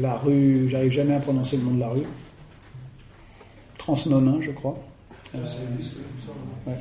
[0.00, 2.02] la rue, j'arrive jamais à prononcer le nom de la rue,
[3.78, 4.78] Transnonain, je crois.
[6.66, 6.74] Ouais.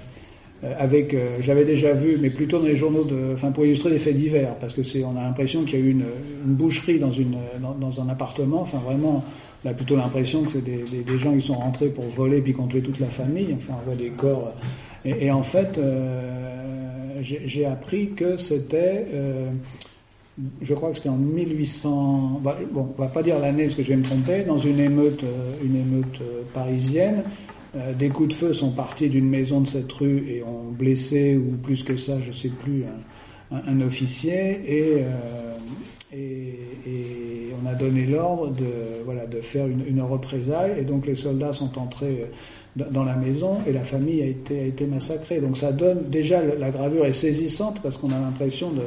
[0.64, 3.92] Euh, avec, euh, j'avais déjà vu, mais plutôt dans les journaux de, enfin pour illustrer
[3.92, 6.06] des faits divers, parce que c'est, on a l'impression qu'il y a eu une,
[6.46, 7.38] une boucherie dans une,
[7.80, 8.62] dans, un appartement.
[8.62, 9.24] Enfin vraiment,
[9.64, 12.52] on a plutôt l'impression que c'est des, des, gens qui sont rentrés pour voler puis
[12.52, 13.54] contre toute la famille.
[13.56, 14.54] Enfin on voit des corps.
[15.06, 19.50] Et, et en fait, euh, j'ai, j'ai appris que c'était, euh,
[20.62, 22.42] je crois que c'était en 1800.
[22.44, 24.44] bah, Bon, on va pas dire l'année parce que je vais me tromper.
[24.44, 27.24] Dans une émeute, euh, une émeute euh, parisienne.
[27.76, 31.38] Euh, des coups de feu sont partis d'une maison de cette rue et ont blessé,
[31.38, 32.84] ou plus que ça, je sais plus,
[33.52, 34.62] un, un- un officier.
[34.66, 35.52] Et, euh,
[36.12, 36.56] et,
[36.88, 38.66] et on a donné l'ordre de,
[39.06, 40.72] voilà, de faire une, une représaille.
[40.80, 42.26] Et donc les soldats sont entrés
[42.78, 45.40] euh, dans- la maison et la famille a été, a été massacrée.
[45.40, 48.82] Donc ça donne, déjà la gravure est saisissante parce qu'on a l'impression de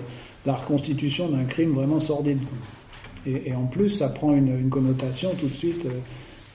[0.44, 2.38] la reconstitution d'un crime vraiment sordide.
[3.26, 5.90] Et, et en plus, ça prend une, une connotation tout de suite euh,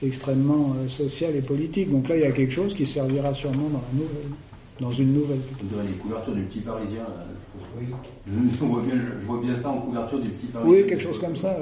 [0.02, 1.90] extrêmement euh, sociale et politique.
[1.90, 4.30] Donc là, il y a quelque chose qui servira sûrement dans la nouvelle,
[4.80, 5.40] dans une nouvelle.
[5.62, 7.02] Dirait les couvertures du petit parisien.
[7.02, 7.24] Là.
[7.78, 7.86] Oui.
[8.26, 10.72] Je, vois bien, je vois bien ça en couverture du petit parisien.
[10.72, 11.56] Oui, quelque chose comme ça.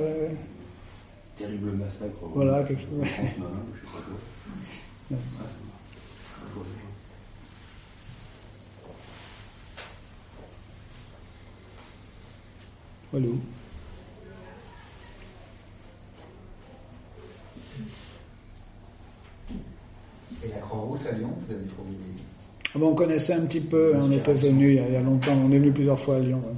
[1.36, 2.16] Terrible massacre.
[2.34, 2.90] Voilà, quelque chose.
[2.90, 4.16] Je non, je sais pas quoi.
[5.10, 5.16] Ouais.
[5.16, 5.60] Ouais, c'est
[6.54, 6.62] bon.
[13.12, 13.26] Voilà.
[20.44, 22.22] Et la Croix-Rousse à Lyon, vous avez trouvé des...
[22.74, 25.50] Ah bon, on connaissait un petit peu, on était venu il y, a, longtemps, on
[25.50, 26.38] est venu plusieurs fois à Lyon.
[26.44, 26.54] ouais.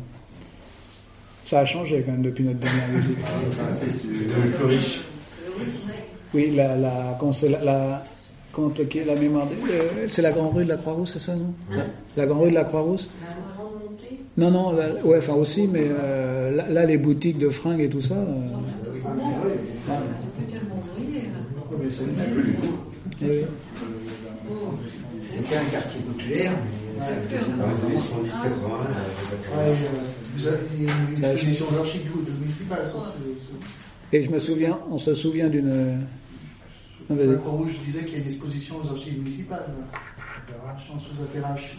[1.44, 3.18] Ça a changé quand même depuis notre dernière visite.
[3.80, 5.00] C'est devenu plus riche.
[6.34, 8.04] Oui, la, la, c'est la, la,
[9.00, 11.54] est la mémoire, des- euh, c'est la grande rue de la Croix-Rousse, c'est ça, non?
[12.16, 13.08] La grande rue de la Croix-Rousse?
[13.22, 14.18] La grande montée.
[14.36, 17.88] Non, non, la- ouais, enfin aussi, mais euh, là, là, les boutiques de fringues et
[17.88, 18.14] tout ça.
[18.16, 18.26] euh,
[23.22, 23.44] oui.
[25.48, 26.52] C'était un quartier populaire,
[26.98, 29.74] mais ça devient- Dans les années 70-80, euh, Ouais, euh,
[30.36, 34.30] vous avez il y a une exposition d'archives de municipales sur ce, ce- Et je
[34.30, 36.02] me souviens, on se souvient d'une.
[37.08, 39.64] La Croix-Rouge disait qu'il y a une exposition aux archives municipales,
[40.46, 41.78] pense aux APRH,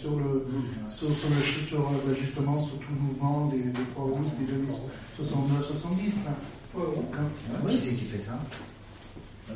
[0.00, 0.46] sur, le,
[0.90, 4.74] sur, sur le, sur, bah, justement, sur tout le mouvement des, des Croix-Rouges des années
[5.20, 6.24] 69-70.
[6.24, 6.34] là.
[6.74, 7.04] Ouais, bon.
[7.14, 7.68] Hein?
[7.70, 8.38] Qui c'est qui fait ça?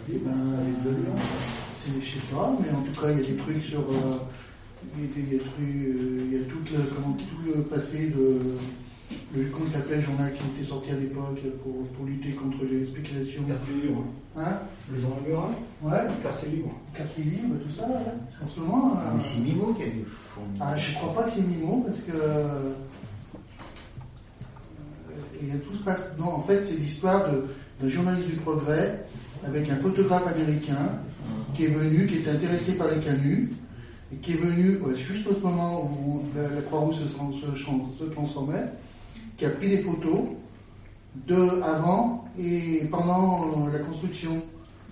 [0.08, 0.30] Eh ben,
[1.84, 3.80] c'est, je sais pas, mais en tout cas, il y a des trucs sur.
[3.80, 4.18] euh,
[4.98, 7.14] il y a, des- il y a trucs, euh, il y a tout le, comment,
[7.16, 8.40] tout le passé de.
[9.34, 12.64] Le, comment il s'appelait le journal qui était sorti à l'époque pour, pour lutter contre
[12.70, 14.04] les spéculations Quartier libre.
[14.38, 14.58] Hein?
[14.90, 15.50] Le journal mural.
[15.82, 16.70] Ouais, Quartier libre.
[16.96, 17.86] quartier libre, tout ça,
[18.42, 18.94] en ce moment.
[18.96, 20.04] Ah, euh, Mais c'est Mimo qui a des
[20.34, 20.58] fourmis.
[20.60, 22.12] ah, je crois pas que c'est Mimo parce que.
[22.14, 22.72] euh,
[25.42, 26.00] il y a tout se passe.
[26.18, 27.44] Non, en fait, c'est l'histoire de-
[27.80, 29.04] d'un journaliste du progrès
[29.44, 31.00] avec un photographe américain
[31.54, 33.52] qui est venu, qui est intéressé par les canuts
[34.12, 38.64] et qui est venu ouais, juste au moment où la, la Croix-Rouge se, transformait,
[39.36, 40.20] qui a pris des photos
[41.26, 44.42] de avant et pendant la construction.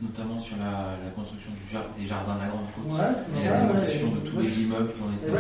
[0.02, 2.98] Notamment sur la, la construction du des jardins de la Grande Côte.
[2.98, 5.31] Ouais, Et la de tous les immeubles qui ont laissé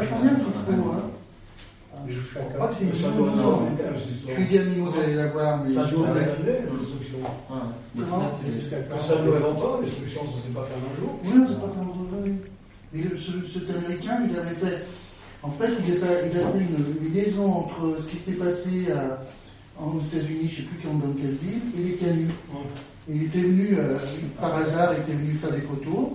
[2.08, 2.44] Histoire.
[4.38, 7.18] lui dis à Mimo d'aller la voir, mais Ça Ah être années, l'instruction.
[7.94, 8.02] Mais.
[8.90, 11.18] Quand ça doit être longtemps, l'instruction, ça ne s'est pas fait en un jour.
[11.24, 12.32] Oui, non, c'est pas vraiment vrai.
[12.92, 14.84] Mais le- ce, cet américain, il avait fait.
[15.42, 18.92] En fait, il a, fait- il fait une, une liaison entre ce qui s'était passé
[18.92, 19.22] à-
[19.82, 22.34] en- aux États-Unis, je ne sais plus quand, dans quelle ville, et les canuts.
[23.08, 23.96] Et il était venu, euh,
[24.40, 26.10] par hasard, il était venu faire des photos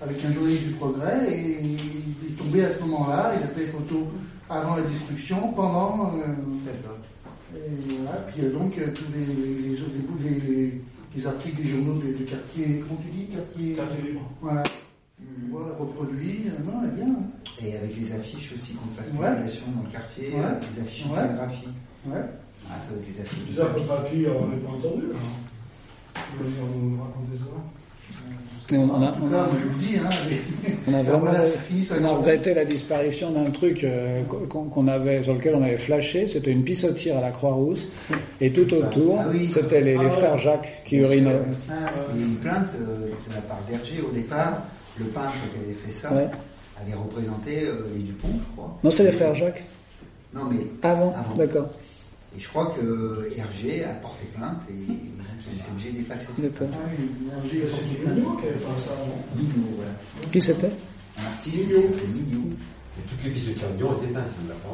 [0.00, 3.66] avec un journaliste du progrès, et il est tombé à ce moment-là, il a fait
[3.66, 4.04] des photos
[4.50, 6.12] avant la destruction, pendant.
[6.16, 6.34] euh,
[7.56, 9.76] et voilà, puis il y a donc euh, tous les, les, les,
[10.22, 10.80] les, les-
[11.14, 13.74] les articles des journaux de, de quartier, comment tu dis, quartier.
[13.76, 14.28] Quartier libre.
[14.40, 14.62] Voilà.
[15.50, 17.14] Voilà, reproduit, euh, non, elle est bien.
[17.62, 19.36] Et avec les affiches aussi contre la Ouais.
[19.36, 20.40] dans le quartier, Ouais.
[20.42, 21.20] euh, les affiches en Ouais.
[21.20, 21.68] scénographie.
[22.06, 22.24] Ouais.
[22.68, 23.44] Ah, ça doit être les affiches.
[23.46, 25.06] Déjà, papier, on n'est pas entendu.
[25.06, 25.14] là.
[26.36, 27.44] Vous voulez nous raconter ça
[28.72, 29.48] Et on, on a, on a-
[30.88, 31.30] on a vraiment
[32.00, 36.26] on a regretté la disparition d'un truc euh, qu'on avait, sur lequel on avait flashé.
[36.28, 37.88] C'était une pissotière à la Croix-Rousse.
[38.40, 39.50] Et tout autour, Ah oui.
[39.50, 41.40] c'était les, les Ah frères Jacques qui urinaient.
[41.70, 41.74] Ah,
[42.14, 44.62] Il y a eu une plainte euh, de la part d'Hergé au départ.
[44.98, 46.28] Le peintre qui avait fait ça Ouais.
[46.80, 48.78] avait représenté euh, les Dupont, je crois.
[48.82, 49.64] Non, c'était les frères Jacques
[50.34, 50.58] Non, mais.
[50.82, 51.34] Avant, Avant.
[51.36, 51.68] d'accord.
[52.36, 54.94] Et je crois que Hergé a porté plainte et il
[55.54, 56.42] était obligé d'effacer ça.
[56.42, 56.68] D'accord.
[56.74, 56.90] Ah
[57.44, 58.90] Hergé, porte Mignon qui avait fait ça
[59.76, 59.92] voilà.
[60.32, 60.70] Qui c'était?
[61.18, 62.50] Un artiste s'appelait Mignon.
[62.98, 64.70] Et toutes les pistes de ont été peintes, il n'y en a pas.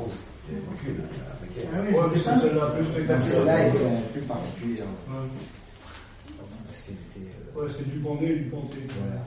[0.48, 1.08] Il y a aucune, hein,
[1.40, 1.68] elle.
[1.72, 3.68] Ah oui, Ouais, mais c'est celle-là plus Celle-là spectaculaire.
[3.68, 5.28] était plus particulière Ouais.
[6.66, 7.28] parce qu'elle était.
[7.28, 8.44] euh, Ouais, c'est du Bondé et du
[8.96, 9.20] voilà.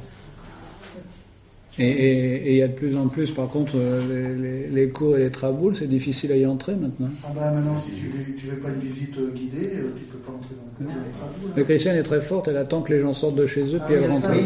[1.80, 5.18] Et il y a de plus en plus, par contre, euh, les, les- les cours
[5.18, 7.10] et les traboules, c'est difficile à y entrer maintenant.
[7.24, 10.04] Ah bah maintenant, si tu veux, tu veux pas une visite euh, guidée, euh, tu
[10.06, 11.02] peux pas entrer dans le cadre
[11.58, 13.86] Mais Christiane est très forte, elle attend que les gens sortent de chez eux, Ah,
[13.88, 14.30] puis elle rentre.
[14.32, 14.38] Oui.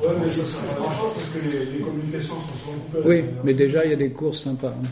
[0.00, 3.02] Ouais, mais ça, ça pas grand-chose parce que les, les communications sont coupées.
[3.08, 4.68] Oui, mais déjà, il y a des courses sympas.
[4.76, 4.86] hein.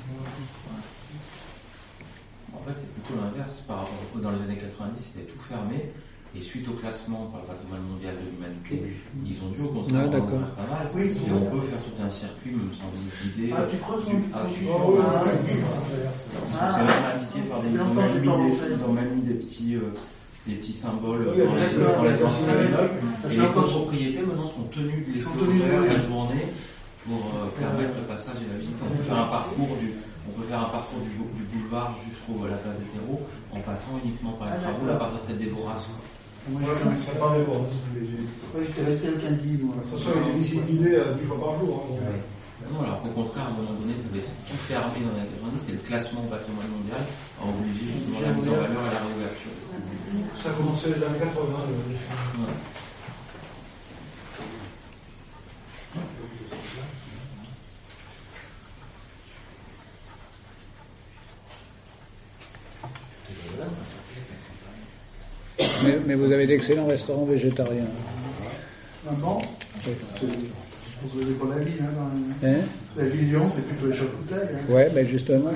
[2.55, 3.63] En fait, c'est plutôt l'inverse.
[3.67, 5.91] Par rapport au dans les années 90, c'était tout fermé.
[6.37, 8.93] Et suite au classement par le patrimoine mondial de l'humanité,
[9.25, 10.45] ils ont dû Ah, conserver d'accord.
[10.53, 10.85] pas mal.
[10.95, 12.93] Oui, et on peut faire tout un circuit, me semble
[13.25, 13.55] guidé.
[13.57, 14.77] Ah, tu crois du- ah, je sûr.
[15.01, 15.25] Ah,
[16.61, 16.77] Ah.
[16.77, 17.69] c'est même indiqué par des.
[17.73, 19.93] Ils ont même mis des, ils ont même mis des petits, euh,
[20.47, 21.55] des petits symboles Oui, dans,
[22.05, 26.47] les, les Et les copropriétés maintenant sont tenues de laisser ouvert la journée
[27.07, 28.77] pour euh, permettre le passage et la visite.
[28.85, 29.93] On peut faire un parcours du,
[30.29, 33.23] on peut faire un parcours du, du boulevard jusqu'à la place des terreaux
[33.57, 35.93] en passant uniquement par les Ah, travaux à partir de cette dévoration.
[36.49, 36.61] Moi,
[37.05, 37.67] ça paraît bon.
[38.55, 39.75] Ouais, j'étais resté avec un guide, moi.
[39.77, 41.87] De toute façon, il des visites guidées euh, dix fois par jour.
[42.01, 42.07] hein.
[42.73, 45.21] Non, alors qu'au contraire, à un moment donné, ça va être tout fermé dans les
[45.27, 47.03] années 90, c'est le classement au patrimoine mondial
[47.39, 49.55] a obligé justement la mise en valeur et la réouverture.
[50.37, 51.63] Ça a commencé les années 80.
[51.69, 52.43] le- le film.
[52.43, 52.57] Ouais.
[65.59, 67.85] Mais, mais vous avez d'excellents restaurants végétariens.
[69.11, 69.39] Bon
[69.87, 69.93] Oui.
[70.21, 70.27] C'est-
[71.13, 71.93] Vous n'avez pas la ville, hein,
[72.43, 72.55] dans- Hein?
[72.97, 74.49] La ville Lyon, c'est plutôt les charcutailles.
[74.55, 74.73] Hein.
[74.73, 75.51] ouais, ben justement,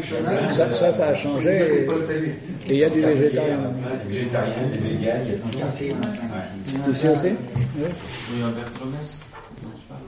[0.51, 1.59] ça, ça, ça a changé.
[2.68, 3.59] Et il y a du végétarien.
[4.06, 6.90] Des végétariens, des véganes, il y a quartier, ici.
[6.90, 7.28] Ici aussi?
[7.28, 7.85] Oui.
[8.35, 8.70] Oui, un verre.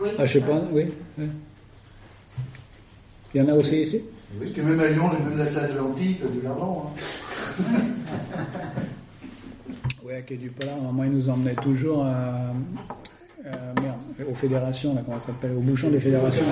[0.01, 0.85] Oui, Ah, je sais pas, oui.
[1.19, 1.25] oui.
[3.35, 4.03] Il y en a aussi ici?
[4.39, 6.83] Parce que même à Lyon, même la salle de lentilles, t'as du lardon.
[6.87, 7.63] Hein.
[10.05, 12.11] Oui, à Quai du Polar, maman, il nous emmenait toujours à,
[13.45, 13.99] à- merde,
[14.29, 16.43] aux fédérations, là, comment ça s'appelle, au bouchon des fédérations.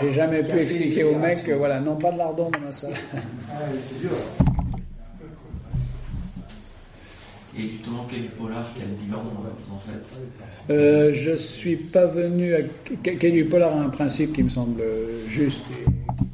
[0.00, 2.94] J'ai- jamais pu expliquer aux mecs que, voilà, non pas de lardon dans ma salle.
[3.50, 4.10] Ah, oui, c'est dur.
[7.56, 10.18] Et justement, quel polar, quel bilan vous en faites
[10.70, 12.58] Euh, je suis pas venu à.
[13.04, 14.82] Quai du Polar a un principe qui me semble
[15.28, 15.60] juste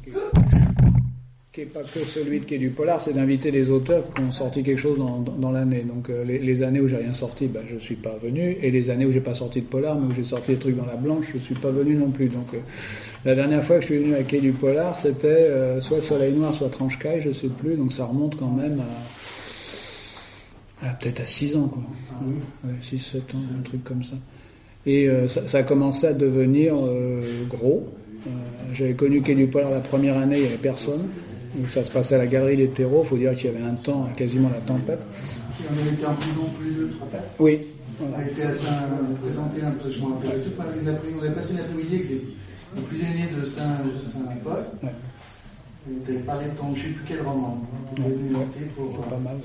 [1.53, 4.21] qui- qui n'est pas que celui de Quai du Polar, c'est d'inviter des auteurs qui
[4.21, 5.83] ont sorti quelque chose dans, dans- dans l'année.
[5.83, 8.71] Donc euh, les, les années où j'ai rien sorti, ben, je suis pas venu, et
[8.71, 10.85] les années où j'ai pas sorti de Polar, mais où j'ai sorti des trucs dans
[10.85, 12.27] la blanche, je suis pas venu non plus.
[12.27, 12.57] Donc euh,
[13.25, 16.33] la dernière fois que je suis venu à Quai du Polar, c'était euh, soit Soleil
[16.33, 18.81] Noir, soit Tranche-Caille, je sais plus, donc ça remonte quand même
[20.81, 21.83] à, à peut-être à 6 ans, quoi.
[22.63, 24.15] Ouais, 6, 7 ans, un truc comme ça.
[24.85, 26.73] Et ça, ça a commencé à devenir
[27.47, 27.87] gros.
[28.73, 31.01] J'avais connu Quai du Polar la première année, il n'y avait personne.
[31.67, 33.73] Ça se passait à la galerie des terreaux, il faut dire qu'il y avait un
[33.75, 35.01] temps, quasiment la tempête.
[35.59, 37.19] Et on avait été en prison plus de trois fois.
[37.39, 37.59] Oui,
[38.01, 38.83] On a été à Saint,
[39.21, 42.15] présenté un peu, je me rappelle, tout on avait passé l'après-midi avec des,
[42.75, 43.83] des prisonniers de Saint-
[44.13, 44.63] Saint-Paul.
[44.81, 44.89] Ouais.
[45.89, 47.61] Et tu avais parlé de ton, je ne sais plus quel roman.
[47.95, 48.45] Tu étais venu Ouais.
[48.75, 48.95] pour.
[49.03, 49.37] C'est pas mal.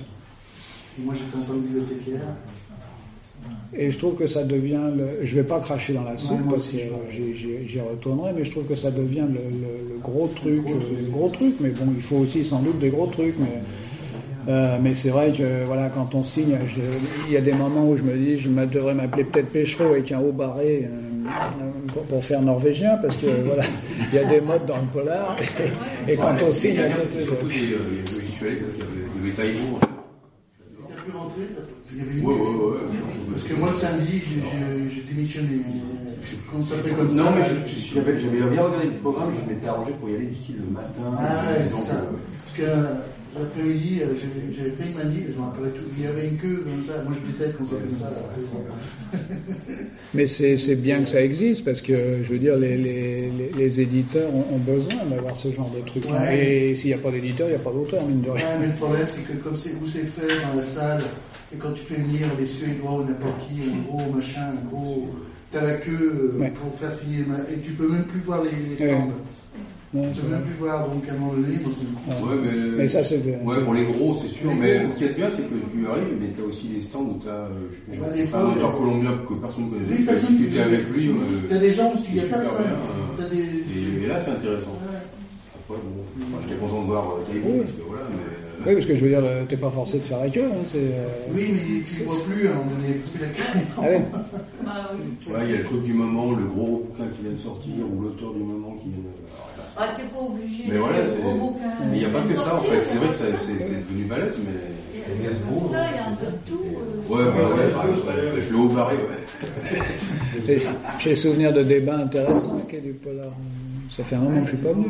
[0.99, 2.21] Et moi j'étais en tant que bibliothécaire.
[3.79, 6.39] Et je trouve que ça devient, le, je vais pas cracher dans la soupe Ouais,
[6.51, 6.79] parce que
[7.11, 10.63] j'y- j'y j'y retournerai, mais je trouve que ça devient le, le- le gros truc,
[10.65, 10.99] gros euh, truc.
[11.05, 11.55] le gros truc.
[11.61, 13.35] Mais bon, il faut aussi sans doute des gros trucs.
[13.39, 13.61] Mais,
[14.49, 16.81] euh, mais c'est vrai que voilà, quand on signe, je-
[17.27, 20.11] il y a des moments où je me dis, je devrais m'appeler peut-être Péchereau avec
[20.11, 21.29] un haut barré euh,
[21.93, 23.65] pour, pour faire norvégien, parce que voilà,
[24.11, 25.37] il y a des modes dans le polar.
[26.09, 28.73] Et, et quand on signe, à côté de- Surtout, j'ai euh, j'y suis allé parce
[28.73, 31.43] qu'il y avait, il y pu rentrer
[31.93, 32.77] Il y Ouais, ouais, ouais.
[33.37, 35.61] Parce que moi le samedi j'ai- démissionné.
[36.51, 37.35] Quand ça fait comme Non, ça.
[37.37, 40.35] mais je- je- j'avais bien regardé le programme, je m'étais arrangé pour y aller du
[40.35, 41.05] style le matin.
[41.19, 41.97] Ah ouais, donc, c'est ça.
[41.99, 42.95] euh, Parce que euh,
[43.39, 44.07] l'après-midi, euh,
[44.57, 45.85] j'avais fait une manie, je me rappelais tout.
[45.99, 47.03] Il y avait une queue comme ça.
[47.05, 49.19] Moi je déteste quand c'est comme ça.
[50.15, 53.81] Mais c'est bien que ça existe parce que je veux dire les, les, les, les
[53.81, 56.05] éditeurs ont, ont besoin d'avoir ce genre de truc.
[56.11, 56.71] Ouais.
[56.71, 58.47] Et s'il n'y a pas d'éditeur, il n'y a pas d'auteur, mine de Ouais, rien.
[58.61, 61.03] mais le problème, c'est que comme c'est où c'est fait dans la salle,
[61.57, 65.09] et quand tu fais venir les Suédois ou n'importe qui, un gros machin, un gros.
[65.53, 66.51] T'as la queue euh, Ouais.
[66.61, 69.13] pour faire signer, ma- et tu peux même plus voir les, stands.
[69.95, 72.37] Ouais, Tu peux même plus voir, donc à un moment donné, moi, c'est une Ouais,
[72.45, 74.51] mais, Mais ça, c'est de- Ouais, pour les gros, c'est sûr.
[74.51, 74.91] Les Mais gros.
[74.91, 77.21] ce qui est bien, c'est que tu arrives, mais tu as aussi des stands où
[77.23, 77.49] tu as
[78.01, 79.95] Bah, des un fois, auteur euh, colombien que personne ne connaissait.
[79.97, 81.11] Oui, Tu as discuté avec lui.
[81.49, 82.59] T'as euh, des gens où il n'y a personne.
[82.59, 83.39] bien, euh, T'as des.
[83.39, 84.77] et, et là, c'est intéressant.
[84.83, 85.01] Ouais.
[85.55, 88.36] Après, bon, enfin, j'étais content de voir euh, Taïbo, parce que voilà, mais.
[88.67, 90.45] Oui, parce que je veux dire, euh, t'es pas forcé de faire avec eux.
[90.53, 93.19] Hein, c'est, euh, Oui, mais tu ne vois plus à un moment donné, parce que
[93.23, 94.05] la est Ah ouais.
[94.67, 95.33] Ah oui.
[95.33, 97.73] Ouais, il y a le truc du moment, le gros bouquin qui vient de sortir,
[97.93, 99.15] ou l'auteur du moment qui vient de.
[99.15, 101.73] alors, là, Ah, t'es pas obligé Mais de voilà, lire le c'est- gros bouquin.
[101.91, 102.83] Mais il n'y a pas que ça en fait.
[102.85, 104.59] C'est vrai que c'est c'est devenu balèze, mais.
[104.97, 106.65] Y a ça, il y a un peu de tout.
[106.67, 107.15] euh.
[107.15, 109.79] Ouais, bah ouais, par exemple, avec le haut barré, ouais.
[110.45, 110.63] c'est-
[110.99, 113.31] J'ai souvenir de débats intéressants est du polar.
[113.91, 114.87] Ça fait un moment que je suis pas venu.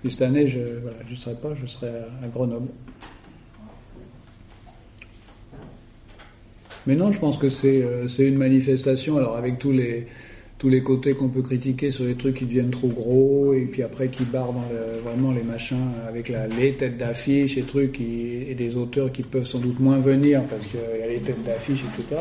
[0.00, 2.68] Puis cette année, je voilà, je serai pas, je serai à, Grenoble.
[6.86, 9.16] Mais non, je pense que c'est euh, c'est une manifestation.
[9.18, 10.06] Alors avec tous les
[10.60, 13.82] tous les côtés qu'on peut critiquer sur les trucs qui deviennent trop gros et puis
[13.82, 14.54] après qui barrent
[15.02, 19.58] vraiment les machins avec les têtes d'affiche et trucs et des auteurs qui peuvent sans
[19.58, 22.20] doute moins venir parce qu'il y a les têtes d'affiche etc.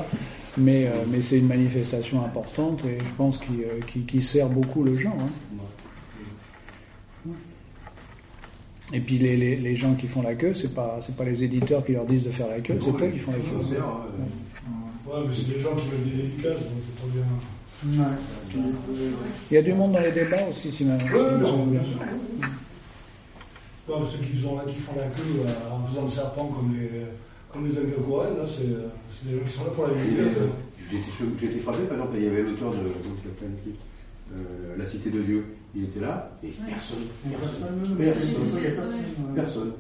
[0.58, 4.96] Mais euh, mais c'est une manifestation importante et je pense qui euh, sert beaucoup le
[4.96, 5.18] genre.
[5.20, 5.30] hein.
[8.92, 11.44] Et puis les, les, les gens qui font la queue, c'est pas c'est pas les
[11.44, 13.44] éditeurs qui leur disent de faire la queue, c'est eux qui font la queue.
[13.62, 13.78] C'est
[15.12, 17.26] Ouais, mais c'est des gens qui veulent des dédicaces, donc c'est pas bien.
[18.04, 18.16] Ouais.
[19.50, 20.96] Il y a du monde dans les débats aussi, si ma-.
[20.98, 21.02] Ouais,
[24.00, 26.76] mais ceux qui, font la, qui font la queue euh, en faisant le serpent comme
[26.78, 26.90] les,
[27.52, 28.62] comme les là, c'est
[29.12, 29.98] c'est des gens qui sont là pour la euh,
[30.92, 32.78] J'ai été cho- j'ai été frappé, par exemple, il y avait l'auteur de
[34.36, 35.46] euh, La Cité de Dieu.
[35.76, 36.98] Il était là, et personne.
[37.30, 37.68] Personne.
[37.98, 39.74] personne, personne.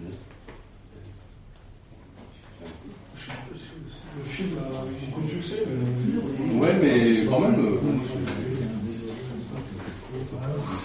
[0.00, 0.04] Euh,
[4.18, 6.58] Le film a eu beaucoup de succès, mais.
[6.60, 7.54] Ouais, mais quand même.
[7.60, 7.78] euh,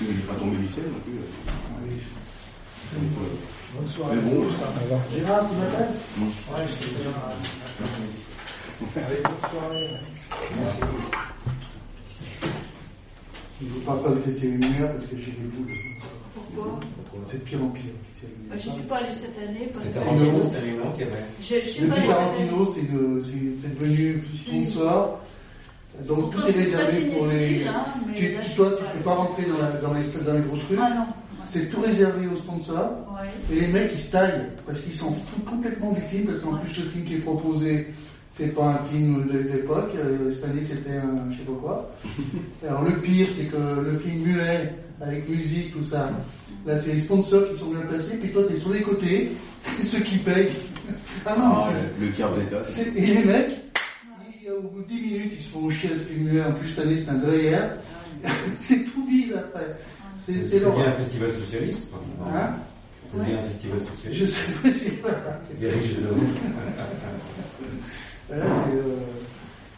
[0.01, 1.17] il n'est pas tombé du ciel non plus.
[2.93, 2.99] Euh,
[3.75, 4.15] bonne soirée.
[4.23, 4.45] Mais bon,
[5.11, 5.95] Gérard, tu m'appelles.
[6.21, 7.13] Ouais, je t'ai bien.
[9.03, 9.89] Allez, bonne soirée.
[13.61, 15.67] Je ne vous parle pas de festival lumière parce que j'ai des boules.
[16.55, 16.79] Pourquoi
[17.31, 17.83] C'est de pire en pire.
[18.49, 21.11] Bah, Je ne suis pas allée cette année que Tarantino, c'est lui qui avait.
[21.39, 22.47] je, je suis pas Depuis allée cette année.
[22.47, 25.21] Tarantino, c'est c'est- c'est devenu sponsor.
[26.07, 27.47] Donc tout est pas réservé pour les.
[27.47, 30.57] cinéphile, hein, Tu, toi, pas peux pas rentrer dans, la- dans, les, dans les gros
[30.57, 30.79] trucs.
[30.81, 31.05] Ah non.
[31.53, 32.91] C'est tout réservé aux sponsors.
[33.15, 33.55] Ouais.
[33.55, 36.57] Et les mecs, ils se taillent parce qu'ils s'en foutent complètement du film, parce qu'en
[36.57, 37.87] plus, le film qui est proposé,
[38.37, 39.91] c'est pas un film de l'époque.
[39.97, 41.91] Euh, cette année, c'était un je sais pas quoi.
[42.67, 46.11] Alors, le pire, c'est que le film muet, avec musique, tout ça,
[46.65, 49.31] Là, c'est les sponsors qui sont bien placés, puis toi, tu es sur les côtés,
[49.79, 50.49] et ceux qui payent.
[51.27, 52.11] Ah non, Ah, c'est- le
[52.67, 53.51] c'est- et les mecs,
[54.43, 56.41] ils, au bout de 10 minutes, ils se font chier à se filmer.
[56.41, 57.69] En plus, cette année, c'est un derrière.
[58.61, 59.75] c'est tout vide après.
[60.25, 61.89] C'est C'est c'est bien un festival socialiste.
[61.91, 62.27] pratiquement.
[62.35, 62.55] Hein
[63.05, 64.19] C'est bien un festival socialiste.
[64.21, 65.39] Je sais pas si voilà.
[65.61, 66.15] Eric Jadot.
[68.27, 68.95] Voilà, c'est, euh,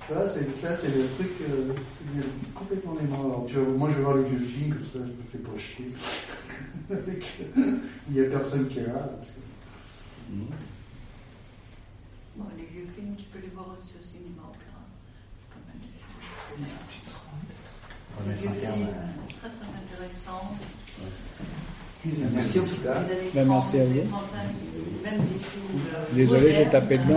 [0.09, 3.25] voilà, c'est- ça, c'est le truc, euh, c'est complètement les morts.
[3.25, 5.37] Alors, tu vois, moi, je vais voir le vieux film, comme ça, je me fais
[5.39, 5.91] pas chier.
[8.09, 8.93] Il n'y a personne qui est là.
[8.93, 10.33] parce que-
[12.37, 14.81] Bon, les vieux films, tu peux les voir aussi au cinéma opéra.
[15.49, 16.67] Pas mal de films.
[18.19, 20.55] On va Les mettre vieux un terme films, à- très très intéressants.
[22.33, 22.93] Merci en tout cas.
[23.33, 24.07] Ben, merci 30, à vous.
[24.07, 24.37] 35,
[25.03, 25.81] même des films.
[25.93, 27.15] euh, Désolé, j'ai tapé dedans.